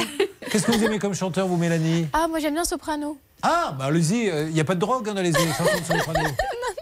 [0.51, 2.07] Qu'est-ce que vous aimez comme chanteur, vous, Mélanie?
[2.13, 3.19] Ah, moi j'aime bien Soprano.
[3.43, 6.21] Ah, bah allez-y, il n'y a pas de drogue hein, dans les chansons de soprano.
[6.29, 6.78] Euh,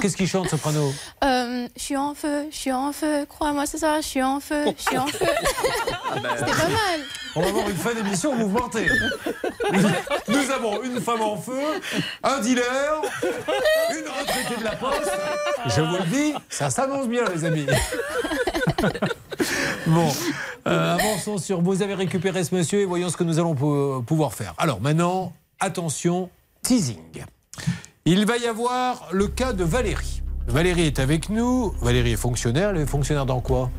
[0.00, 0.92] Qu'est-ce qu'il chante, soprano?
[1.24, 4.38] Euh, je suis en feu, je suis en feu, crois-moi c'est ça, je suis en
[4.40, 5.24] feu, je suis en feu.
[6.36, 7.00] C'était pas mal.
[7.34, 8.86] On va avoir une fin d'émission mouvementée.
[10.28, 11.60] Nous avons une femme en feu,
[12.22, 13.00] un dealer,
[13.90, 15.10] une retraitée de la poste.
[15.66, 17.66] Je vous le dis, ça s'annonce bien, les amis.
[19.86, 20.08] Bon,
[20.66, 21.60] euh, avançons sur.
[21.62, 24.54] Vous avez récupéré ce monsieur et voyons ce que nous allons pou- pouvoir faire.
[24.58, 26.28] Alors maintenant, attention,
[26.62, 27.24] teasing.
[28.04, 30.22] Il va y avoir le cas de Valérie.
[30.46, 31.74] Valérie est avec nous.
[31.82, 32.70] Valérie est fonctionnaire.
[32.70, 33.70] Elle est fonctionnaire dans quoi?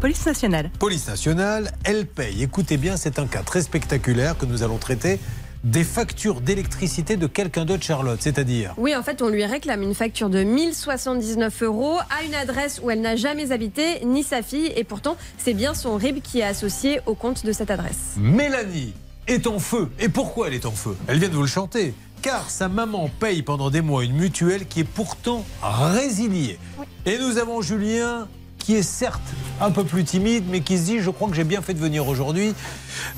[0.00, 0.70] Police nationale.
[0.78, 2.42] Police nationale, elle paye.
[2.42, 5.18] Écoutez bien, c'est un cas très spectaculaire que nous allons traiter.
[5.64, 9.94] Des factures d'électricité de quelqu'un d'autre, Charlotte, c'est-à-dire Oui, en fait, on lui réclame une
[9.94, 14.70] facture de 1079 euros à une adresse où elle n'a jamais habité, ni sa fille,
[14.76, 18.12] et pourtant, c'est bien son RIB qui est associé au compte de cette adresse.
[18.18, 18.92] Mélanie
[19.26, 19.88] est en feu.
[19.98, 20.94] Et pourquoi elle est en feu?
[21.08, 21.94] Elle vient de vous le chanter.
[22.24, 26.58] Car sa maman paye pendant des mois une mutuelle qui est pourtant résiliée.
[27.04, 29.20] Et nous avons Julien qui est certes
[29.60, 31.78] un peu plus timide, mais qui se dit, je crois que j'ai bien fait de
[31.78, 32.54] venir aujourd'hui.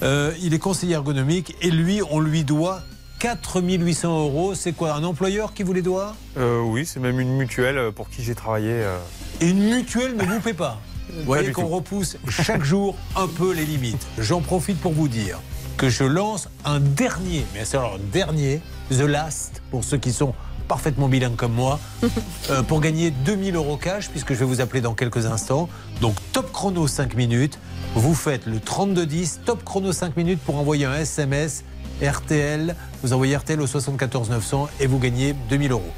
[0.02, 2.82] Euh, il est conseiller ergonomique et lui, on lui doit
[3.20, 4.56] 4800 euros.
[4.56, 6.16] C'est quoi, un employeur qui vous les doit?
[6.36, 8.72] Euh, oui, c'est même une mutuelle euh, pour qui j'ai travaillé.
[8.72, 8.98] euh.
[9.40, 10.80] Et une mutuelle ne vous paie pas.
[11.16, 14.04] Vous voyez qu'on repousse chaque jour un peu les limites.
[14.18, 15.38] J'en profite pour vous dire
[15.76, 18.60] que je lance un dernier, mais c'est alors un dernier,
[18.90, 20.34] The Last, pour ceux qui sont
[20.68, 21.78] parfaitement bilingues comme moi,
[22.50, 25.68] euh, pour gagner 2000 euros cash, puisque je vais vous appeler dans quelques instants.
[26.00, 27.58] Donc top chrono 5 minutes,
[27.94, 31.64] vous faites le 3210, top chrono 5 minutes pour envoyer un SMS
[32.02, 35.92] RTL, vous envoyez RTL au 74 900 et vous gagnez 2000 euros.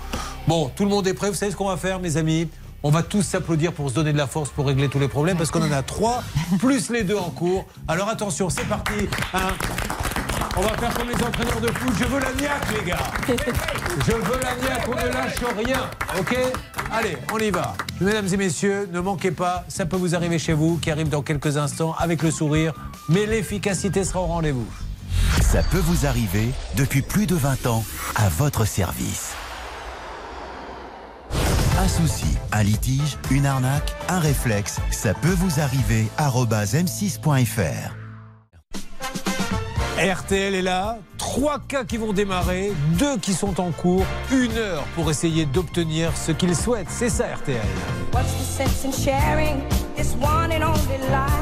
[0.47, 2.48] Bon, tout le monde est prêt, vous savez ce qu'on va faire mes amis?
[2.85, 5.36] On va tous s'applaudir pour se donner de la force pour régler tous les problèmes
[5.36, 6.23] parce qu'on en a trois,
[6.60, 7.66] plus les deux en cours.
[7.89, 9.09] Alors attention, c'est parti.
[10.59, 11.93] On va faire comme les entraîneurs de foot.
[12.01, 12.98] Je veux la niaque, les gars.
[14.06, 15.89] Je veux la niaque, on ne lâche rien.
[16.18, 16.36] OK?
[16.93, 17.76] Allez, on y va.
[18.01, 21.22] Mesdames et messieurs, ne manquez pas, ça peut vous arriver chez vous, qui arrive dans
[21.22, 22.72] quelques instants avec le sourire,
[23.09, 24.66] mais l'efficacité sera au rendez-vous.
[25.43, 27.85] Ça peut vous arriver depuis plus de 20 ans
[28.16, 29.35] à votre service.
[31.78, 37.97] Un souci, un litige, une arnaque, un réflexe, ça peut vous arriver arobase m6.fr.
[39.98, 44.84] RTL est là, trois cas qui vont démarrer, deux qui sont en cours, une heure
[44.94, 46.86] pour essayer d'obtenir ce qu'ils souhaitent.
[46.88, 47.60] C'est ça RTL.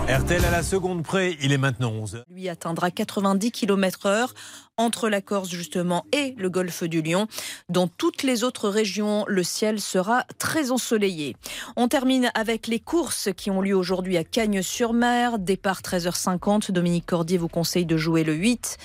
[0.08, 2.24] RTL à la seconde près, il est maintenant 11.
[2.30, 4.28] Lui atteindra 90 km/h
[4.76, 7.28] entre la Corse justement et le golfe du Lion.
[7.68, 11.36] Dans toutes les autres régions, le ciel sera très ensoleillé.
[11.76, 15.38] On termine avec les courses qui ont lieu aujourd'hui à Cagnes-sur-Mer.
[15.38, 16.72] Départ 13h50.
[16.72, 18.78] Dominique Cordier vous conseille de jouer le 8,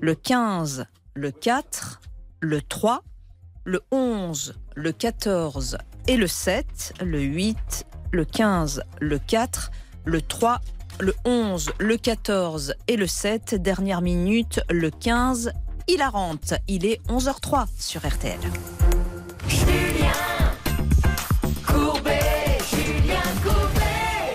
[0.00, 2.00] le 15, le 4,
[2.40, 3.02] le 3,
[3.64, 9.70] le 11, le 14 et le 7, le 8, le 15, le 4,
[10.04, 10.60] le 3,
[11.00, 13.54] le 11, le 14 et le 7.
[13.54, 15.52] Dernière minute, le 15.
[15.88, 16.54] Il a rente.
[16.68, 18.38] Il est 11h03 sur RTL.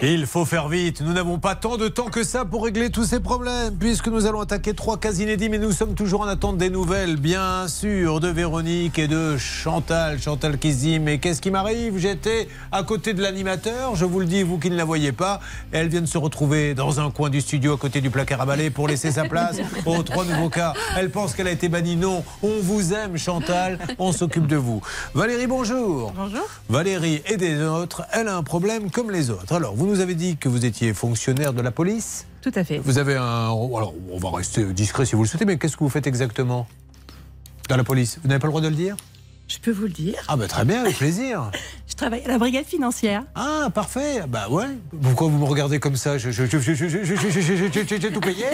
[0.01, 1.01] Il faut faire vite.
[1.01, 4.27] Nous n'avons pas tant de temps que ça pour régler tous ces problèmes, puisque nous
[4.27, 8.21] allons attaquer trois cas inédits, mais nous sommes toujours en attente des nouvelles, bien sûr,
[8.21, 10.17] de Véronique et de Chantal.
[10.21, 11.97] Chantal qui se dit Mais qu'est-ce qui m'arrive?
[11.97, 15.41] J'étais à côté de l'animateur, je vous le dis, vous qui ne la voyez pas.
[15.73, 18.45] Elle vient de se retrouver dans un coin du studio à côté du placard à
[18.45, 20.75] balai pour laisser sa place aux trois nouveaux cas.
[20.97, 21.97] Elle pense qu'elle a été bannie.
[21.97, 24.81] Non, on vous aime, Chantal, on s'occupe de vous.
[25.13, 26.13] Valérie, bonjour.
[26.15, 26.47] Bonjour.
[26.69, 29.53] Valérie est des nôtres, elle a un problème comme les autres.
[29.53, 32.77] Alors, vous nous avez dit que vous étiez fonctionnaire de la police Tout à fait.
[32.77, 33.47] Vous avez un.
[33.47, 36.67] Alors, on va rester discret si vous le souhaitez, mais qu'est-ce que vous faites exactement
[37.67, 38.19] dans la police?
[38.21, 38.95] Vous n'avez pas le droit de le dire?
[39.47, 40.15] Je peux vous le dire.
[40.27, 41.51] Ah, bah très bien, avec plaisir.
[42.01, 43.23] à la brigade financière.
[43.35, 44.21] Ah, parfait.
[44.27, 44.65] Bah ouais.
[45.01, 46.59] Pourquoi vous me regardez comme ça J'ai tout
[48.19, 48.45] payé.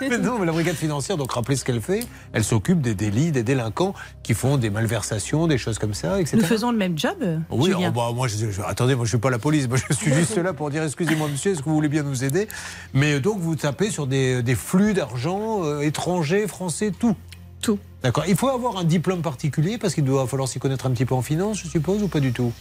[0.00, 2.06] mais non, mais la brigade financière, donc rappelez ce qu'elle fait.
[2.32, 6.38] Elle s'occupe des délits, des délinquants qui font des malversations, des choses comme ça, etc.
[6.38, 7.16] Nous faisons le même job.
[7.50, 9.68] Oui, oh, moi, je, je, attendez, moi je suis pas la police.
[9.68, 12.24] Moi, je suis juste là pour dire excusez-moi, monsieur, est-ce que vous voulez bien nous
[12.24, 12.48] aider
[12.94, 17.16] Mais donc vous tapez sur des, des flux d'argent étrangers, français, tout.
[18.02, 18.24] D'accord.
[18.26, 21.14] Il faut avoir un diplôme particulier parce qu'il doit falloir s'y connaître un petit peu
[21.14, 22.52] en finance, je suppose, ou pas du tout?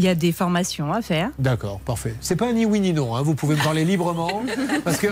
[0.00, 1.28] Il y a des formations à faire.
[1.38, 2.14] D'accord, parfait.
[2.22, 4.42] C'est pas un ni oui ni non, hein, vous pouvez me parler librement.
[4.82, 5.08] Parce que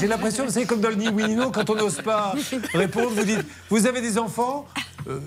[0.00, 2.34] j'ai l'impression, c'est comme dans le ni oui ni non, quand on n'ose pas
[2.74, 4.66] répondre, vous dites Vous avez des enfants?
[5.08, 5.20] Euh,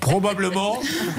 [0.00, 0.78] Probablement.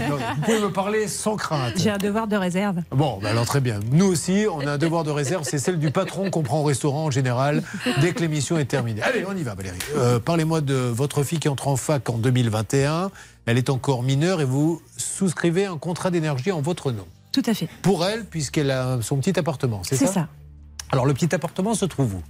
[0.09, 1.73] Non, vous pouvez me parler sans crainte.
[1.77, 2.77] J'ai un devoir de réserve.
[2.89, 3.79] Bon, bah alors très bien.
[3.91, 6.63] Nous aussi, on a un devoir de réserve, c'est celle du patron qu'on prend au
[6.63, 7.61] restaurant en général
[8.01, 9.03] dès que l'émission est terminée.
[9.03, 9.77] Allez, on y va Valérie.
[9.95, 13.11] Euh, Parlez-moi de votre fille qui entre en fac en 2021.
[13.45, 17.05] Elle est encore mineure et vous souscrivez un contrat d'énergie en votre nom.
[17.31, 17.69] Tout à fait.
[17.81, 20.27] Pour elle, puisqu'elle a son petit appartement, c'est ça C'est ça.
[20.91, 22.23] Alors le petit appartement se trouve où?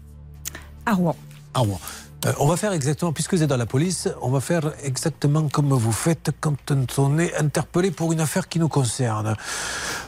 [0.86, 1.16] À Rouen.
[1.54, 1.80] À Rouen.
[2.26, 5.48] Euh, on va faire exactement, puisque vous êtes dans la police, on va faire exactement
[5.48, 9.36] comme vous faites quand on est interpellé pour une affaire qui nous concerne.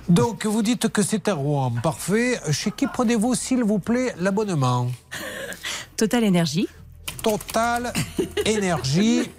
[0.09, 1.72] Donc, vous dites que c'est à Rouen.
[1.81, 2.39] Parfait.
[2.51, 4.88] Chez qui prenez-vous, s'il vous plaît, l'abonnement?
[5.95, 6.68] Total Énergie.
[7.23, 7.93] Total
[8.45, 9.30] Énergie.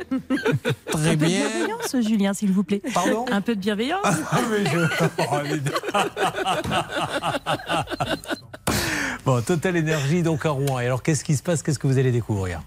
[0.87, 1.39] Très Un peu de bien.
[1.49, 2.81] bienveillance, Julien, s'il vous plaît.
[2.95, 3.25] Pardon?
[3.31, 4.01] Un peu de bienveillance.
[4.05, 4.87] Ah, mais je-
[5.19, 5.37] Oh.
[9.25, 10.81] Bon, Total Énergie, donc à Rouen.
[10.81, 11.63] Et alors, qu'est-ce qui se passe?
[11.63, 12.61] Qu'est-ce que vous allez découvrir?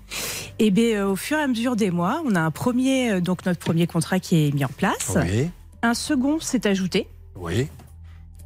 [0.60, 3.20] Et bien, euh, au fur et à mesure des mois, on a un premier, euh,
[3.22, 5.12] donc notre premier contrat qui est mis en place.
[5.16, 5.50] Oui.
[5.82, 7.08] Un second s'est ajouté.
[7.36, 7.68] Oui.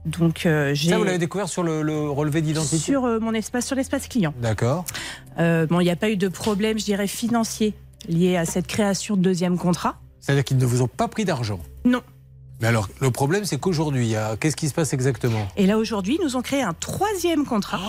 [0.05, 3.33] Donc, euh, j'ai Ça, vous l'avez découvert sur le, le relevé d'identité sur euh, mon
[3.33, 4.33] espace, sur l'espace client.
[4.41, 4.85] D'accord.
[5.39, 7.73] Euh, bon, il n'y a pas eu de problème, je dirais, financier
[8.07, 9.97] lié à cette création de deuxième contrat.
[10.21, 12.01] C'est-à-dire qu'ils ne vous ont pas pris d'argent Non.
[12.61, 15.47] Mais alors, le problème, c'est qu'aujourd'hui, qu'est-ce qui se passe exactement?
[15.55, 17.79] Et là, aujourd'hui, ils nous ont créé un troisième contrat.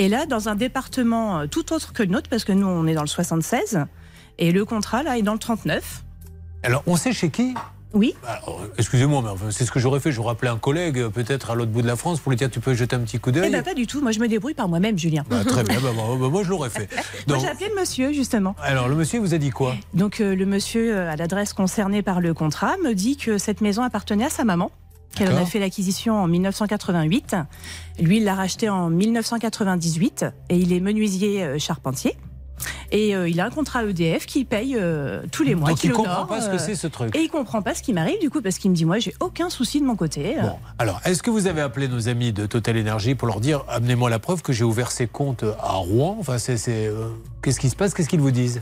[0.00, 2.86] Et là, dans un département euh, tout autre que le nôtre, parce que nous, on
[2.86, 3.80] est dans le 76.
[4.38, 6.04] Et le contrat, là, est dans le 39.
[6.62, 7.54] Alors, on sait chez qui?
[7.92, 8.14] Oui.
[8.26, 10.12] Alors, excusez-moi, mais enfin, c'est ce que j'aurais fait.
[10.12, 12.48] J'aurais appelé un collègue, euh, peut-être à l'autre bout de la France, pour lui dire
[12.48, 13.50] tu peux jeter un petit coup Eh d'œil.
[13.50, 14.00] bien, pas du tout.
[14.00, 15.24] Moi, je me débrouille par moi-même, Julien.
[15.28, 16.88] Bah, très bien, bah, bah, bah, moi, je l'aurais fait.
[17.26, 18.54] Moi, j'ai appelé le monsieur, justement.
[18.62, 19.74] alors, le monsieur vous a dit quoi?
[19.94, 23.60] Donc, euh, le monsieur, euh, à l'adresse concernée par le contrat, me dit que cette
[23.60, 24.70] maison appartenait à sa maman,
[25.16, 27.34] qu'elle en a fait l'acquisition en 1988.
[28.00, 32.16] Lui, il l'a racheté en 1998 et il est menuisier charpentier.
[32.92, 35.70] Et euh, il a un contrat EDF qui paye euh, tous les mois.
[35.70, 37.14] Donc, il le comprend pas ce que euh, c'est, ce truc.
[37.16, 39.14] Et il comprend pas ce qui m'arrive, du coup, parce qu'il me dit Moi, j'ai
[39.20, 40.36] aucun souci de mon côté.
[40.40, 43.64] Bon, alors, est-ce que vous avez appelé nos amis de Total Energy pour leur dire
[43.68, 46.16] amenez-moi la preuve que j'ai ouvert ces comptes à Rouen?
[46.20, 46.90] Enfin, c'est.
[47.42, 47.94] Qu'est-ce qui se passe?
[47.94, 48.60] Qu'est-ce qu'ils vous disent?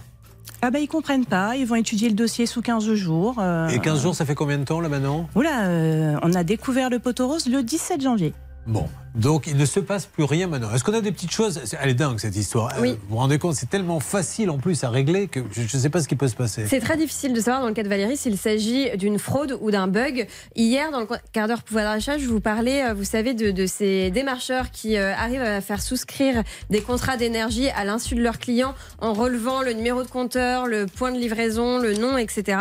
[0.60, 1.54] Ah, bah, ils comprennent pas.
[1.56, 3.36] Ils vont étudier le dossier sous 15 jours.
[3.38, 3.68] euh.
[3.68, 5.28] Et 15 jours, ça fait combien de temps là maintenant?
[5.36, 8.34] Oula, euh, on a découvert le poteau rose le 17 janvier.
[8.68, 10.70] Bon, donc il ne se passe plus rien maintenant.
[10.74, 11.58] Est-ce qu'on a des petites choses?
[11.80, 12.70] Elle est dingue cette histoire.
[12.78, 12.90] Oui.
[12.90, 15.66] Euh, Vous vous rendez compte, c'est tellement facile en plus à régler que je ne
[15.82, 16.66] sais pas ce qui peut se passer.
[16.66, 19.70] C'est très difficile de savoir dans le cas de Valérie s'il s'agit d'une fraude ou
[19.70, 20.26] d'un bug.
[20.54, 23.64] Hier, dans le quart d'heure pouvoir d'achat, je vous parlais, euh, vous savez, de, de
[23.64, 28.38] ces démarcheurs qui euh, arrivent à faire souscrire des contrats d'énergie à l'insu de leurs
[28.38, 32.58] clients en relevant le numéro de compteur, le point de livraison, le nom, etc.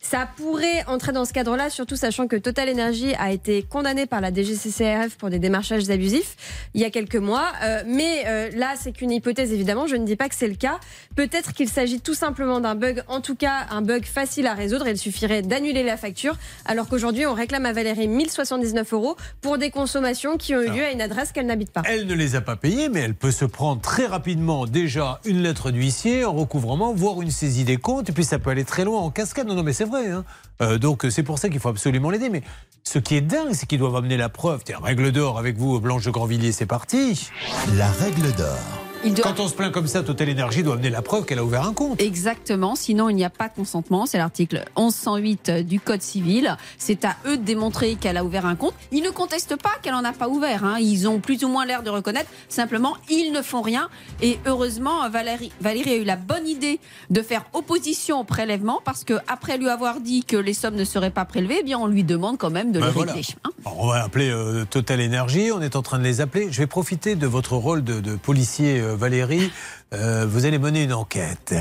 [0.00, 4.20] Ça pourrait entrer dans ce cadre-là, surtout sachant que Total Energy a été condamné par
[4.20, 6.36] la DGCCRF pour des démarchages abusifs
[6.74, 7.46] il y a quelques mois.
[7.64, 9.86] Euh, mais euh, là, c'est qu'une hypothèse, évidemment.
[9.86, 10.78] Je ne dis pas que c'est le cas.
[11.16, 14.86] Peut-être qu'il s'agit tout simplement d'un bug, en tout cas un bug facile à résoudre.
[14.86, 19.70] Il suffirait d'annuler la facture, alors qu'aujourd'hui, on réclame à Valérie 1079 euros pour des
[19.70, 21.82] consommations qui ont eu lieu à une adresse qu'elle n'habite pas.
[21.84, 25.42] Elle ne les a pas payés, mais elle peut se prendre très rapidement déjà une
[25.42, 28.84] lettre d'huissier, un recouvrement, voire une saisie des comptes, et puis ça peut aller très
[28.84, 29.46] loin en cascade.
[29.48, 29.97] Non, non, mais c'est vrai.
[30.06, 30.24] Hein.
[30.60, 32.30] Euh, donc c'est pour ça qu'il faut absolument l'aider.
[32.30, 32.42] Mais
[32.84, 34.62] ce qui est dingue, c'est qu'ils doivent amener la preuve.
[34.64, 37.30] Tiens, règle d'or avec vous, Blanche de Grandvilliers, c'est parti.
[37.76, 38.87] La règle d'or.
[39.22, 41.62] Quand on se plaint comme ça, Total Energy doit amener la preuve qu'elle a ouvert
[41.64, 42.00] un compte.
[42.00, 44.06] Exactement, sinon il n'y a pas de consentement.
[44.06, 46.56] C'est l'article 1108 du Code civil.
[46.78, 48.74] C'est à eux de démontrer qu'elle a ouvert un compte.
[48.92, 50.64] Ils ne contestent pas qu'elle en a pas ouvert.
[50.64, 50.78] hein.
[50.80, 52.28] Ils ont plus ou moins l'air de reconnaître.
[52.48, 53.88] Simplement, ils ne font rien.
[54.20, 56.80] Et heureusement, Valérie, Valérie a eu la bonne idée
[57.10, 60.84] de faire opposition au prélèvement parce que après lui avoir dit que les sommes ne
[60.84, 63.12] seraient pas prélevées, eh bien on lui demande quand même de Ben le voilà.
[63.14, 63.50] hein.
[63.64, 66.48] On va appeler euh, Total Energy, on est en train de les appeler.
[66.50, 69.52] Je vais profiter de votre rôle de, de policier, euh, Valérie.
[69.94, 71.54] Euh, vous allez mener une enquête.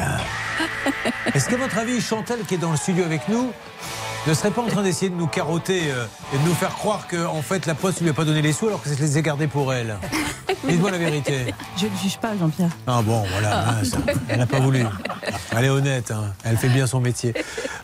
[1.34, 3.52] Est-ce qu'à votre avis, Chantal, qui est dans le studio avec nous,
[4.28, 7.08] ne serait pas en train d'essayer de nous carotter euh, et de nous faire croire
[7.08, 8.96] que en fait, la Poste ne lui a pas donné les sous alors que je
[8.96, 9.96] les ai gardés pour elle?
[10.68, 11.54] Dites-moi la vérité.
[11.78, 12.72] Je ne juge pas, Jean-Pierre.
[12.88, 14.84] Ah bon, voilà, hein, ça, elle n'a pas voulu.
[15.56, 17.34] Elle est honnête, hein, elle fait bien son métier.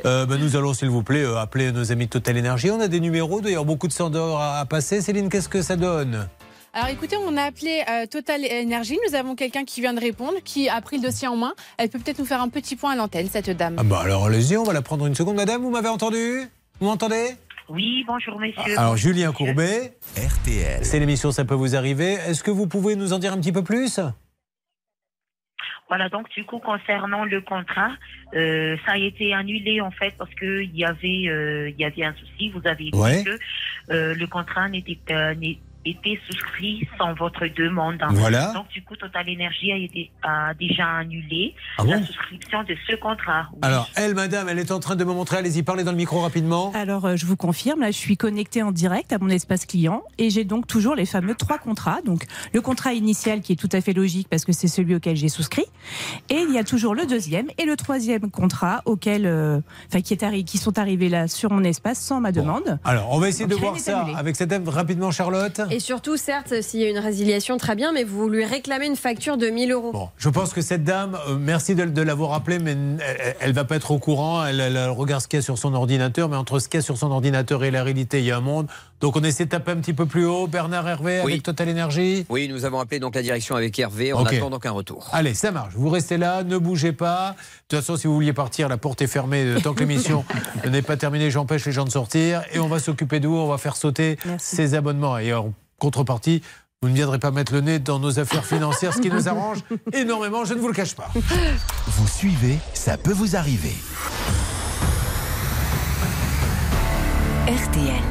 [0.06, 2.72] Euh, ben, nous allons, s'il vous plaît, euh, appeler nos amis de Total Energy.
[2.72, 5.02] On a des numéros, d'ailleurs, beaucoup de standards à, à passer.
[5.02, 6.28] Céline, qu'est-ce que ça donne?
[6.76, 8.98] Alors écoutez, on a appelé euh, Total Energy.
[9.08, 11.54] Nous avons quelqu'un qui vient de répondre, qui a pris le dossier en main.
[11.78, 13.76] Elle peut peut-être nous faire un petit point à l'antenne, cette dame.
[13.78, 15.36] Ah bah alors allez-y, on va la prendre une seconde.
[15.36, 16.41] Madame, vous m'avez entendu?
[16.80, 17.28] Vous m'entendez?
[17.70, 18.78] Oui, bonjour messieurs.
[18.78, 20.84] Alors Julien Courbet, RTL.
[20.84, 22.14] c'est l'émission Ça peut vous arriver.
[22.14, 24.00] Est-ce que vous pouvez nous en dire un petit peu plus?
[25.90, 27.91] Voilà, donc du coup, concernant le contrat,
[28.36, 31.86] euh, ça a été annulé en fait parce que il y avait, euh, il y
[31.86, 32.50] avait un souci.
[32.50, 33.24] Vous avez dit Ouais.
[33.24, 33.38] que
[33.94, 34.98] euh, le contrat n'était
[35.85, 38.01] était souscrit sans votre demande.
[38.11, 38.51] Voilà.
[38.53, 42.76] Donc du coup, Total Energy a, été, a déjà annulé Ah la bon souscription de
[42.89, 43.47] ce contrat.
[43.53, 43.60] Oui.
[43.64, 45.38] Alors elle, madame, elle est en train de me montrer.
[45.38, 46.72] Allez-y, parlez dans le micro rapidement.
[46.76, 50.03] Alors, euh, je vous confirme, là, je suis connectée en direct à mon espace client
[50.18, 52.01] et j'ai donc toujours les fameux trois contrats.
[52.05, 52.23] Donc,
[52.53, 55.30] le contrat initial qui est tout à fait logique parce que c'est celui auquel j'ai
[55.30, 55.65] souscrit.
[56.30, 60.14] Et il y a toujours le deuxième et le troisième contrat auquel, euh, enfin, qui,
[60.14, 62.80] est arri- qui sont arrivés là sur mon espace sans ma demande.
[62.84, 64.15] Alors, on va essayer de Donc, voir ça annulé.
[64.18, 65.60] avec cette dame rapidement, Charlotte.
[65.74, 68.95] Et surtout, certes, s'il y a une résiliation, très bien, mais vous lui réclamez une
[68.95, 69.91] facture de 1000 euros.
[69.91, 73.54] Bon, je pense que cette dame, euh, merci de, de l'avoir rappelé, mais elle, elle
[73.54, 74.45] va pas être au courant.
[74.45, 76.84] Elle, elle regarde ce qu'il y a sur son ordinateur, mais entre ce qu'il y
[76.84, 78.68] a sur son ordinateur et la réalité, il y a un monde.
[79.02, 80.48] Donc on essaie de taper un petit peu plus haut.
[80.48, 81.32] Bernard Hervé Oui.
[81.34, 82.26] avec Total Energy?
[82.30, 84.14] Oui, nous avons appelé donc la direction avec Hervé.
[84.14, 85.10] On attend donc un retour.
[85.12, 85.74] Allez, ça marche.
[85.76, 87.32] Vous restez là, ne bougez pas.
[87.32, 89.44] De toute façon, si vous vouliez partir, la porte est fermée.
[89.44, 90.24] euh, Tant que l'émission
[90.70, 92.44] n'est pas terminée, j'empêche les gens de sortir.
[92.54, 93.36] Et on va s'occuper de vous.
[93.36, 95.18] On va faire sauter ces abonnements.
[95.18, 95.34] Et
[95.84, 96.41] contrepartie,
[96.81, 99.60] vous ne viendrez pas mettre le nez dans nos affaires financières, ce qui nous arrange
[99.91, 101.11] énormément, je ne vous le cache pas.
[101.88, 103.76] Vous suivez, ça peut vous arriver.
[107.47, 108.03] RTL.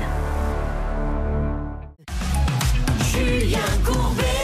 [3.10, 4.41] Julien Courbet.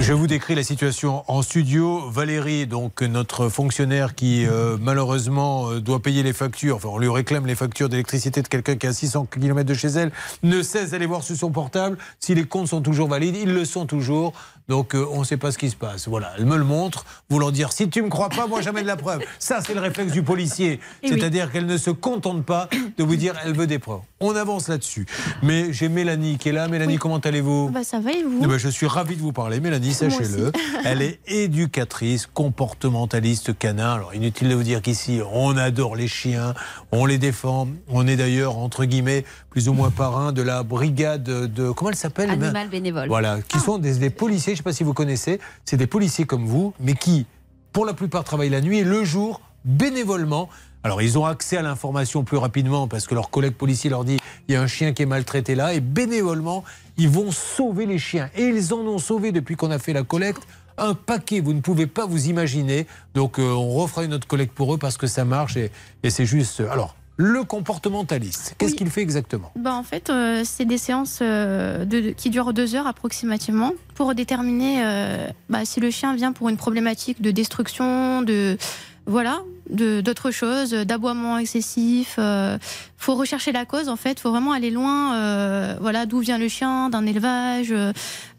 [0.00, 2.10] Je vous décris la situation en studio.
[2.10, 7.08] Valérie, donc notre fonctionnaire qui euh, malheureusement euh, doit payer les factures, enfin on lui
[7.08, 10.12] réclame les factures d'électricité de quelqu'un qui est à 600 km de chez elle,
[10.42, 13.36] ne cesse d'aller voir sur son portable si les comptes sont toujours valides.
[13.36, 14.34] Ils le sont toujours.
[14.68, 16.08] Donc euh, on ne sait pas ce qui se passe.
[16.08, 18.86] Voilà, elle me le montre, voulant dire si tu me crois pas, moi jamais de
[18.86, 19.22] la preuve.
[19.38, 20.80] Ça c'est le réflexe du policier.
[21.02, 21.10] Oui.
[21.10, 24.00] C'est-à-dire qu'elle ne se contente pas de vous dire elle veut des preuves.
[24.20, 25.06] On avance là-dessus.
[25.42, 26.68] Mais j'ai Mélanie qui est là.
[26.68, 29.32] Mélanie, comment allez-vous Bah ça va et vous eh ben, je suis ravi de vous
[29.32, 30.52] parler, Mélanie, sachez-le.
[30.84, 33.94] Elle est éducatrice, comportementaliste canin.
[33.94, 36.54] Alors, inutile de vous dire qu'ici, on adore les chiens,
[36.92, 37.68] on les défend.
[37.88, 39.24] On est d'ailleurs, entre guillemets,
[39.56, 41.70] plus ou moins parrain de la brigade de.
[41.70, 42.28] Comment elle s'appelle?
[42.28, 43.08] Animal bénévole.
[43.08, 45.86] Voilà, qui sont des, des policiers, je ne sais pas si vous connaissez, c'est des
[45.86, 47.24] policiers comme vous, mais qui,
[47.72, 50.50] pour la plupart, travaillent la nuit et le jour, bénévolement.
[50.84, 54.18] Alors, ils ont accès à l'information plus rapidement parce que leur collègue policier leur dit
[54.46, 56.62] il y a un chien qui est maltraité là, et bénévolement,
[56.98, 58.28] ils vont sauver les chiens.
[58.36, 60.46] Et ils en ont sauvé depuis qu'on a fait la collecte.
[60.76, 62.86] Un paquet, vous ne pouvez pas vous imaginer.
[63.14, 65.72] Donc, euh, on refera une autre collecte pour eux parce que ça marche et,
[66.02, 66.62] et c'est juste.
[66.70, 68.54] Alors, le comportementaliste.
[68.58, 69.50] Qu'est-ce qu'il fait exactement?
[69.56, 74.14] Bah, en fait, euh, c'est des séances euh, de, qui durent deux heures approximativement pour
[74.14, 78.58] déterminer euh, bah, si le chien vient pour une problématique de destruction, de
[79.06, 79.40] voilà,
[79.70, 82.14] d'autres choses, d'aboiement excessif.
[82.18, 82.58] Il
[82.98, 83.88] faut rechercher la cause.
[83.88, 85.14] En fait, faut vraiment aller loin.
[85.16, 87.92] euh, voilà, d'où vient le chien, d'un élevage, euh,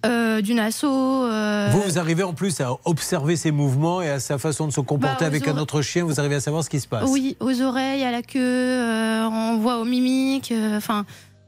[0.06, 0.84] euh, d'une asso.
[0.86, 4.72] euh, Vous, vous arrivez en plus à observer ses mouvements et à sa façon de
[4.72, 6.04] se comporter Bah, avec un autre chien.
[6.06, 7.10] Vous arrivez à savoir ce qui se passe.
[7.10, 10.52] Oui, aux oreilles, à la queue, euh, on voit aux mimiques.
[10.52, 11.06] euh, Enfin,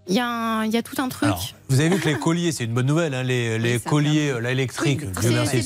[0.10, 1.28] il y, a un- il y a tout un truc.
[1.28, 4.32] Alors, vous avez vu que les colliers, c'est une bonne nouvelle, hein, les, les colliers
[4.32, 5.62] euh, là, électriques, Oui,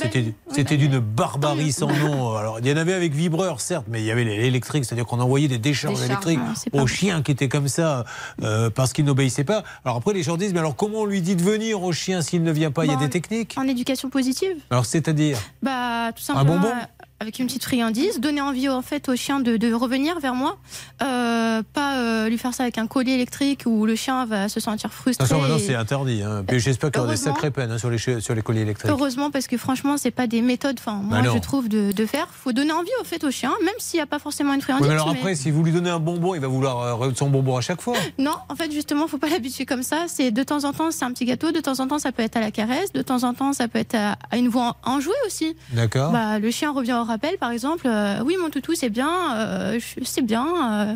[0.54, 2.36] c'était d'une barbarie sans nom.
[2.36, 5.06] Alors, il y en avait avec vibreur, certes, mais il y avait les électriques, c'est-à-dire
[5.06, 6.40] qu'on envoyait des décharges électriques
[6.74, 8.06] aux chiens qui étaient comme ça
[8.44, 9.64] euh, parce qu'ils n'obéissaient pas.
[9.86, 12.22] Alors après, les gens disent, mais alors comment on lui dit de venir au chien
[12.22, 12.86] s'il ne vient pas?
[12.86, 13.56] Il y a Bon, des techniques?
[13.58, 14.58] En éducation positive.
[14.70, 15.38] Alors, c'est-à-dire?
[15.62, 16.68] Bah, tout Un simplement bonbon?
[16.68, 20.36] euh, avec une petite friandise, donner envie en fait au chien de, de revenir vers
[20.36, 20.58] moi,
[21.02, 24.60] Euh, pas euh, lui faire ça avec un collier électrique où le chien va se
[24.60, 25.24] sentir frustré.
[25.26, 26.22] Attention, maintenant et- c'est interdit.
[26.22, 26.44] Hein.
[26.48, 28.90] Puis j'espère qu'il y aura des sacrées peines hein, sur, les, sur les colliers électriques.
[28.92, 30.78] Heureusement parce que franchement c'est pas des méthodes.
[30.80, 31.34] Enfin moi Bah non.
[31.34, 32.28] je trouve de, de faire.
[32.32, 34.64] Faut donner envie au fait au chien, même s'il n'y a pas forcément une Oui,
[34.64, 34.88] friandise.
[34.88, 37.58] mais alors après, si vous lui donnez un bonbon, il va vouloir euh, son bonbon
[37.58, 37.96] à chaque fois.
[38.20, 40.06] Non, en fait, justement, faut pas l'habituer comme ça.
[40.08, 41.52] C'est de temps en temps, c'est un petit gâteau.
[41.52, 42.92] De temps en temps, ça peut être à la caresse.
[42.94, 45.56] De temps en temps, ça peut être à, à une voix enjouée aussi.
[45.72, 46.12] D'accord.
[46.12, 47.86] Bah, le chien revient au rappel, par exemple.
[47.88, 49.10] euh, oui, mon toutou, c'est bien.
[49.38, 50.46] euh, c'est bien.
[50.90, 50.96] euh,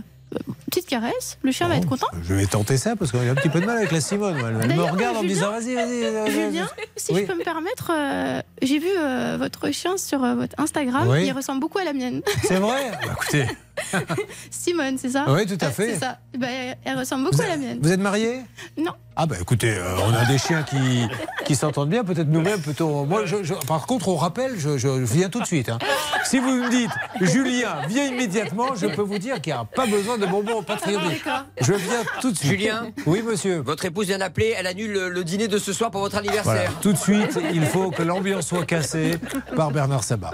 [0.69, 1.38] petite caresse.
[1.41, 2.07] Le chien va être content.
[2.27, 4.02] Je vais tenter ça parce qu'il y a un petit peu de mal avec la
[4.02, 4.35] Simone.
[4.61, 6.02] Elle, me regarde en me disant vas-y, vas-y.
[6.11, 6.31] vas-y.
[6.31, 6.68] Julien,
[6.98, 7.22] si Oui.
[7.22, 11.07] je peux me permettre, euh, j'ai vu euh, votre chien sur euh, votre Instagram.
[11.07, 11.26] Oui.
[11.26, 12.22] Il ressemble beaucoup à la mienne.
[12.44, 13.45] C'est vrai Bah, Écoutez,
[14.51, 15.93] Simone, c'est ça Oui, tout à Euh, fait.
[15.93, 16.17] C'est ça.
[16.37, 16.47] Bah,
[16.83, 17.79] elle ressemble beaucoup à la mienne.
[17.81, 18.41] vous êtes marié
[18.77, 18.91] Non.
[19.19, 20.77] Ah bah écoutez, euh, on a des chiens qui,
[21.43, 23.03] qui s'entendent bien, peut-être nous-mêmes, peut-on...
[23.07, 25.69] Moi, je, je- par contre, on rappelle, je, je viens tout de suite.
[25.69, 25.79] hein.
[26.23, 26.91] Si vous me dites,
[27.21, 30.67] Julien, viens immédiatement, je peux vous dire qu'il n'y a pas besoin de bonbons, de
[30.67, 31.21] friandises.
[31.61, 32.51] Je viens tout de suite.
[32.51, 33.57] Julien Oui, monsieur.
[33.61, 36.29] Votre épouse vient d'appeler, elle annule le, le dîner de ce soir pour votre Voilà,
[36.39, 36.71] anniversaire.
[36.81, 39.15] tout de suite, il faut que l'ambiance soit cassée
[39.55, 40.33] par Bernard Sabat.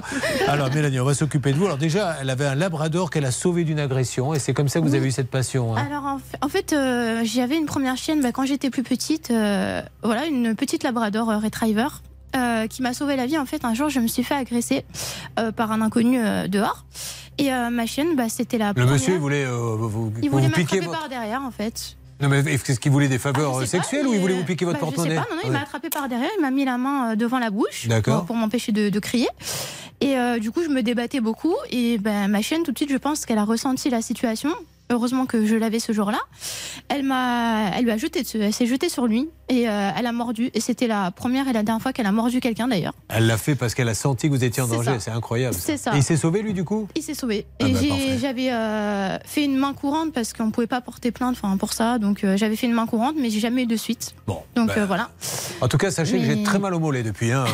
[0.49, 1.65] Alors, Mélanie, on va s'occuper de vous.
[1.67, 4.79] Alors, déjà, elle avait un labrador qu'elle a sauvé d'une agression, et c'est comme ça
[4.79, 5.75] que vous avez eu cette passion.
[5.75, 5.85] hein.
[5.85, 6.05] Alors
[6.41, 10.55] en fait, euh, j'avais une première chienne bah, quand j'étais plus petite, euh, voilà, une
[10.55, 11.87] petite Labrador euh, Retriever.
[12.35, 14.85] euh, qui m'a sauvé la vie en fait un jour je me suis fait agresser
[15.55, 16.17] par un inconnu
[16.49, 16.83] dehors
[17.37, 20.49] et ma chienne bah, c'était la Le première monsieur, il voulait vous, il vous voulait
[20.49, 20.99] piquer m'attraper votre...
[20.99, 24.07] par derrière en fait Non, mais est-ce qu'il voulait des faveurs Je sais pas, sexuelles
[24.07, 25.53] ou il voulait euh, vous piquer votre bah, porte-monnaie non, non, il Ouais.
[25.53, 28.35] m'a attrapé par derrière, il m'a mis la main euh, devant la bouche pour, pour
[28.35, 29.27] m'empêcher de, de crier.
[29.99, 31.53] Et euh, du coup, je me débattais beaucoup.
[31.69, 34.49] Et ben, ma chienne, tout de suite, je pense qu'elle a ressenti la situation.
[34.89, 36.19] Heureusement que je l'avais ce jour-là.
[36.89, 38.23] Elle m'a, elle lui a jeté.
[38.35, 40.49] Elle s'est jetée sur lui et euh, elle a mordu.
[40.53, 42.93] Et c'était la première et la dernière fois qu'elle a mordu quelqu'un d'ailleurs.
[43.09, 44.91] Elle l'a fait parce qu'elle a senti que vous étiez en danger.
[44.93, 44.99] ça.
[44.99, 45.55] C'est incroyable.
[45.59, 45.93] C'est ça.
[45.93, 46.87] Et il s'est sauvé, lui, du coup?
[46.95, 47.45] Il s'est sauvé.
[47.61, 47.79] Ah et bah,
[48.19, 51.99] j'avais euh, fait une main courante parce qu'on pouvait pas porter plainte pour ça.
[51.99, 54.15] Donc euh, j'avais fait une main courante, mais j'ai jamais eu de suite.
[54.27, 54.39] Bon.
[54.55, 55.09] Donc bah, voilà.
[55.61, 57.31] En tout cas, sachez que j'ai très mal au mollet depuis.
[57.31, 57.45] hein.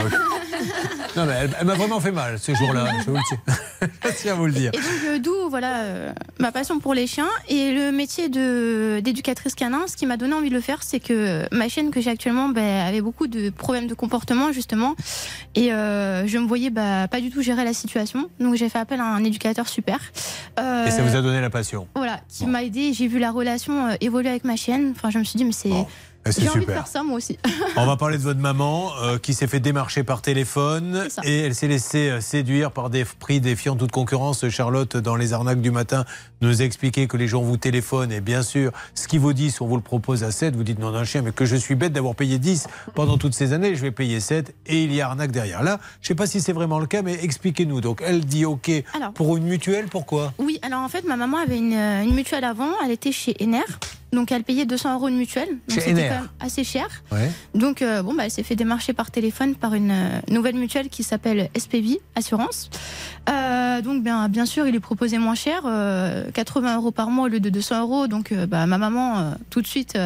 [1.15, 2.85] non, mais elle, elle m'a vraiment fait mal ce jour-là.
[2.99, 3.89] Je vous le tiens.
[4.03, 4.71] je tiens à vous le dire.
[4.73, 9.85] Et donc d'où voilà ma passion pour les chiens et le métier d'éducatrice canin.
[9.87, 12.49] Ce qui m'a donné envie de le faire, c'est que ma chienne que j'ai actuellement
[12.49, 14.95] ben, avait beaucoup de problèmes de comportement justement
[15.55, 18.29] et euh, je me voyais bah, pas du tout gérer la situation.
[18.39, 19.99] Donc j'ai fait appel à un éducateur super.
[20.59, 21.87] Euh, Et ça vous a donné la passion.
[21.95, 22.93] voilà, qui m'a aidé.
[22.93, 24.93] J'ai vu la relation euh, évoluer avec ma chienne.
[24.95, 25.71] Enfin, je me suis dit mais c'est
[26.25, 27.39] j'ai envie de faire ça moi aussi.
[27.77, 31.55] On va parler de votre maman euh, qui s'est fait démarcher par téléphone et elle
[31.55, 34.47] s'est laissée euh, séduire par des prix défiant toute concurrence.
[34.49, 36.05] Charlotte, dans les arnaques du matin,
[36.41, 39.61] nous a expliqué que les gens vous téléphonent et bien sûr, ce qui vaut 10,
[39.61, 40.55] on vous le propose à 7.
[40.55, 43.33] Vous dites non d'un chien, mais que je suis bête d'avoir payé 10 pendant toutes
[43.33, 45.63] ces années, je vais payer 7 et il y a arnaque derrière.
[45.63, 47.81] Là, je ne sais pas si c'est vraiment le cas, mais expliquez-nous.
[47.81, 49.13] Donc elle dit OK Alors.
[49.13, 50.33] pour une mutuelle, pourquoi?
[50.37, 52.71] Oui, alors en fait, ma maman avait une, euh, une mutuelle avant.
[52.83, 53.63] Elle était chez Ener.
[54.11, 55.49] Donc elle payait 200 euros une mutuelle.
[55.67, 56.87] C'était quand même assez cher.
[57.11, 57.29] Ouais.
[57.53, 60.89] Donc euh, bon, bah, elle s'est fait démarcher par téléphone par une euh, nouvelle mutuelle
[60.89, 62.69] qui s'appelle SPV Assurance.
[63.29, 67.25] Euh, donc bien, bien sûr, il lui proposait moins cher, euh, 80 euros par mois
[67.25, 68.07] au lieu de 200 euros.
[68.07, 69.97] Donc bah, ma maman, tout de suite.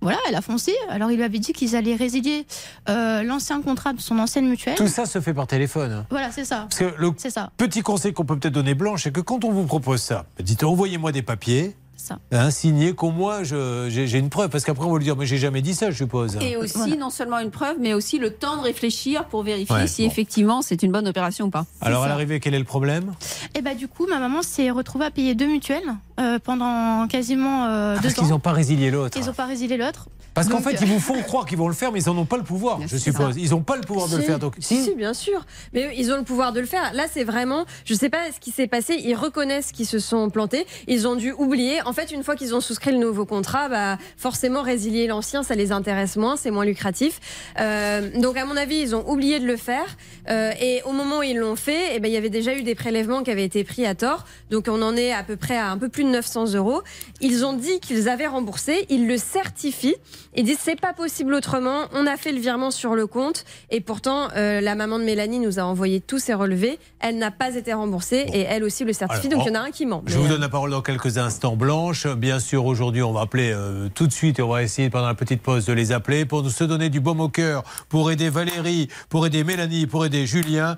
[0.00, 0.72] voilà, elle a foncé.
[0.90, 2.46] Alors, il lui avait dit qu'ils allaient résilier
[2.88, 4.76] euh, l'ancien contrat de son ancienne mutuelle.
[4.76, 6.04] Tout ça se fait par téléphone.
[6.10, 6.66] Voilà, c'est ça.
[6.68, 7.50] Parce que le C'est ça.
[7.56, 10.62] petit conseil qu'on peut peut-être donner Blanche, c'est que quand on vous propose ça, dites
[10.64, 11.76] envoyez-moi des papiers.
[11.96, 12.18] Ça.
[12.30, 15.16] Hein, signé qu'au moins je- j'ai j'ai une preuve parce qu'après on va lui dire
[15.16, 16.36] mais j'ai jamais dit ça je suppose.
[16.42, 19.86] Et aussi, non seulement une preuve, mais aussi le temps de réfléchir pour vérifier Ouais,
[19.86, 20.08] si bon.
[20.10, 21.64] effectivement c'est une bonne opération ou pas.
[21.80, 23.12] Alors à l'arrivée quel est le problème?
[23.54, 27.64] Et bah du coup, ma maman s'est retrouvée à payer deux mutuelles euh, pendant quasiment
[27.66, 28.22] euh, deux Parce ans.
[28.22, 29.18] qu'ils n'ont pas résilié l'autre.
[29.18, 30.08] Ils n'ont pas résilié l'autre.
[30.36, 32.26] Parce qu'en fait, ils vous font croire qu'ils vont le faire, mais ils n'en ont
[32.26, 33.34] pas le pouvoir, je suppose.
[33.34, 33.40] ça.
[33.40, 34.38] Ils n'ont pas le pouvoir de le faire.
[34.38, 35.46] Donc, si, si, bien sûr.
[35.72, 36.92] Mais ils ont le pouvoir de le faire.
[36.92, 39.00] Là, c'est vraiment, je sais pas ce qui s'est passé.
[39.02, 40.66] Ils reconnaissent qu'ils se sont plantés.
[40.88, 41.80] Ils ont dû oublier.
[41.86, 45.54] En fait, une fois qu'ils ont souscrit le nouveau contrat, bah, forcément, résilier l'ancien, ça
[45.54, 47.18] les intéresse moins, c'est moins lucratif.
[47.58, 49.96] Euh, donc, à mon avis, ils ont oublié de le faire.
[50.28, 52.62] Euh, et au moment où ils l'ont fait, eh ben, il y avait déjà eu
[52.62, 54.26] des prélèvements qui avaient été pris à tort.
[54.50, 56.82] Donc, on en est à peu près à un peu plus de 900 euros.
[57.22, 58.84] Ils ont dit qu'ils avaient remboursé.
[58.90, 59.96] Ils le certifient.
[60.38, 61.86] Ils disent c'est pas possible autrement.
[61.94, 65.38] On a fait le virement sur le compte et pourtant euh, la maman de Mélanie
[65.38, 66.78] nous a envoyé tous ses relevés.
[67.00, 69.28] Elle n'a pas été remboursée et elle aussi le certifie.
[69.28, 70.02] Alors, donc il y en a un qui ment.
[70.04, 72.06] Je vous euh, donne la parole dans quelques instants, Blanche.
[72.06, 75.06] Bien sûr, aujourd'hui, on va appeler euh, tout de suite et on va essayer pendant
[75.06, 78.10] la petite pause de les appeler pour nous se donner du baume au cœur, pour
[78.10, 80.76] aider Valérie, pour aider Mélanie, pour aider Julien.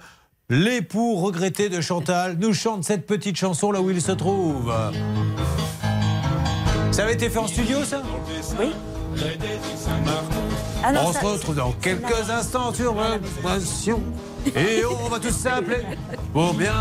[0.50, 4.72] L'époux regretté de Chantal nous chante cette petite chanson là où il se trouve.
[6.92, 8.02] Ça avait été fait en studio, ça?
[8.58, 8.70] Oui.
[10.84, 14.00] Ah non, on ça- se retrouve dans quelques instants sur Vibration.
[14.54, 15.82] Et on va tous s'appeler
[16.32, 16.72] pour bien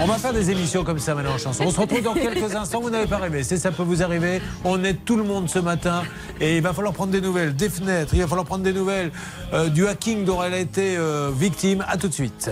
[0.00, 1.64] On va faire des émissions comme ça maintenant en chanson.
[1.66, 2.80] On se retrouve dans quelques instants.
[2.80, 3.42] Vous n'avez pas rêvé.
[3.42, 4.40] C'est ça peut vous arriver.
[4.64, 6.02] On aide tout le monde ce matin.
[6.40, 8.14] Et il va falloir prendre des nouvelles des fenêtres.
[8.14, 9.10] Il va falloir prendre des nouvelles
[9.52, 11.84] euh, du hacking dont elle a été euh, victime.
[11.88, 12.50] À tout de suite.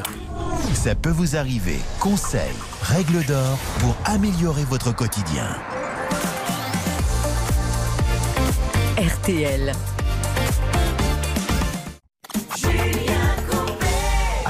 [0.75, 1.79] Ça peut vous arriver.
[1.99, 2.41] Conseils,
[2.83, 5.47] règles d'or pour améliorer votre quotidien.
[9.01, 9.73] RTL.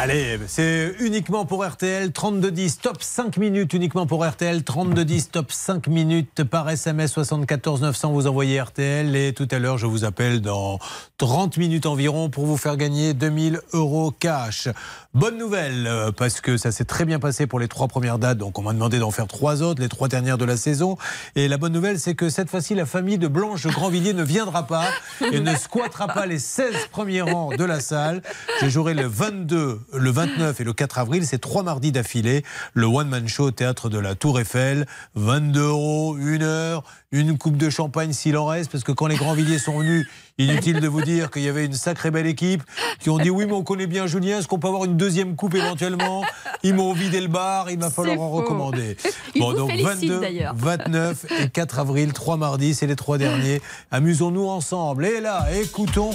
[0.02, 5.88] Allez, c'est uniquement pour RTL, 3210, top 5 minutes uniquement pour RTL, 3210, top 5
[5.88, 10.40] minutes par SMS 74 900, vous envoyez RTL et tout à l'heure je vous appelle
[10.40, 10.78] dans
[11.18, 14.70] 30 minutes environ pour vous faire gagner 2000 euros cash.
[15.12, 18.38] Bonne nouvelle, euh, parce que ça s'est très bien passé pour les trois premières dates,
[18.38, 20.96] donc on m'a demandé d'en faire trois autres, les trois dernières de la saison.
[21.34, 24.68] Et la bonne nouvelle, c'est que cette fois-ci, la famille de Blanche Grandvilliers ne viendra
[24.68, 24.86] pas
[25.32, 28.22] et ne squattera pas les 16 premiers rangs de la salle.
[28.62, 32.44] Je jouerai le 22, le 29 et le 4 avril, c'est trois mardis d'affilée.
[32.74, 37.36] Le One Man Show au théâtre de la Tour Eiffel, 22 euros, une heure, une
[37.38, 40.06] coupe de champagne s'il en reste, parce que quand les Grandvilliers sont venus,
[40.38, 42.62] inutile de vous dire qu'il y avait une sacrée belle équipe
[42.98, 45.36] qui ont dit oui, mais on connaît bien Julien, est-ce qu'on peut avoir une deuxième
[45.36, 46.24] coupe éventuellement?
[46.62, 48.96] Ils m'ont vidé le bar, il va falloir en recommander.
[49.36, 50.54] Vous félicitent, d'ailleurs.
[50.56, 53.60] 29 et 4 avril, trois mardis, c'est les trois derniers.
[53.90, 55.04] Amusons-nous ensemble.
[55.06, 56.10] Et là, écoutons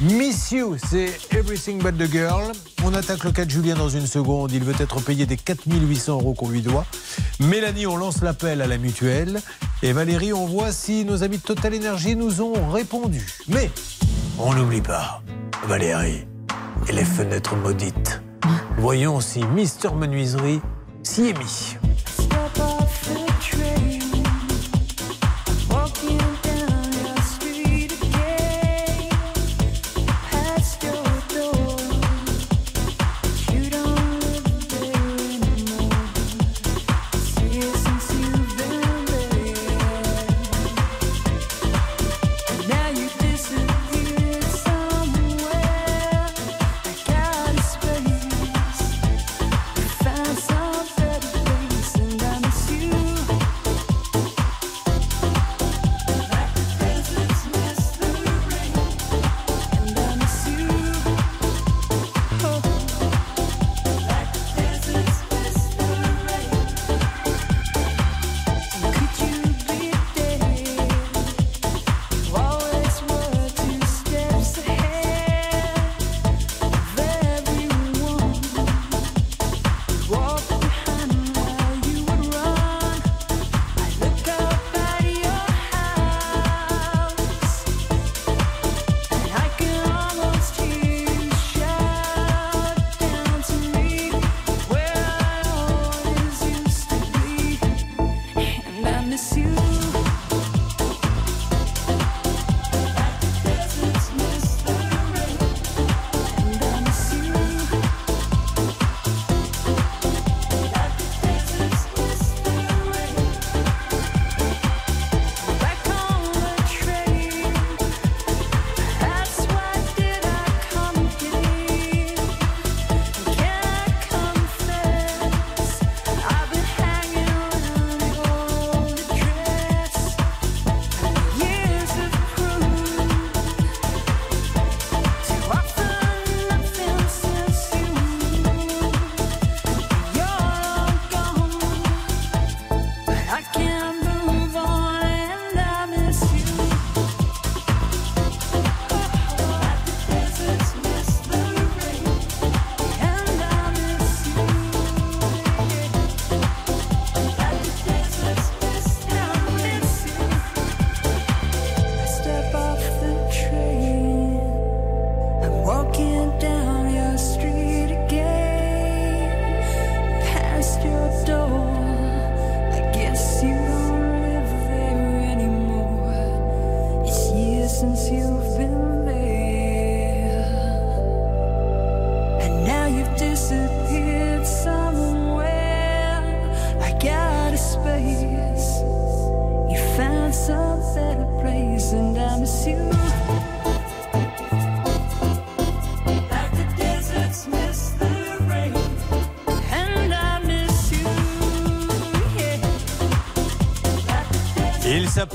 [0.00, 2.52] Miss You, c'est Everything But the Girl.
[2.84, 4.50] On attaque le cas de Julien dans une seconde.
[4.50, 6.86] Il veut être payé des 4800 euros qu'on lui doit.
[7.38, 9.42] Mélanie, on lance l'appel à la mutuelle.
[9.82, 13.26] Et Valérie, on voit si nos amis de Total Energy nous ont répondu.
[13.48, 13.70] Mais
[14.38, 15.22] on n'oublie pas,
[15.66, 16.26] Valérie,
[16.88, 18.22] et les fenêtres maudites.
[18.78, 20.62] Voyons si Mister Menuiserie
[21.02, 21.76] s'y est mis.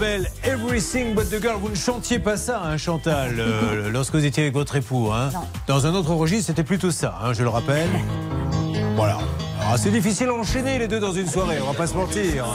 [0.06, 1.57] S'appelle Everything But the Girl.
[1.60, 5.10] Vous ne chantiez pas ça, hein, Chantal, euh, lorsque vous étiez avec votre époux.
[5.11, 5.30] Hein.
[5.68, 7.90] Dans un autre registre, c'était plutôt ça, hein, je le rappelle.
[8.95, 9.18] Voilà.
[9.77, 12.45] C'est difficile à enchaîner les deux dans une soirée, on va pas se mentir.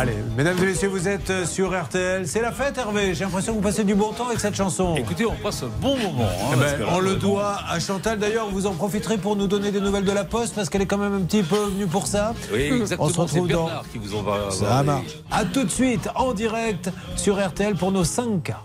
[0.00, 2.24] Allez, mesdames et messieurs, vous êtes euh, sur RTL.
[2.28, 3.14] C'est la fête, Hervé.
[3.14, 4.94] J'ai l'impression que vous passez du bon temps avec cette chanson.
[4.94, 6.22] Écoutez, on passe un bon moment.
[6.22, 8.16] hein, Eh ben, on le doit à Chantal.
[8.20, 10.86] D'ailleurs, vous en profiterez pour nous donner des nouvelles de la Poste parce qu'elle est
[10.86, 12.32] quand même un petit peu venue pour ça.
[12.52, 13.08] Oui, exactement.
[13.08, 13.68] On se retrouve dans.
[13.90, 14.52] Qui vous envoie.
[14.52, 15.18] Ça marche.
[15.32, 18.60] À tout de suite en direct sur RTL pour nos 5 cas.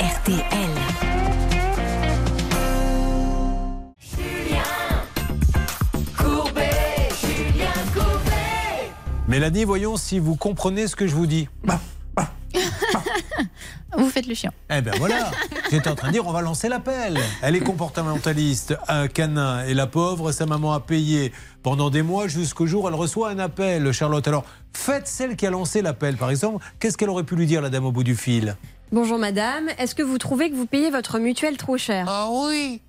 [0.00, 0.40] RTL.
[9.30, 11.48] Mélanie, voyons si vous comprenez ce que je vous dis.
[13.96, 14.50] Vous faites le chien.
[14.68, 15.30] Eh ben voilà,
[15.70, 17.16] j'étais en train de dire on va lancer l'appel.
[17.40, 21.32] Elle est comportementaliste, un canin, et la pauvre, sa maman a payé
[21.62, 24.26] pendant des mois jusqu'au jour où elle reçoit un appel, Charlotte.
[24.26, 26.64] Alors, faites celle qui a lancé l'appel, par exemple.
[26.80, 28.56] Qu'est-ce qu'elle aurait pu lui dire, la dame au bout du fil?
[28.90, 32.06] Bonjour madame, est-ce que vous trouvez que vous payez votre mutuelle trop cher?
[32.08, 32.82] Ah oui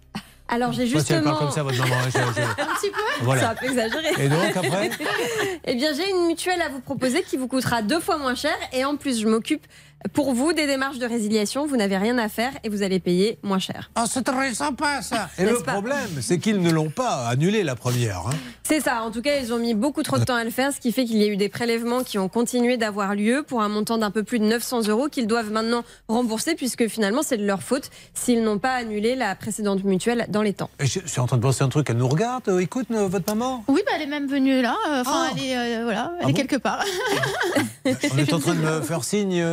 [0.52, 1.22] Alors j'ai justement...
[1.24, 2.18] parle comme ça, votre maman, je- je-
[2.62, 3.42] Un petit peu Voilà.
[3.42, 4.26] C'est un peu exagéré.
[4.26, 4.90] Et donc, après
[5.66, 8.56] Eh bien j'ai une mutuelle à vous proposer qui vous coûtera deux fois moins cher
[8.74, 9.66] et en plus je m'occupe
[10.14, 13.38] pour vous des démarches de résiliation, vous n'avez rien à faire et vous allez payer
[13.44, 13.92] moins cher.
[13.96, 17.64] Ah, c'est très sympa ça Et le pas problème, c'est qu'ils ne l'ont pas annulé
[17.64, 18.24] la première.
[18.28, 18.36] hein.
[18.64, 20.72] C'est ça, en tout cas, ils ont mis beaucoup trop de temps à le faire,
[20.74, 23.62] ce qui fait qu'il y a eu des prélèvements qui ont continué d'avoir lieu pour
[23.62, 27.38] un montant d'un peu plus de 900 euros qu'ils doivent maintenant rembourser, puisque finalement, c'est
[27.38, 30.70] de leur faute s'ils n'ont pas annulé la précédente mutuelle dans les temps.
[30.80, 33.08] Et je suis en train de penser un truc, elle nous regarde, euh, écoute euh,
[33.08, 34.76] votre maman Oui, bah, elle est même venue là.
[34.90, 36.84] euh, Enfin, elle est, euh, voilà, elle Ah est bon quelque part.
[37.86, 39.44] On est en train de me faire signe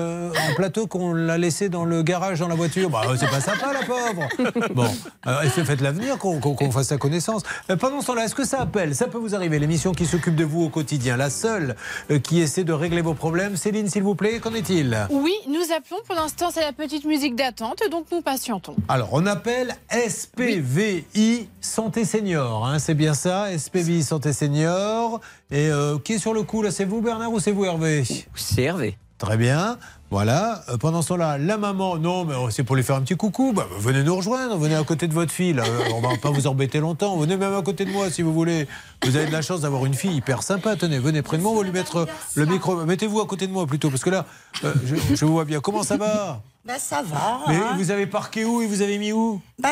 [0.50, 2.90] en plateau qu'on l'a laissé dans le garage dans la voiture.
[2.90, 4.28] Bah, c'est pas sympa, la pauvre.
[4.74, 4.88] Bon,
[5.26, 7.42] euh, faites l'avenir qu'on fasse sa connaissance.
[7.70, 8.94] Euh, pendant ce temps-là, est-ce que ça appelle?
[8.94, 9.58] Ça peut vous arriver.
[9.58, 11.76] L'émission qui s'occupe de vous au quotidien, la seule
[12.10, 13.56] euh, qui essaie de régler vos problèmes.
[13.56, 14.96] Céline, s'il vous plaît, qu'en est-il?
[15.10, 15.98] Oui, nous appelons.
[16.06, 18.76] Pour l'instant, c'est la petite musique d'attente, donc nous patientons.
[18.88, 22.66] Alors, on appelle SPVI Santé Senior.
[22.66, 25.20] hein, c'est bien ça, SPVI Santé Senior.
[25.50, 26.70] Et euh, qui est sur le coup là?
[26.70, 28.04] C'est vous, Bernard, ou c'est vous, Hervé?
[28.34, 28.96] C'est Hervé.
[29.18, 29.78] Très bien.
[30.10, 30.62] Voilà.
[30.68, 33.16] Euh, pendant ce temps-là, la maman, non, mais oh, c'est pour lui faire un petit
[33.16, 33.52] coucou.
[33.54, 35.52] Bah, venez nous rejoindre, venez à côté de votre fille.
[35.52, 35.64] là.
[35.66, 37.16] Euh, on va pas vous embêter longtemps.
[37.18, 38.66] Venez même à côté de moi si vous voulez.
[39.04, 40.76] Vous avez de la chance d'avoir une fille hyper sympa.
[40.76, 42.74] Tenez, venez près de moi, on va lui mettre euh, le micro.
[42.84, 44.24] Mettez-vous à côté de moi plutôt, parce que là,
[44.64, 45.60] euh, je, je vous vois bien.
[45.60, 46.40] Comment ça va?
[46.64, 47.40] Ben ça va.
[47.48, 47.74] Mais hein.
[47.78, 49.40] vous avez parqué où et vous avez mis où?
[49.58, 49.70] Ben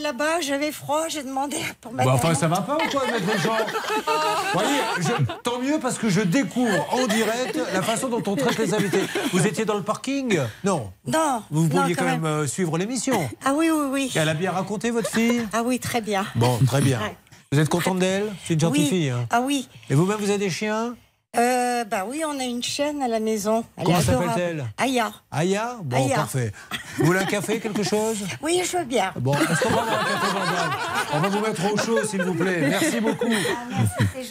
[0.00, 2.08] là-bas, j'avais froid, j'ai demandé pour mettre.
[2.08, 3.56] Bah, enfin, ça va pas ou quoi, mettre les gens?
[4.52, 8.56] Voyez, je- tant mieux parce que je découvre en direct la façon dont on traite
[8.58, 9.02] les invités.
[9.32, 10.38] Vous étiez dans le parking?
[10.64, 10.90] Non.
[11.06, 11.42] Non.
[11.50, 13.28] Vous non, pouviez quand même, euh, suivre l'émission.
[13.44, 14.12] Ah oui, oui, oui.
[14.16, 15.46] Elle a bien raconté votre fille?
[15.52, 16.26] Ah oui, très bien.
[16.34, 16.98] Bon, très bien.
[17.02, 17.16] Ouais.
[17.52, 18.30] Vous êtes contente d'elle?
[18.44, 18.88] C'est une gentille Oui.
[18.88, 19.10] fille.
[19.10, 19.26] hein.
[19.30, 19.68] Ah oui.
[19.88, 20.96] Et vous-même, vous avez des chiens?
[21.36, 23.62] Euh, bah oui, on a une chienne à la maison.
[23.76, 25.12] Elle Comment s'appelle-t-elle Aya.
[25.30, 26.16] Aya Bon, Aya.
[26.16, 26.52] parfait.
[26.96, 29.12] Vous voulez un café, quelque chose Oui, je veux bien.
[29.16, 30.78] Bon, est-ce qu'on va avoir un café Jean-Jacques
[31.12, 32.68] On va vous mettre au chaud, s'il vous plaît.
[32.70, 33.28] Merci beaucoup.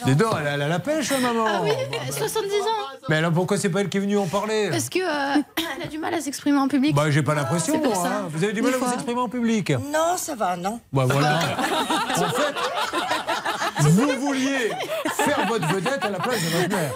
[0.06, 1.44] Dis donc, elle a, elle a la pêche, hein, maman.
[1.46, 1.70] Ah oui,
[2.10, 2.98] 70 ans.
[3.08, 5.40] Mais alors pourquoi c'est pas elle qui est venue en parler Parce que euh,
[5.76, 6.96] elle a du mal à s'exprimer en public.
[6.96, 8.02] Bah, j'ai pas l'impression, C'est pour moi.
[8.04, 8.10] ça.
[8.16, 8.28] hein.
[8.28, 10.80] Vous avez du mal Des à vous exprimer en public Non, ça va, non.
[10.92, 11.38] Bah voilà.
[12.16, 12.54] en fait,
[13.82, 14.72] vous vouliez
[15.28, 16.92] faire votre vedette à la place de votre mère.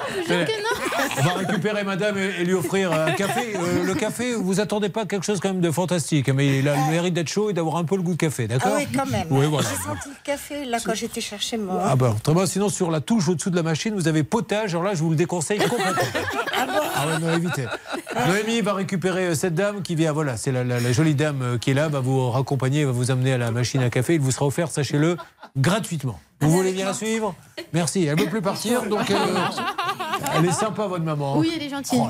[1.19, 3.55] On va récupérer madame et, et lui offrir un café.
[3.57, 6.75] Euh, le café, vous attendez pas quelque chose quand même de fantastique, mais il a
[6.77, 8.87] le mérite d'être chaud et d'avoir un peu le goût de café, Ah d'accord oui,
[8.95, 9.27] quand même.
[9.31, 9.69] Oui, voilà.
[9.69, 11.79] J'ai senti le café là quand j'étais chercher mon.
[11.83, 12.47] Ah bah, très bien.
[12.47, 14.71] Sinon, sur la touche au-dessous de la machine, vous avez potage.
[14.75, 15.93] Alors là, je vous le déconseille complètement.
[16.95, 17.65] Ah ouais, non, évitez.
[18.29, 20.13] Noémie va récupérer euh, cette dame qui vient.
[20.13, 22.93] Voilà, c'est la, la- la jolie dame euh, qui est là, va vous raccompagner, va
[22.93, 24.15] vous amener à la machine à café.
[24.15, 25.17] Il vous sera offert, sachez-le,
[25.57, 26.21] gratuitement.
[26.41, 27.35] Vous voulez bien la suivre?
[27.73, 28.05] Merci.
[28.05, 29.17] Elle ne veut plus partir, donc euh,
[30.35, 31.37] elle est sympa, votre maman.
[31.39, 32.01] Oui, elle est gentille.
[32.03, 32.09] Oh.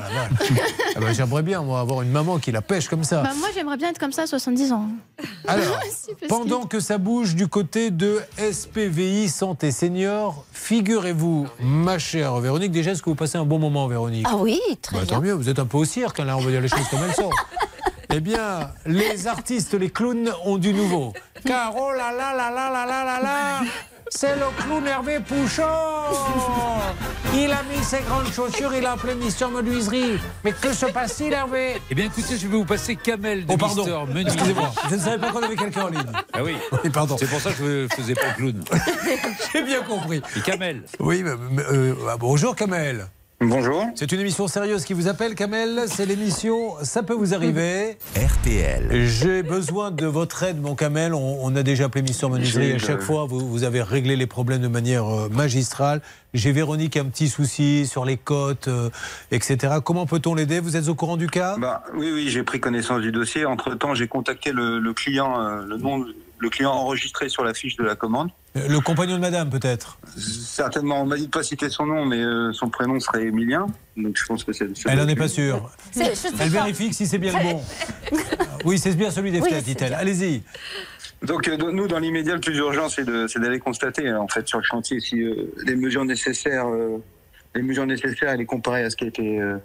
[0.95, 3.21] Ah bah, J'aimerais bien, moi, avoir une maman qui la pêche comme ça.
[3.23, 4.87] Bah, moi, j'aimerais bien être comme ça à 70 ans.
[5.47, 5.79] Alors,
[6.29, 12.91] pendant que ça bouge du côté de SPVI Santé Senior, figurez-vous, ma chère Véronique, déjà,
[12.91, 14.25] est-ce que vous passez un bon moment, Véronique?
[14.29, 15.15] Ah oui, très Bah, bien.
[15.17, 16.87] Tant mieux, vous êtes un peu au cirque, hein, là, on va dire les choses
[16.89, 17.31] comme elles sont.
[18.15, 21.13] Eh bien, les artistes, les clowns ont du nouveau.
[21.45, 23.61] Car oh là là là là là là là là
[24.15, 25.63] c'est le clown Hervé Pouchon
[27.35, 30.19] Il a mis ses grandes chaussures, il a appelé Mister Menuiserie.
[30.43, 33.57] Mais que se passe-t-il, Hervé Eh bien, écoutez, je vais vous passer Kamel de Oh,
[33.57, 33.81] pardon.
[33.83, 34.33] Mister Menuiserie.
[34.33, 36.11] Excusez-moi, je ne savais pas qu'on avait quelqu'un en ligne.
[36.33, 36.55] Ah oui.
[36.83, 37.15] Oui, pardon.
[37.17, 38.63] C'est pour ça que je ne faisais pas le clown.
[39.53, 40.21] J'ai bien compris.
[40.37, 40.83] Et Kamel.
[40.99, 43.07] Oui, mais- mais, euh, ah, bonjour Kamel.
[43.45, 43.85] Bonjour.
[43.95, 45.81] C'est une émission sérieuse qui vous appelle, Kamel.
[45.87, 47.97] C'est l'émission Ça peut vous arriver.
[48.15, 49.05] RTL.
[49.05, 51.13] J'ai besoin de votre aide, mon Kamel.
[51.13, 52.73] On, on a déjà appelé Mister Menuiserie.
[52.73, 56.01] À chaque fois, vous, vous avez réglé les problèmes de manière euh, magistrale.
[56.33, 58.89] J'ai Véronique un petit souci sur les cotes, euh,
[59.31, 59.75] etc.
[59.83, 60.59] Comment peut-on l'aider?
[60.59, 61.57] Vous êtes au courant du cas?
[61.57, 63.45] Bah, oui, oui, j'ai pris connaissance du dossier.
[63.45, 66.05] Entre temps, j'ai contacté le, le client, euh, le nom,
[66.39, 68.29] le client enregistré sur la fiche de la commande.
[68.57, 72.05] Euh, Le compagnon de madame, peut-être Certainement, on m'a dit de pas citer son nom,
[72.05, 73.67] mais euh, son prénom serait Emilien.
[73.97, 74.67] Donc je pense que c'est.
[74.87, 75.71] Elle n'en est pas sûre.
[75.99, 77.61] Elle vérifie que si c'est bien le bon.
[78.65, 79.93] Oui, c'est bien celui des Oui, dit-elle.
[79.93, 80.41] Allez-y.
[81.21, 84.47] Donc euh, nous, dans l'immédiat, le plus urgent, c'est de- c'est d'aller constater, en fait,
[84.47, 87.01] sur le chantier, si euh, les mesures nécessaires, euh,
[87.55, 89.57] les mesures nécessaires, elle est comparée à ce qui a été euh,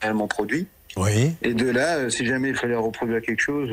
[0.00, 0.66] réellement produit.
[0.96, 1.32] Oui.
[1.42, 3.70] Et de là, euh, si jamais il fallait reproduire quelque chose,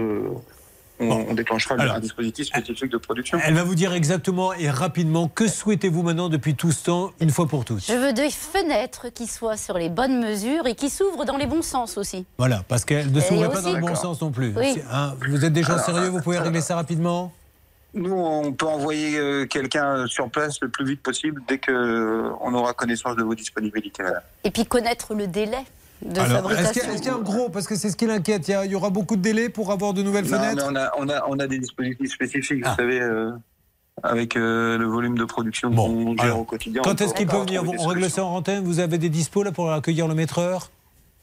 [1.01, 1.95] euh, on, on déclenchera le- Alors.
[1.95, 3.39] un dispositif spécifique de production.
[3.45, 7.29] Elle va vous dire exactement et rapidement que souhaitez-vous maintenant depuis tout ce temps, une
[7.29, 7.85] fois pour toutes?
[7.85, 11.45] Je veux des fenêtres qui soient sur les bonnes mesures et qui s'ouvrent dans les
[11.47, 12.25] bons sens aussi.
[12.37, 14.53] Voilà, parce qu'elle ne Et s'ouvrait pas dans le bon sens non plus.
[14.55, 14.81] Oui.
[14.91, 17.31] Hein, vous êtes des gens Alors, sérieux, vous pouvez euh, régler ça rapidement?
[17.95, 22.29] Nous, on peut envoyer euh, quelqu'un sur place le plus vite possible dès que euh,
[22.41, 24.03] on aura connaissance de vos disponibilités.
[24.43, 25.57] Et puis connaître le délai
[26.05, 27.89] de Alors, est-ce qu'il y, a- est-ce qu'il y a un gros, parce que c'est
[27.89, 30.01] ce qui l'inquiète, il y, a- il y aura beaucoup de délais pour avoir de
[30.01, 32.69] nouvelles Non, mais fenêtres on a, on, a, on a des dispositifs spécifiques, Ah.
[32.71, 33.31] vous savez, euh,
[34.03, 36.81] avec euh, le volume de production qu'on gère alors, au quotidien.
[36.83, 39.51] Quand est-ce qu'il peut venir On règle ça en antenne Vous avez des dispos là
[39.51, 40.69] pour accueillir le maître-heure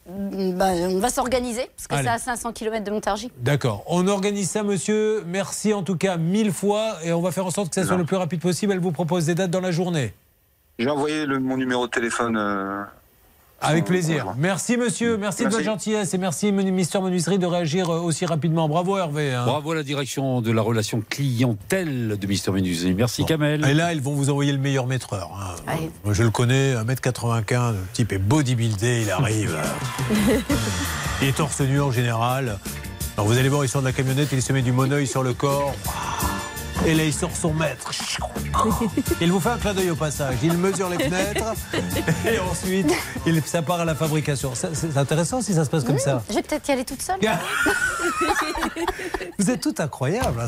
[0.06, 2.04] Ben, on va s'organiser parce que Allez.
[2.04, 3.32] c'est à 500 km de Montargis.
[3.38, 3.82] D'accord.
[3.88, 5.24] On organise ça, monsieur.
[5.26, 7.96] Merci en tout cas mille fois et on va faire en sorte que ça soit
[7.96, 8.72] le plus rapide possible.
[8.74, 10.12] Elle vous propose des dates dans la journée.
[10.78, 12.36] J'ai envoyé le- mon numéro de téléphone.
[12.36, 12.82] euh,
[13.66, 14.34] Avec plaisir.
[14.38, 18.68] Merci monsieur, merci, de votre gentillesse et merci Mister Menuiserie de réagir euh, aussi rapidement.
[18.68, 19.34] Bravo Hervé.
[19.34, 19.44] hein.
[19.44, 22.94] Bravo à la direction de la relation clientèle de Mister Menuiserie.
[22.94, 23.64] Merci Kamel.
[23.66, 25.30] Et là, ils vont vous envoyer le meilleur maîtreur.
[25.68, 25.72] hein.
[26.04, 29.56] Moi, je le connais, 1m95, le type est bodybuildé, il arrive.
[31.22, 32.58] il est torse nu en général.
[33.16, 35.22] Alors vous allez voir, il sort de la camionnette, il se met du moneuil sur
[35.22, 35.74] le corps.
[36.84, 37.90] Et là, il sort son maître.
[39.20, 40.36] Il vous fait un clin d'œil au passage.
[40.42, 41.54] Il mesure les fenêtres.
[42.26, 42.90] Et ensuite,
[43.26, 44.52] il, ça part à la fabrication.
[44.54, 46.22] C'est intéressant si ça se passe comme ça.
[46.28, 47.16] Je vais peut-être y aller toute seule.
[49.38, 50.40] Vous êtes toutes incroyables.
[50.40, 50.46] hein,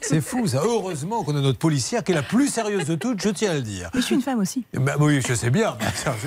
[0.00, 0.60] c'est- fou, ça.
[0.64, 3.54] Heureusement qu'on a notre policière qui est la plus sérieuse de toutes, je tiens à
[3.54, 3.90] le dire.
[3.94, 4.64] Mais je suis une femme aussi.
[4.74, 5.76] Bah oui, je sais bien.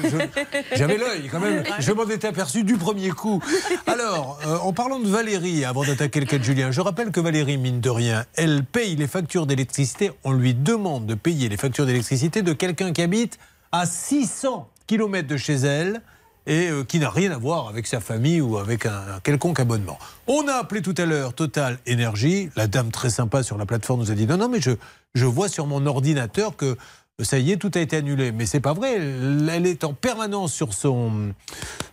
[0.04, 1.64] je- J'avais l'œil quand même.
[1.80, 3.42] Je m'en étais aperçu du premier coup.
[3.88, 7.20] Alors, euh, en parlant de Valérie, avant d'attaquer le cas de Julien, je rappelle que
[7.22, 10.12] Valérie, mine de rien, elle paye les factures d'électricité.
[10.24, 13.40] On lui demande de payer les factures d'électricité de quelqu'un qui habite
[13.72, 16.02] à 600 km de chez elle
[16.48, 19.98] et euh, qui n'a rien à voir avec sa famille ou avec un, quelconque abonnement.
[20.28, 22.50] On a appelé tout à l'heure Total Énergie.
[22.56, 24.72] La dame très sympa sur la plateforme nous a dit non, non, mais je,
[25.14, 26.78] je vois sur mon ordinateur que
[27.24, 28.32] ça y est, tout a été annulé.
[28.32, 28.96] Mais c'est pas vrai.
[28.96, 31.34] Elle est en permanence sur son,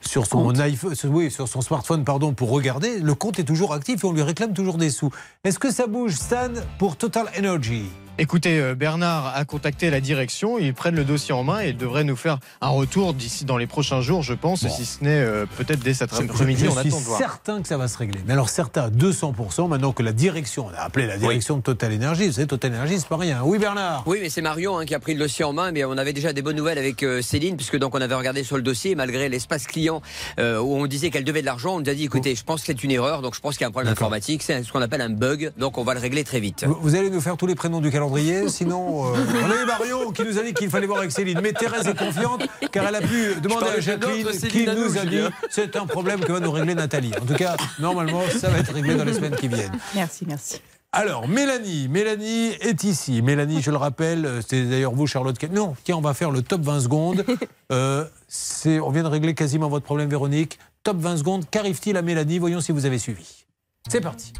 [0.00, 2.98] sur son iPhone, oui, sur son smartphone, pardon, pour regarder.
[2.98, 5.10] Le compte est toujours actif et on lui réclame toujours des sous.
[5.44, 7.84] Est-ce que ça bouge, Stan, pour Total Energy?
[8.20, 12.02] Écoutez, euh, Bernard a contacté la direction, ils prennent le dossier en main et devraient
[12.02, 15.46] nous faire un retour d'ici dans les prochains jours, je pense, si ce n'est euh,
[15.56, 17.18] peut-être dès cet Je, après-midi, je on suis attend de voir.
[17.18, 18.20] certain que ça va se régler.
[18.26, 21.62] Mais alors certains à 200%, maintenant que la direction, on a appelé la direction de
[21.62, 23.40] Total Energy, vous savez, Total Energy, c'est pas rien.
[23.44, 25.70] Oui, Bernard Oui, mais c'est Marion hein, qui a pris le dossier en main.
[25.70, 28.42] Mais on avait déjà des bonnes nouvelles avec euh, Céline, puisque donc on avait regardé
[28.42, 30.02] sur le dossier, malgré l'espace client
[30.40, 32.62] euh, où on disait qu'elle devait de l'argent, on nous a dit écoutez, je pense
[32.62, 34.72] que c'est une erreur, donc je pense qu'il y a un problème informatique, c'est ce
[34.72, 36.64] qu'on appelle un bug, donc on va le régler très vite.
[36.66, 38.07] Vous, vous allez nous faire tous les prénoms du calendrier,
[38.48, 39.14] sinon.
[39.14, 41.40] euh, on a eu Marion qui nous a dit qu'il fallait voir avec Céline.
[41.42, 45.20] Mais Thérèse est confiante car elle a pu demander à Jacqueline qui nous a dit
[45.50, 47.12] c'est un problème que va nous régler Nathalie.
[47.20, 49.72] En tout cas, normalement, ça va être réglé dans les semaines qui viennent.
[49.94, 50.60] Merci, merci.
[50.90, 53.20] Alors, Mélanie, Mélanie est ici.
[53.20, 55.36] Mélanie, je le rappelle, euh, c'est d'ailleurs vous, Charlotte.
[55.36, 57.24] qui- Non, tiens, on va faire le top 20 secondes.
[57.70, 60.58] Euh, c'est- on vient de régler quasiment votre problème, Véronique.
[60.84, 61.44] Top 20 secondes.
[61.50, 62.38] Qu'arrive-t-il à Mélanie?
[62.38, 63.44] Voyons si vous avez suivi.
[63.90, 64.32] C'est parti.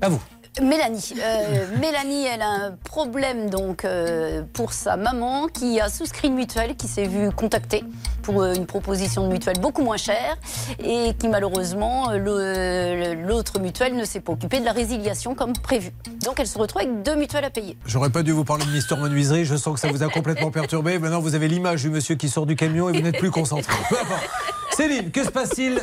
[0.00, 0.22] À vous.
[0.62, 1.14] Mélanie.
[1.22, 6.34] Euh, Mélanie, elle a un problème donc euh, pour sa maman qui a souscrit une
[6.34, 7.84] mutuelle, qui s'est vue contacter
[8.22, 10.36] pour euh, une proposition de mutuelle beaucoup moins chère
[10.82, 15.90] et qui malheureusement, l'autre mutuelle ne s'est pas occupée de la résiliation comme prévu.
[16.24, 17.76] Donc elle se retrouve avec deux mutuelles à payer.
[17.86, 19.44] J'aurais pas dû vous parler de Mister Menuiserie.
[19.44, 20.98] Je sens que ça vous a complètement perturbé.
[20.98, 23.74] Maintenant, vous avez l'image du monsieur qui sort du camion et vous n'êtes plus concentré.
[24.76, 25.80] Céline, que se passe-t-il?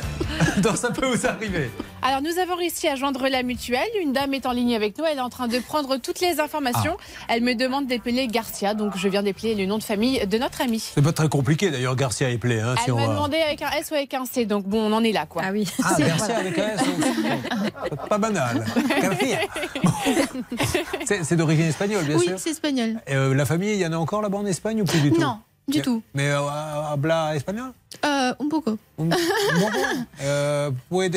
[0.62, 1.70] Dans Ça peut vous arriver
[2.06, 3.80] Alors, nous avons réussi à joindre la mutuelle.
[4.00, 5.04] Une dame est en ligne avec nous.
[5.04, 6.96] Elle est en train de prendre toutes les informations.
[7.28, 8.74] Elle me demande d'épeler Garcia.
[8.74, 10.78] Donc, je viens d'épeler le nom de famille de notre amie.
[10.94, 12.60] C'est pas très compliqué d'ailleurs, Garcia Play.
[12.60, 14.44] Hein, si Elle on m'a va- demandé avec un S ou avec un C.
[14.46, 15.42] Donc, bon, on en est là, quoi.
[15.44, 15.68] Ah oui.
[15.82, 16.80] Ah, Garcia avec un S.
[18.08, 18.64] Pas banal.
[21.04, 22.38] C'est d'origine espagnole, bien Oui, sûr.
[22.38, 23.00] c'est espagnol.
[23.10, 25.20] Euh, la famille, il y en a encore là-bas en Espagne ou plus du tout?
[25.20, 25.38] Non.
[25.68, 26.02] Du tout.
[26.14, 26.40] Mais euh,
[26.92, 27.72] habla espagnol?
[28.04, 28.78] Euh, un poco.
[28.98, 29.10] Bon,
[30.22, 31.08] euh, vous pouvez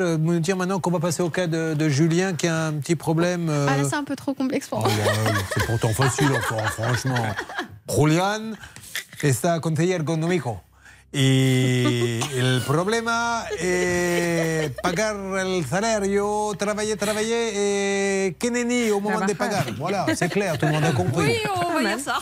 [0.00, 2.72] euh, me dire maintenant qu'on va passer au cas de, de Julien qui a un
[2.74, 3.48] petit problème.
[3.48, 5.32] euh, Ah là, c'est un peu trop complexe pour Ah moi.
[5.32, 7.24] ouais, c'est pourtant facile, enfin, franchement.
[7.88, 8.56] Julián
[9.22, 10.60] está conseiller ergonómico.
[11.12, 19.32] Y el problema es pagar el salario, travailler, travailler, et que nenni au moment de
[19.34, 19.64] pagar.
[19.78, 21.24] Voilà, c'est clair, tout le monde a compris.
[21.24, 22.18] Oui, on va dire ça.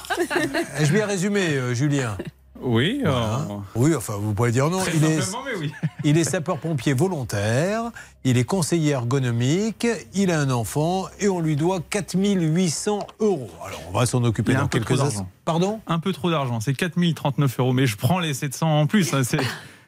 [0.81, 2.17] Je vais résumer, euh, Julien.
[2.61, 3.03] Oui.
[3.75, 4.79] Oui, enfin, vous pouvez dire non.
[4.81, 5.73] Très Il est, simplement, mais oui.
[6.05, 7.83] il est sapeur-pompier volontaire,
[8.25, 13.51] il est conseiller ergonomique, il a un enfant et on lui doit 4800 euros.
[13.67, 15.29] Alors, on va s'en occuper Il dans quelques instants.
[15.45, 15.81] Pardon?
[15.87, 16.61] Un peu trop d'argent.
[16.61, 19.13] C'est 4039 euros, mais je prends les 700 en plus.
[19.15, 19.39] hein, c'est-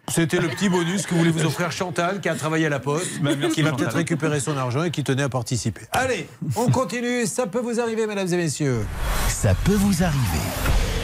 [0.09, 3.21] C'était le petit bonus que voulait vous offrir Chantal, qui a travaillé à la Poste,
[3.23, 5.81] Bah, qui va peut-être récupérer son argent et qui tenait à participer.
[5.91, 7.27] Allez, on continue.
[7.27, 8.87] Ça peut vous arriver, mesdames et messieurs.
[9.29, 10.96] Ça peut vous arriver.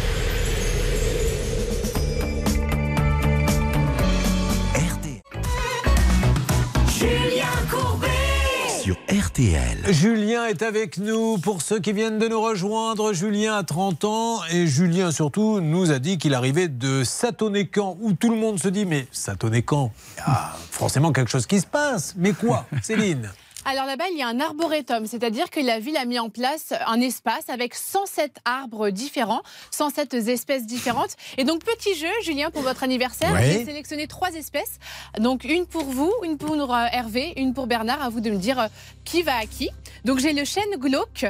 [9.93, 11.39] Julien est avec nous.
[11.39, 15.93] Pour ceux qui viennent de nous rejoindre, Julien a 30 ans et Julien surtout nous
[15.93, 20.21] a dit qu'il arrivait de Satonécan où tout le monde se dit mais Satonécan, il
[20.21, 22.15] y a forcément quelque chose qui se passe.
[22.17, 23.31] Mais quoi, Céline?
[23.65, 26.73] Alors là-bas, il y a un arboretum, c'est-à-dire que la ville a mis en place
[26.87, 31.11] un espace avec 107 arbres différents, 107 espèces différentes.
[31.39, 33.53] Et donc, petit jeu, Julien, pour votre anniversaire, Ouais.
[33.53, 34.79] j'ai sélectionné trois espèces.
[35.21, 38.03] Donc, une pour vous, une pour euh, Hervé, une pour Bernard.
[38.03, 38.67] À vous de me dire euh,
[39.05, 39.71] qui va à qui.
[40.05, 41.25] Donc, j'ai le chêne glauque,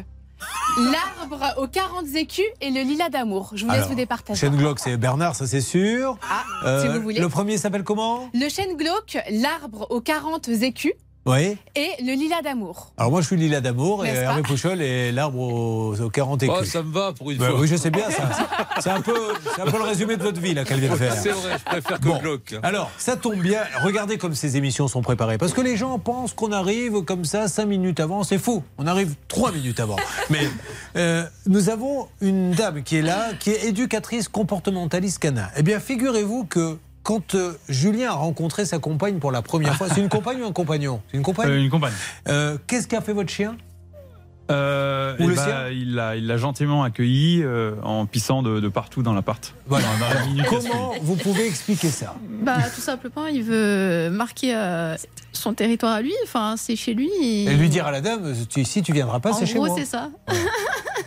[0.90, 3.50] l'arbre aux 40 écus et le lilas d'amour.
[3.54, 4.40] Je vous laisse vous départager.
[4.40, 6.16] Chêne Glock, c'est Bernard, ça c'est sûr.
[6.28, 7.20] Ah, si vous voulez.
[7.20, 8.30] Le premier s'appelle comment?
[8.32, 10.92] Le chêne glauque, l'arbre aux 40 écus
[11.24, 11.56] Oui.
[11.76, 12.92] et le lilas d'amour.
[12.96, 16.56] Alors moi je suis Lila d'amour et Hervé Pouchol est l'arbre aux, aux 40 écus.
[16.60, 17.60] Oh, ça me va pour une Bah fois.
[17.60, 18.28] oui, je sais bien ça.
[18.80, 19.14] C'est un peu,
[19.54, 21.14] c'est un peu le résumé de votre vie là qu'elle vient de faire.
[21.14, 22.56] C'est vrai, je préfère que Bon, Glock.
[22.64, 23.60] Alors, ça tombe bien.
[23.84, 25.38] Regardez comme ces émissions sont préparées.
[25.38, 28.24] Parce que les gens pensent qu'on arrive comme ça, 5 minutes avant.
[28.24, 28.64] C'est faux.
[28.78, 29.96] On arrive 3 minutes avant.
[30.30, 30.48] Mais
[30.96, 35.48] euh, nous avons une dame qui est là, qui est éducatrice comportementaliste canin.
[35.56, 39.88] Eh bien, figurez-vous que quand euh, Julien a rencontré sa compagne pour la première fois,
[39.88, 41.00] c'est une compagne ou un compagnon?
[41.10, 41.48] C'est une compagne?
[41.50, 41.92] Euh, une compagne.
[42.28, 43.56] Euh, Qu'est-ce qu'a fait votre chien?
[44.50, 45.68] Euh, Ou eh le bah, sien?
[45.70, 49.54] il l'a il l'a gentiment accueilli euh, en pissant de, de partout dans l'appart.
[49.66, 49.86] Voilà.
[50.00, 52.16] Dans- dans la minute qui a Comment vous pouvez expliquer ça?
[52.42, 54.96] Bah, tout simplement, il veut marquer euh,
[55.32, 56.12] son territoire à lui.
[56.24, 57.08] Enfin, c'est chez lui.
[57.22, 59.54] Et, Et lui dire à la dame, tu, ici tu viendras pas, en c'est chez
[59.54, 59.76] gros, moi.
[59.78, 60.10] c'est ça.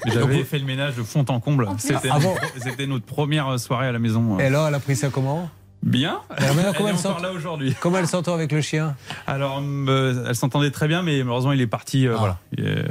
[0.08, 1.68] J'avais fait le ménage de fond en comble.
[1.78, 4.40] C'était Ah bon c'était notre première soirée à la maison.
[4.40, 5.50] Et alors, elle a pris ça comment?
[5.86, 6.20] Bien.
[6.32, 7.76] Alors, maintenant, Elle comment est elle encore s'entend là aujourd'hui.
[7.80, 8.96] Comment elle s'entend avec le chien
[9.28, 12.08] Alors, euh, elle s'entendait très bien, mais malheureusement, il est parti.
[12.08, 12.12] Ah.
[12.12, 12.38] euh, Voilà.
[12.58, 12.86] Il est-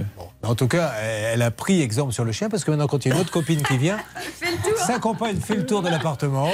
[0.45, 3.09] En tout cas, elle a pris exemple sur le chien parce que maintenant, quand il
[3.09, 3.97] y a une autre copine qui vient,
[4.77, 6.49] sa compagne fait le tour de l'appartement,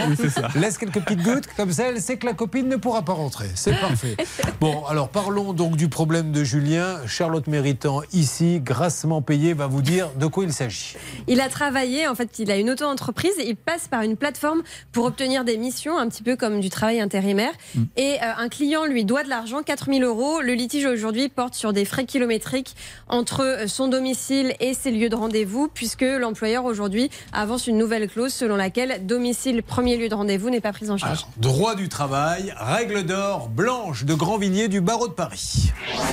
[0.55, 3.49] laisse quelques petites gouttes, comme ça, elle sait que la copine ne pourra pas rentrer.
[3.57, 4.17] C'est parfait.
[4.61, 6.99] Bon, alors parlons donc du problème de Julien.
[7.07, 10.95] Charlotte Méritant, ici, grassement payée, va vous dire de quoi il s'agit.
[11.27, 14.63] Il a travaillé, en fait, il a une auto-entreprise et il passe par une plateforme
[14.93, 17.53] pour obtenir des missions, un petit peu comme du travail intérimaire.
[17.97, 20.41] Et euh, un client lui doit de l'argent, 4000 euros.
[20.41, 22.75] Le litige aujourd'hui porte sur des frais kilométriques
[23.09, 28.09] entre euh, son domicile et ses lieux de rendez-vous, puisque l'employeur aujourd'hui avance une nouvelle
[28.09, 31.27] clause selon laquelle domicile, premier lieu de rendez-vous n'est pas pris en charge.
[31.37, 35.73] Droit du travail, règle d'or, Blanche de Grandvilliers du barreau de Paris.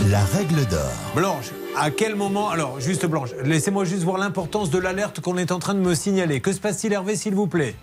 [0.10, 0.92] La règle d'or.
[1.16, 5.52] Blanche, à quel moment Alors, juste Blanche, laissez-moi juste voir l'importance de l'alerte qu'on est
[5.52, 6.42] en train de me signaler.
[6.42, 7.76] Que se passe-t-il, Hervé, s'il vous plaît?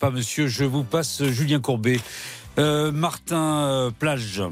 [0.00, 2.00] Pas monsieur, je vous passe Julien Courbet.
[2.58, 4.42] Euh, Martin euh, Plage,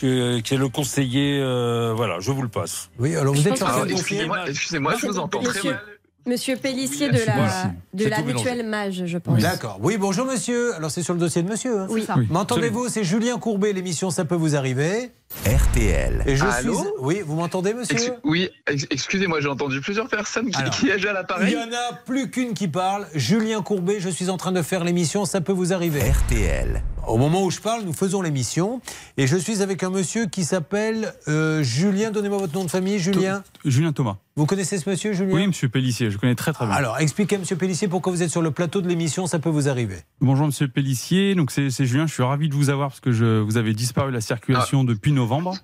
[0.00, 2.90] que- qui est le conseiller, euh, voilà, je vous le passe.
[2.98, 5.82] Oui, alors vous êtes excusez-moi, excusez-moi, je vous entends très Monsieur, mal.
[6.26, 9.40] Monsieur Pellissier de la, de la mutuelle Mage, je pense.
[9.40, 9.78] D'accord.
[9.80, 10.74] Oui, bonjour monsieur.
[10.74, 11.78] Alors c'est sur le dossier de monsieur.
[11.82, 11.86] hein.
[11.88, 12.88] Oui, M'entendez-vous?
[12.88, 15.12] C'est Julien Courbet, l'émission Ça peut vous arriver.
[15.44, 16.22] RTL.
[16.26, 16.88] Et je Allô suis.
[17.00, 20.90] Oui, vous m'entendez monsieur Ex- oui, ex- excusez-moi, j'ai entendu plusieurs personnes qui, Alors, qui
[20.90, 21.52] à Il l'appareil.
[21.52, 23.06] y en a plus qu'une qui parle.
[23.14, 26.00] Julien Courbet, je suis en train de faire l'émission Ça peut vous arriver.
[26.00, 26.82] RTL.
[27.06, 28.80] Au moment où je parle, nous faisons l'émission.
[29.16, 32.10] Et je suis avec un monsieur qui s'appelle euh, Julien.
[32.10, 33.44] Donnez-moi votre nom de famille, Julien.
[33.64, 34.16] Julien Thomas.
[34.34, 35.34] Vous connaissez ce monsieur, Julien?
[35.34, 36.74] Oui, monsieur Pellissier, je connais très très bien.
[36.74, 39.68] Alors, expliquez, monsieur Pellissier, pourquoi vous êtes sur le plateau de l'émission Ça peut vous
[39.68, 39.96] arriver.
[40.20, 43.40] Bonjour Monsieur Pellissier, donc c'est Julien, je suis ravi de vous avoir parce que je,
[43.40, 44.88] vous avez disparu de la circulation Ah.
[44.88, 45.56] depuis novembre.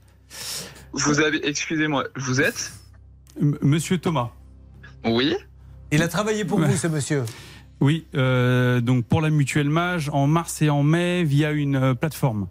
[0.93, 2.73] Vous avez, excusez-moi, vous êtes
[3.41, 4.31] M- Monsieur Thomas.
[5.05, 5.35] Oui.
[5.93, 7.23] Il a travaillé pour vous, ce monsieur
[7.81, 11.95] Oui, euh, donc pour la mutuelle Mage en mars et en mai via une euh,
[11.95, 12.49] plateforme.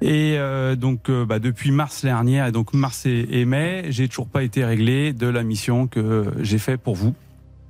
[0.00, 4.08] Et euh, donc euh, bah, depuis mars dernier, et donc mars et, et mai, j'ai
[4.08, 7.14] toujours pas été réglé de la mission que j'ai fait pour vous.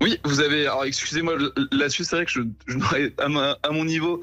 [0.01, 0.63] Oui, vous avez.
[0.67, 1.35] Alors, excusez-moi,
[1.73, 4.21] là-dessus, c'est vrai que je, je n'aurais, à, ma- à mon niveau,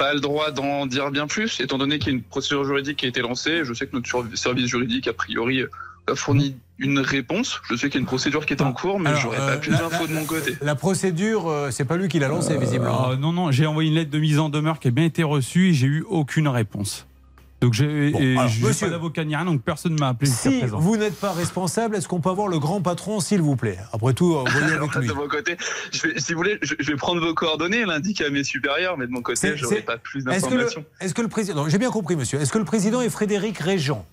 [0.00, 2.96] pas le droit d'en dire bien plus, étant donné qu'il y a une procédure juridique
[2.96, 3.64] qui a été lancée.
[3.64, 5.62] Je sais que notre service juridique, a priori,
[6.10, 7.60] a fourni une réponse.
[7.68, 9.56] Je sais qu'il y a une procédure qui est en cours, mais j'aurais euh, pas
[9.58, 10.56] plus la- d'infos de mon côté.
[10.62, 13.10] La procédure, euh, c'est pas lui qui l'a lancée, visiblement.
[13.10, 15.22] Euh, non, non, j'ai envoyé une lettre de mise en demeure qui a bien été
[15.22, 17.06] reçue et j'ai eu aucune réponse.
[17.60, 20.78] Donc j'ai j'ai monsieur- pas d'avocat ni rien, donc personne ne m'a appelé Si présent.
[20.78, 23.78] vous n'êtes pas responsable, est-ce qu'on peut avoir le grand patron, s'il vous plaît?
[23.92, 25.06] Après tout, euh, voyez avec lui.
[25.08, 25.56] de mon côté,
[25.92, 28.96] je vais, si vous voulez, je, je vais prendre vos coordonnées l'indiquer à mes supérieurs,
[28.96, 30.84] mais de mon côté, j'aurai c'est- pas plus Est-ce que, le, d'informations.
[31.00, 31.68] est-ce que le président.
[31.68, 32.40] J'ai bien compris, monsieur.
[32.40, 34.06] Est-ce que le président est Frédéric Régent?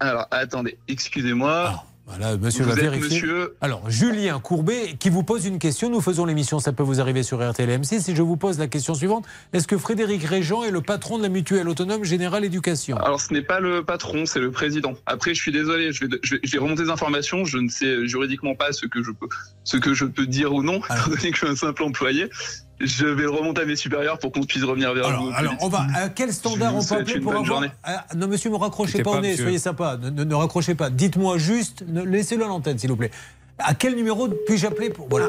[0.00, 1.84] Alors, attendez, excusez-moi.
[2.06, 3.08] Voilà, monsieur Vous va vérifier.
[3.08, 5.90] monsieur Alors, Julien Courbet, qui vous pose une question.
[5.90, 8.10] Nous faisons l'émission Ça peut vous arriver sur RTL M6.
[8.10, 9.26] Et je vous pose la question suivante.
[9.52, 12.96] Est-ce que Frédéric Régent est le patron de la mutuelle autonome Générale Éducation?
[12.98, 14.94] Alors, ce n'est pas le patron, c'est le président.
[15.06, 17.44] Après, je suis désolé, je vais, je vais, je vais remonter des informations.
[17.44, 19.28] Je ne sais juridiquement pas ce que je peux,
[19.64, 22.30] ce que je peux dire ou non, étant donné que je suis un simple employé.
[22.78, 25.28] Je vais remonter à mes supérieurs pour qu'on puisse revenir vers vous.
[25.28, 25.86] au plus Alors, on va.
[25.94, 27.60] À quel standard vous on peut appeler une pour bonne avoir.
[27.62, 27.72] journée.
[27.84, 29.44] Ah, non, monsieur, me raccrochez pas pas, au nez, monsieur.
[29.44, 29.96] soyez sympa.
[29.96, 30.90] Ne, ne- ne raccrochez pas.
[30.90, 33.10] Dites-moi juste, ne- laissez-le à l'antenne, s'il vous plaît.
[33.58, 35.08] À quel numéro puis-je appeler pour.
[35.08, 35.28] Voilà.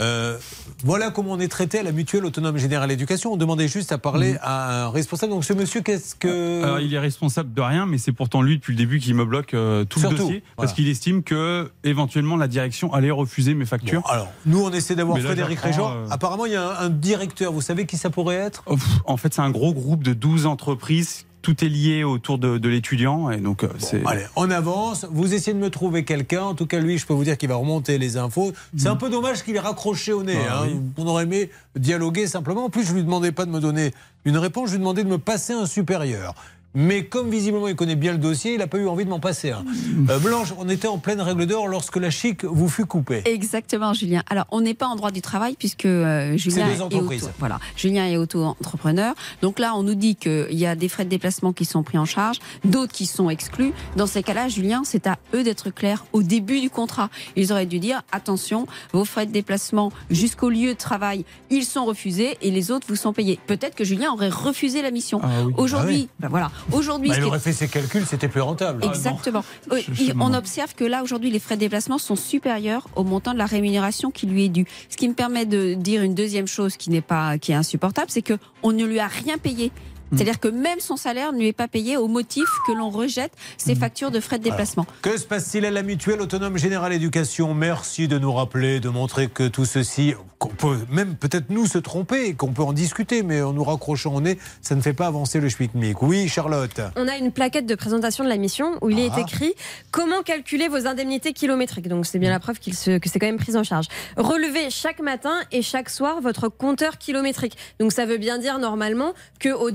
[0.00, 0.38] Euh,
[0.84, 3.32] voilà comment on est traité à la mutuelle autonome générale éducation.
[3.32, 5.32] On demandait juste à parler à un responsable.
[5.32, 6.62] Donc, ce monsieur, qu'est-ce que.
[6.64, 9.24] Alors, il est responsable de rien, mais c'est pourtant lui depuis le début qui me
[9.24, 13.54] bloque euh, tout Surtout, le dossier parce qu'il estime que éventuellement la direction allait refuser
[13.54, 14.02] mes factures.
[14.10, 15.92] alors, nous, on essaie d'avoir Frédéric Régent.
[15.94, 17.52] euh, Apparemment, il y a un, un directeur.
[17.52, 18.62] Vous savez qui ça pourrait être?
[18.66, 21.26] Oh, pff, En fait, c'est un gros groupe de 12 entreprises.
[21.44, 24.02] Tout est lié autour de, de l'étudiant et donc euh, c'est.
[24.06, 25.06] Allez, on avance.
[25.10, 26.42] Vous essayez de me trouver quelqu'un.
[26.42, 28.54] En tout cas, lui, je peux vous dire qu'il va remonter les infos.
[28.78, 30.38] C'est un peu dommage qu'il est raccroché au nez.
[30.48, 30.68] Ah, hein.
[30.68, 30.80] oui.
[30.96, 32.64] On aurait aimé dialoguer simplement.
[32.64, 33.92] En plus, je lui demandais pas de me donner
[34.24, 34.68] une réponse.
[34.68, 36.34] Je lui demandais de me passer un supérieur.
[36.74, 39.20] Mais comme visiblement il connaît bien le dossier, il n'a pas eu envie de m'en
[39.20, 39.64] passer un.
[40.10, 43.22] Euh, Blanche, on était en pleine règle d'or lorsque la chic vous fut coupée.
[43.24, 44.22] Exactement, Julien.
[44.28, 47.24] Alors, on n'est pas en droit du travail puisque euh, Julien des est entreprises.
[47.24, 49.14] auto, voilà, Julien est auto-entrepreneur.
[49.40, 51.96] Donc là, on nous dit qu'il y a des frais de déplacement qui sont pris
[51.96, 53.72] en charge, d'autres qui sont exclus.
[53.96, 57.08] Dans ces cas-là, Julien, c'est à eux d'être clairs au début du contrat.
[57.36, 61.84] Ils auraient dû dire attention, vos frais de déplacement jusqu'au lieu de travail, ils sont
[61.84, 63.38] refusés et les autres vous sont payés.
[63.46, 65.20] Peut-être que Julien aurait refusé la mission.
[65.56, 68.84] Aujourd'hui, ben voilà, aujourd'hui, Bah, il aurait fait ses calculs, c'était plus rentable.
[68.84, 69.44] Exactement.
[69.72, 73.32] Euh, il- on observe que là, aujourd'hui, les frais de déplacement sont supérieurs au montant
[73.32, 74.66] de la rémunération qui lui est due.
[74.88, 78.08] Ce qui me permet de dire une deuxième chose qui n'est pas, qui est insupportable,
[78.10, 79.70] c'est que on ne lui a rien payé.
[80.14, 83.32] C'est-à-dire que même son salaire ne lui est pas payé au motif que l'on rejette
[83.56, 84.86] ses factures de frais de déplacement.
[85.02, 87.54] Que se passe-t-il à la mutuelle autonome générale éducation?
[87.54, 91.78] Merci de nous rappeler, de montrer que tout ceci, qu'on peut même peut-être nous se
[91.78, 95.06] tromper, qu'on peut en discuter, mais en nous raccrochant au nez, ça ne fait pas
[95.06, 96.02] avancer le schmilblick.
[96.02, 99.20] Oui, Charlotte On a une plaquette de présentation de la mission où il est Ah.
[99.20, 99.54] écrit
[99.90, 101.88] comment calculer vos indemnités kilométriques?
[101.88, 103.86] Donc c'est bien la preuve qu'il se- que c'est quand même pris en charge.
[104.16, 107.56] Relevez chaque matin et chaque soir votre compteur kilométrique.
[107.80, 109.70] Donc ça veut bien dire normalement que au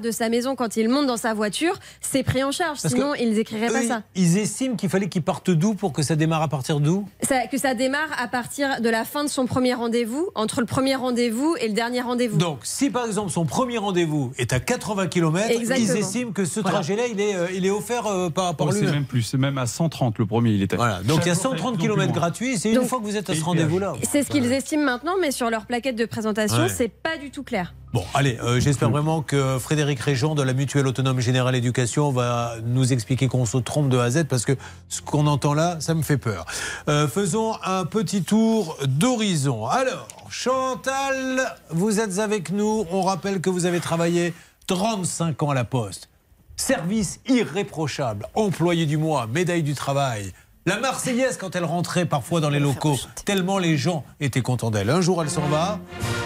[0.00, 2.80] de sa maison, quand il monte dans sa voiture, c'est pris en charge.
[2.82, 4.02] Parce Sinon, ils écriraient pas ça.
[4.14, 7.06] Ils estiment qu'il fallait qu'ils partent d'où pour que ça démarre à partir d'où?
[7.50, 10.94] Que ça démarre à partir de la fin de son premier rendez-vous, entre le premier
[10.94, 12.36] rendez-vous et le dernier rendez-vous.
[12.38, 15.86] Donc, si par exemple son premier rendez-vous est à 80 km, Exactement.
[15.94, 16.76] ils estiment que ce Voilà.
[16.78, 19.36] trajet-là, il est, euh, il est offert euh, par, par Oh, c'est même plus, c'est
[19.38, 20.50] même à 130 le premier.
[20.50, 20.76] Il était.
[20.76, 23.34] Voilà, donc il y a 130 km gratuits, c'est une fois que vous êtes à
[23.34, 23.94] ce rendez-vous-là.
[24.10, 26.68] C'est ce qu'ils estiment maintenant, mais sur leur plaquette de présentation, Ouais.
[26.68, 27.74] c'est pas du tout clair.
[27.94, 32.54] Bon, allez, euh, j'espère vraiment que Frédéric Régent de la Mutuelle Autonome Générale Éducation va
[32.64, 34.56] nous expliquer qu'on se trompe de A à Z parce que
[34.88, 36.44] ce qu'on entend là, ça me fait peur.
[36.88, 39.68] Euh, faisons un petit tour d'horizon.
[39.68, 42.84] Alors, Chantal, vous êtes avec nous.
[42.90, 44.34] On rappelle que vous avez travaillé
[44.66, 46.08] 35 ans à la Poste.
[46.56, 50.32] Service irréprochable, employé du mois, médaille du travail.
[50.66, 54.90] La Marseillaise quand elle rentrait parfois dans les locaux, tellement les gens étaient contents d'elle.
[54.90, 55.78] Un jour elle s'en va.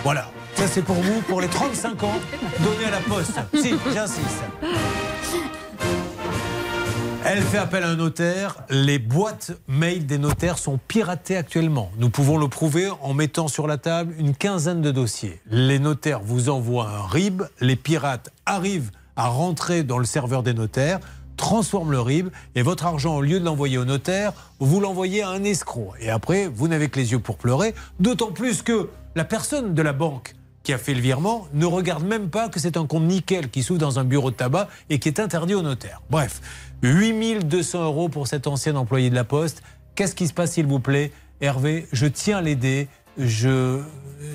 [0.02, 2.18] Voilà, ça c'est pour vous, pour les 35 ans
[2.58, 3.38] donnés à la Poste.
[3.54, 4.42] Si, j'insiste.
[7.24, 8.56] Elle fait appel à un notaire.
[8.68, 11.92] Les boîtes mail des notaires sont piratées actuellement.
[11.98, 15.40] Nous pouvons le prouver en mettant sur la table une quinzaine de dossiers.
[15.48, 17.44] Les notaires vous envoient un RIB.
[17.60, 20.98] Les pirates arrivent à rentrer dans le serveur des notaires,
[21.36, 25.28] transforment le RIB et votre argent, au lieu de l'envoyer au notaire, vous l'envoyez à
[25.28, 25.92] un escroc.
[26.00, 27.76] Et après, vous n'avez que les yeux pour pleurer.
[28.00, 32.04] D'autant plus que la personne de la banque qui a fait le virement ne regarde
[32.04, 34.98] même pas que c'est un compte nickel qui s'ouvre dans un bureau de tabac et
[34.98, 36.02] qui est interdit au notaire.
[36.10, 36.40] Bref,
[36.82, 39.62] 8200 euros pour cet ancien employé de la Poste.
[39.94, 41.12] Qu'est-ce qui se passe, s'il vous plaît?
[41.40, 42.88] Hervé, je tiens les dés.
[43.16, 43.80] je,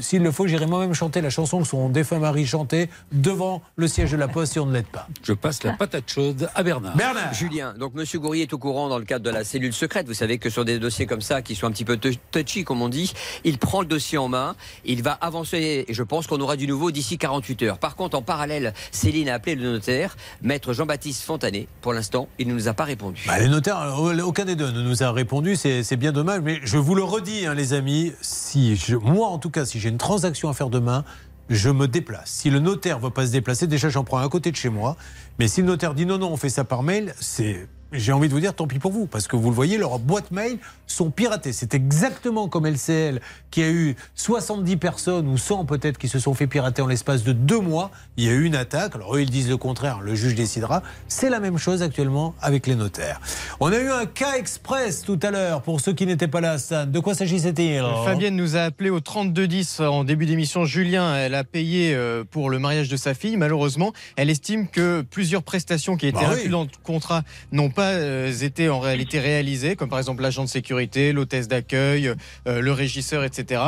[0.02, 3.88] s'il le faut, j'irai moi-même chanter la chanson que son défunt mari chantait devant le
[3.88, 5.08] siège de la Poste si on ne l'aide pas.
[5.24, 6.96] Je passe la patate chaude à Bernard.
[6.96, 10.08] Bernard Julien, donc Monsieur Gourrier est au courant dans le cadre de la cellule secrète.
[10.08, 12.64] Vous savez que sur des dossiers comme ça, qui sont un petit peu tou- touchy,
[12.64, 14.56] comme on dit, il prend le dossier en main,
[14.86, 17.78] il va avancer, et je pense qu'on aura du nouveau d'ici 48 heures.
[17.78, 21.68] Par contre, en parallèle, Céline a appelé le notaire, maître Jean-Baptiste Fontanet.
[21.82, 23.24] Pour l'instant, il ne nous a pas répondu.
[23.28, 26.42] Bah, les notaires, euh, aucun des deux ne nous a répondu, c'est c'est bien dommage,
[26.42, 29.73] mais je vous le redis, hein, les amis, si je, moi en tout cas, si
[29.80, 31.04] j'ai une transaction à faire demain,
[31.50, 32.30] je me déplace.
[32.30, 34.56] Si le notaire ne veut pas se déplacer, déjà j'en prends un à côté de
[34.56, 34.96] chez moi,
[35.40, 37.68] mais si le notaire dit non, non, on fait ça par mail, c'est.
[37.94, 40.00] J'ai envie de vous dire, tant pis pour vous, parce que vous le voyez, leurs
[40.00, 40.58] boîtes mail
[40.88, 41.54] sont piratées.
[41.54, 43.22] C'est exactement comme LCL,
[43.52, 47.24] qui a eu 70 personnes ou 100 peut-être qui se sont fait pirater en l'espace
[47.24, 47.92] de deux mois.
[48.18, 48.96] Il y a eu une attaque.
[48.96, 50.82] Alors eux, ils disent le contraire, le juge décidera.
[51.08, 53.22] C'est la même chose actuellement avec les notaires.
[53.60, 56.58] On a eu un cas express tout à l'heure, pour ceux qui n'étaient pas là,
[56.58, 56.88] Stan.
[56.88, 60.66] De quoi s'agissait-il Fabienne nous a appelé au 3210 en début d'émission.
[60.66, 63.38] Julien, elle a payé euh, pour le mariage de sa fille.
[63.38, 66.34] Malheureusement, elle estime que plusieurs prestations qui étaient Bah oui.
[66.38, 67.22] incluses dans le contrat
[67.52, 72.14] n'ont pas euh, été en réalité réalisées, comme par exemple l'agent de sécurité, l'hôtesse d'accueil,
[72.48, 73.62] euh, le régisseur, etc.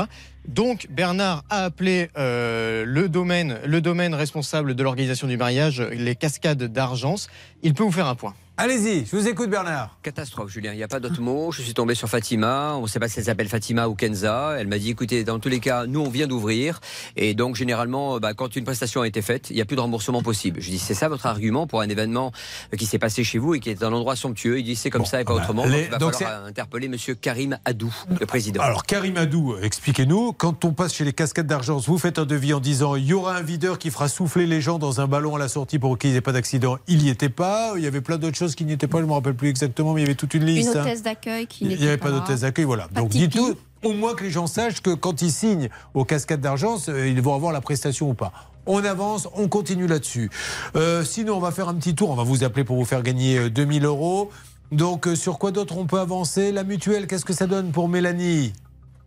[0.48, 6.16] Donc Bernard a appelé euh, le domaine, le domaine responsable de l'organisation du mariage, les
[6.16, 7.30] cascades d'Argence.
[7.64, 8.36] Il peut vous faire un point.
[8.58, 9.98] Allez-y, je vous écoute Bernard.
[10.02, 10.72] Catastrophe, Julien.
[10.72, 11.52] Il n'y a pas d'autre mot.
[11.52, 12.76] Je suis tombé sur Fatima.
[12.78, 14.56] On ne sait pas si elle s'appelle Fatima ou Kenza.
[14.58, 16.80] Elle m'a dit, écoutez, dans tous les cas, nous, on vient d'ouvrir.
[17.18, 19.82] Et donc, généralement, bah, quand une prestation a été faite, il n'y a plus de
[19.82, 20.62] remboursement possible.
[20.62, 22.32] Je dis, c'est ça votre argument pour un événement
[22.74, 24.58] euh, qui s'est passé chez vous et qui est un endroit somptueux?
[24.60, 25.66] Il dit, c'est comme ça et pas bah, autrement.
[25.66, 28.62] les- donc, il va donc falloir interpeller Monsieur Karim Adou, le président.
[28.64, 32.54] Alors, Karim Adou, expliquez-nous, quand on passe chez les cascades d'Argence, vous faites un devis
[32.54, 35.36] en disant il y aura un videur qui fera souffler les gens dans un ballon
[35.36, 36.78] à la sortie pour qu'ils n'aient pas d'accident.
[36.88, 37.74] Il n'y était pas.
[37.76, 38.98] Il y avait plein d'autres choses qui n'y étaient pas.
[39.00, 40.76] Je ne me rappelle plus exactement, mais il y avait toute une Une liste.
[40.76, 40.82] hein.
[40.82, 42.88] hôtesse d'accueil qui Il n'était n'y avait pas d'hôtesse d'accueil, voilà.
[42.90, 43.28] Pas Donc tipi.
[43.30, 43.56] dites-nous,
[43.90, 47.22] au moins que les gens sachent que quand ils signent aux cascades d'Argence, euh, ils
[47.22, 48.34] vont avoir la prestation ou pas.
[48.68, 50.30] On avance, on continue là-dessus.
[50.76, 52.10] Euh, sinon, on va faire un petit tour.
[52.10, 54.32] On va vous appeler pour vous faire gagner euh, 2000 euros.
[54.72, 56.52] Donc, euh, sur quoi d'autre on peut avancer?
[56.52, 58.54] La mutuelle, qu'est-ce que ça donne pour Mélanie?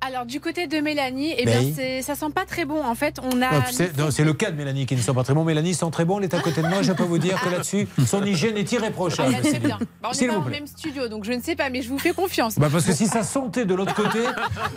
[0.00, 2.84] Alors du côté de Mélanie, eh bien c'est- ça sent pas très bon.
[2.84, 3.48] En fait, on a.
[3.52, 5.42] Oh, C'est non, c'est le cas de Mélanie qui ne sent pas très bon.
[5.42, 6.82] Mélanie sent très bon, elle est à côté de moi.
[6.82, 9.32] Je peux vous dire que là-dessus, son hygiène est Ah, irréprochable.
[9.32, 9.76] bah, c'est bien.
[10.00, 11.88] Bah, on S'il pas vous au même studio, donc je ne sais pas, mais je
[11.88, 12.55] vous fais confiance.
[12.58, 14.20] Bah parce que si ça sentait de l'autre côté,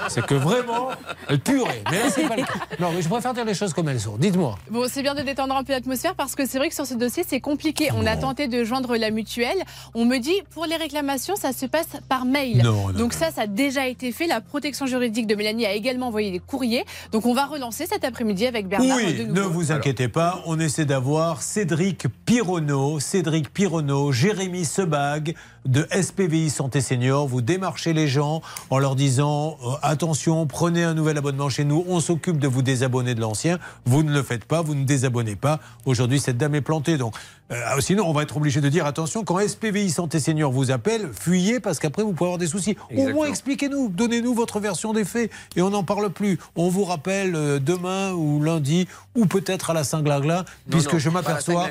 [0.07, 0.89] c'est que vraiment,
[1.29, 1.83] elle purait.
[1.91, 2.53] Mais là, c'est pas le cas.
[2.79, 4.17] Non, mais je préfère dire les choses comme elles sont.
[4.17, 4.57] Dites-moi.
[4.71, 6.95] Bon, c'est bien de détendre un peu l'atmosphère parce que c'est vrai que sur ce
[6.95, 7.89] dossier, c'est compliqué.
[7.95, 9.61] On a tenté de joindre la mutuelle.
[9.93, 12.63] On me dit, pour les réclamations, ça se passe par mail.
[12.63, 14.25] Non, non, Donc ça, ça a déjà été fait.
[14.25, 16.85] La protection juridique de Mélanie a également envoyé des courriers.
[17.11, 20.59] Donc on va relancer cet après-midi avec Bernard oui, de ne vous inquiétez pas, on
[20.59, 27.27] essaie d'avoir Cédric Pironneau, Cédric Pironneau, Jérémy Sebag de SPVI Santé Senior.
[27.27, 31.85] Vous démarchez les gens en leur disant euh, attention, prenez un nouvel abonnement chez nous,
[31.87, 33.59] on s'occupe de vous désabonner de l'ancien.
[33.85, 35.59] Vous ne le faites pas, vous ne désabonnez pas.
[35.85, 36.97] Aujourd'hui, cette dame est plantée.
[36.97, 37.13] Donc,
[37.51, 41.09] euh, sinon, on va être obligé de dire attention, quand SPVI Santé Senior vous appelle,
[41.11, 42.77] fuyez parce qu'après, vous pouvez avoir des soucis.
[42.95, 46.39] Au moins, expliquez-nous, donnez-nous votre version des faits et on n'en parle plus.
[46.55, 51.09] On vous rappelle euh, demain ou lundi ou peut-être à la Saint-Glagla, puisque non, je
[51.09, 51.69] m'aperçois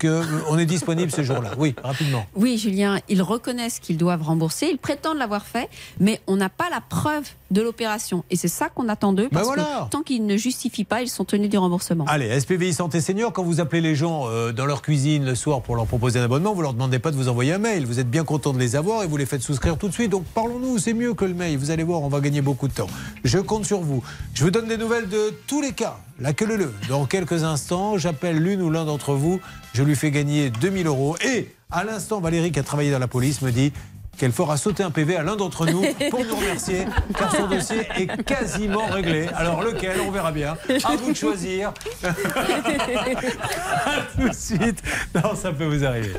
[0.00, 1.52] qu'on est disponible ce jour-là.
[1.56, 2.26] Oui, rapidement.
[2.34, 5.68] Oui, Julien, ils reconnaissent qu'ils doivent rembourser, ils prétendent l'avoir fait,
[5.98, 8.24] mais on n'a pas la preuve de l'opération.
[8.30, 9.84] Et c'est ça qu'on attend d'eux, parce Ben voilà.
[9.86, 12.04] que tant qu'ils ne justifient pas, ils sont tenus du remboursement.
[12.08, 15.62] Allez, SPVI Santé Senior, quand vous appelez les gens euh, dans leur cuisine le soir
[15.62, 17.86] pour leur proposer un abonnement, vous leur demandez pas de vous envoyer un mail.
[17.86, 20.10] Vous êtes bien content de les avoir et vous les faites souscrire tout de suite.
[20.10, 21.56] Donc parlons-nous, c'est mieux que le mail.
[21.58, 22.88] Vous allez voir, on va gagner beaucoup de temps.
[23.24, 24.02] Je compte sur vous.
[24.34, 25.96] Je vous donne des nouvelles de tous les cas.
[26.18, 29.40] La queue le Dans quelques instants, j'appelle l'une ou l'un d'entre vous.
[29.72, 31.16] Je lui fais gagner 2000 euros.
[31.24, 33.72] Et à l'instant, Valérie, qui a travaillé dans la police, me dit
[34.16, 36.84] qu'elle fera sauter un PV à l'un d'entre nous pour nous remercier,
[37.16, 39.28] car son dossier est quasiment réglé.
[39.34, 40.56] Alors lequel, on verra bien.
[40.84, 41.72] À vous de choisir.
[42.04, 44.82] À tout de suite.
[45.14, 46.12] Non, ça peut vous arriver.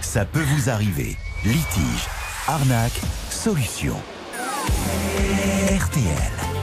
[0.00, 1.16] Ça peut vous arriver.
[1.44, 2.08] Litige,
[2.48, 3.94] arnaque, solution.
[5.70, 6.57] RTL.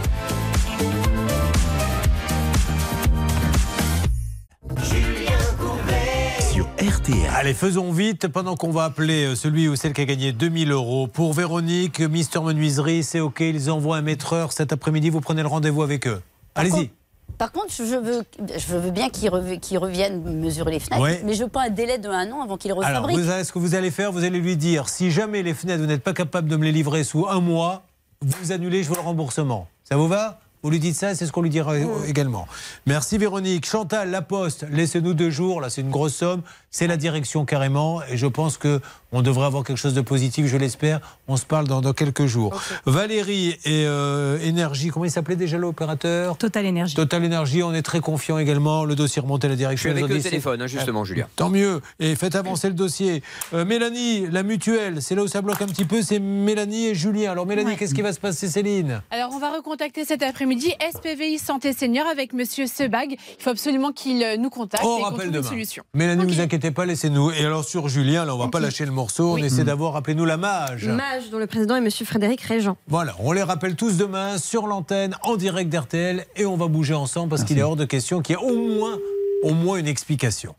[6.90, 7.18] RTL.
[7.34, 10.72] Allez, faisons vite pendant qu'on va appeler euh, celui ou celle qui a gagné 2000
[10.72, 11.08] euros.
[11.08, 15.48] Pour Véronique, Mister Menuiserie, c'est OK, ils envoient un maîtreur cet après-midi, vous prenez le
[15.48, 16.22] rendez-vous avec eux.
[16.54, 16.92] Allez-y.
[17.40, 18.24] Par contre, je veux,
[18.56, 21.22] je veux bien qu'ils rev- qu'ils reviennent mesurer les fenêtres, Ouais.
[21.26, 23.18] mais je veux pas un délai de un an avant qu'ils Alors, refabriquent.
[23.20, 24.12] vous savez ce que vous allez faire?
[24.12, 26.72] Vous allez lui dire si jamais les fenêtres, vous n'êtes pas capable de me les
[26.72, 27.84] livrer sous un mois,
[28.22, 29.68] vous annulez, je veux le remboursement.
[29.84, 30.40] Ça vous va?
[30.66, 32.48] Vous lui dites ça, c'est ce qu'on lui dira euh, également.
[32.88, 33.68] Merci Véronique.
[33.68, 35.62] Chantal, La Poste, laissez-nous deux jours.
[35.62, 36.42] Là, c'est une grosse somme.
[36.72, 38.02] C'est la direction carrément.
[38.10, 41.00] Et je pense que on devrait avoir quelque chose de positif, je l'espère.
[41.28, 42.60] On se parle dans, dans quelques jours.
[42.86, 46.36] Valérie et euh, Énergie, comment il s'appelait déjà l'opérateur?
[46.36, 46.96] Total Énergie.
[46.96, 48.86] Total Énergie, on est très confiant également.
[48.86, 49.92] Le dossier remonté à la Je direction.
[49.92, 51.28] suis avec le téléphone, hein, justement, Julien.
[51.36, 51.80] Tant mieux.
[52.00, 53.22] Et faites avancer le dossier.
[53.54, 56.02] Euh, Mélanie, la mutuelle, c'est là où ça bloque un petit peu.
[56.02, 57.32] C'est Mélanie et Julien.
[57.32, 57.76] Alors Mélanie, Ouais.
[57.78, 59.02] qu'est-ce qui va se passer, Céline?
[59.12, 63.12] Alors, on va recontacter cet après-midi SPVI Santé Senior avec Monsieur Sebag.
[63.12, 65.50] Il faut absolument qu'il euh, nous contacte On et qu'on rappelle trouve une demain.
[65.50, 65.84] solution.
[65.94, 67.32] Mélanie, vous inquiétez pas, laissez-nous.
[67.32, 69.34] Et alors sur Julien, là, on va pas lâcher le morceau.
[69.34, 70.86] On essaie d'avoir, rappelez-nous la mage.
[70.88, 72.78] Mage, dont le président est Monsieur Frédéric Régent.
[72.88, 76.94] Voilà, on les rappelle tous demain sur l'antenne, en direct d'RTL, et on va bouger
[76.94, 78.98] ensemble parce qu'il est hors de question qu'il y ait au moins,
[79.44, 80.56] au moins une explication.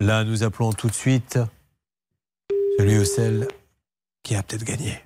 [0.00, 1.38] Là, nous appelons tout de suite
[2.78, 3.48] celui ou celle
[4.22, 5.00] qui a peut-être gagné.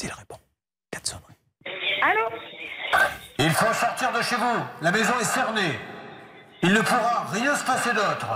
[0.00, 0.36] S'il répond.
[0.90, 1.22] Quatre sonneries.
[2.02, 2.36] Allô?
[3.38, 4.62] Il faut sortir de chez vous.
[4.80, 5.78] La maison est cernée.
[6.62, 8.26] Il ne pourra rien se passer d'autre.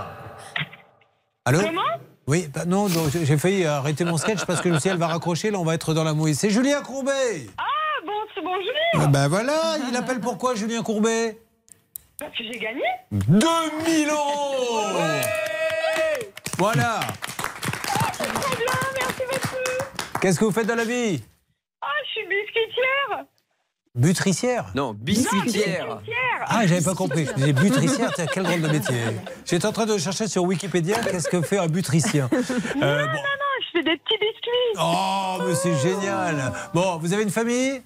[1.45, 1.81] Allô Comment?
[2.27, 4.93] Oui, bah non, non, j'ai failli arrêter mon sketch parce que je me suis dit,
[4.93, 6.35] elle va raccrocher, là on va être dans la mouille.
[6.35, 7.47] C'est Julien Courbet.
[7.57, 7.63] Ah,
[8.05, 8.71] bon, c'est bonjour
[9.03, 11.41] Euh, Ben voilà, il appelle pourquoi Julien Courbet?
[12.19, 12.83] Parce que j'ai gagné.
[13.11, 14.91] 2000 euros.
[16.59, 16.99] Voilà.
[18.13, 20.19] Très bien, merci beaucoup.
[20.21, 21.23] Qu'est-ce que vous faites dans la vie?
[21.81, 23.25] Ah, je suis biscuitière
[23.95, 25.99] Butricière Non, biscuitière.
[26.47, 27.25] Ah, j'avais pas compris.
[27.25, 28.95] Je disais butricière, tiens, quel drôle de métier.
[29.45, 32.29] J'étais en train de chercher sur Wikipédia qu'est-ce que fait un butricien.
[32.31, 32.39] Euh,
[32.75, 32.85] Non, bon.
[32.85, 37.29] non, non, je fais des petits biscuits Oh, mais c'est génial Bon, vous avez une
[37.29, 37.81] famille?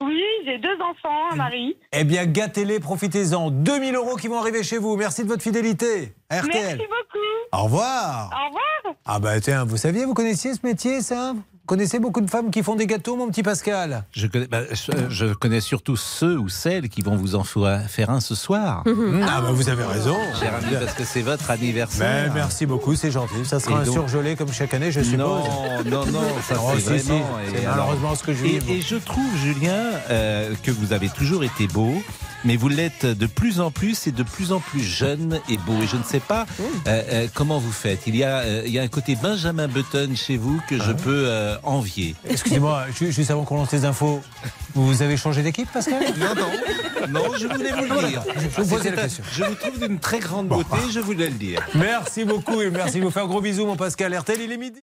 [0.00, 1.76] Oui, j'ai deux enfants, un mari.
[1.92, 3.50] Eh bien, gâtez-les, profitez-en.
[3.50, 4.96] 2000 euros qui vont arriver chez vous.
[4.96, 6.14] Merci de votre fidélité.
[6.30, 6.52] à RTL.
[6.62, 8.30] Merci beaucoup Au revoir.
[8.32, 11.34] Au revoir Ah bah tiens, vous saviez, vous connaissiez ce métier, ça?
[11.70, 14.02] Connaissez beaucoup de femmes qui font des gâteaux, mon petit Pascal?
[14.10, 17.78] Je connais, bah, je, je connais surtout ceux ou celles qui vont vous en fa-
[17.78, 18.82] faire un ce soir.
[19.32, 20.16] Ah bah vous avez raison.
[20.40, 22.24] Cher ami, parce que c'est votre anniversaire.
[22.26, 23.44] Ben, merci beaucoup, c'est gentil.
[23.44, 25.18] Ça sera Et un donc- surgelé comme chaque année, je suppose.
[25.18, 25.44] Non,
[25.86, 27.26] non, non, ça Oh, c'est si, si, vraiment.
[27.54, 29.78] c'est et malheureusement ce que je et, et je trouve, Julien,
[30.10, 31.92] euh, que vous avez toujours été beau,
[32.44, 35.74] mais vous l'êtes de plus en plus et de plus en plus jeune et beau.
[35.82, 36.64] Et je ne sais pas euh,
[37.12, 38.00] euh, comment vous faites.
[38.06, 40.84] Il y, a, euh, il y a un côté Benjamin Button chez vous que Ah.
[40.86, 42.14] je peux euh, envier.
[42.28, 44.20] Excusez-moi, ju- juste avant qu'on lance les infos,
[44.74, 46.02] vous avez changé d'équipe, Pascal?
[46.18, 48.22] Non, non, non, je voulais vous le dire.
[48.56, 49.24] Je vous la question.
[49.32, 51.60] Je vous trouve d'une très grande beauté, je voulais le dire.
[51.74, 54.14] Merci beaucoup et merci de vous faire un gros bisou, mon Pascal.
[54.14, 54.80] RTL, il est midi.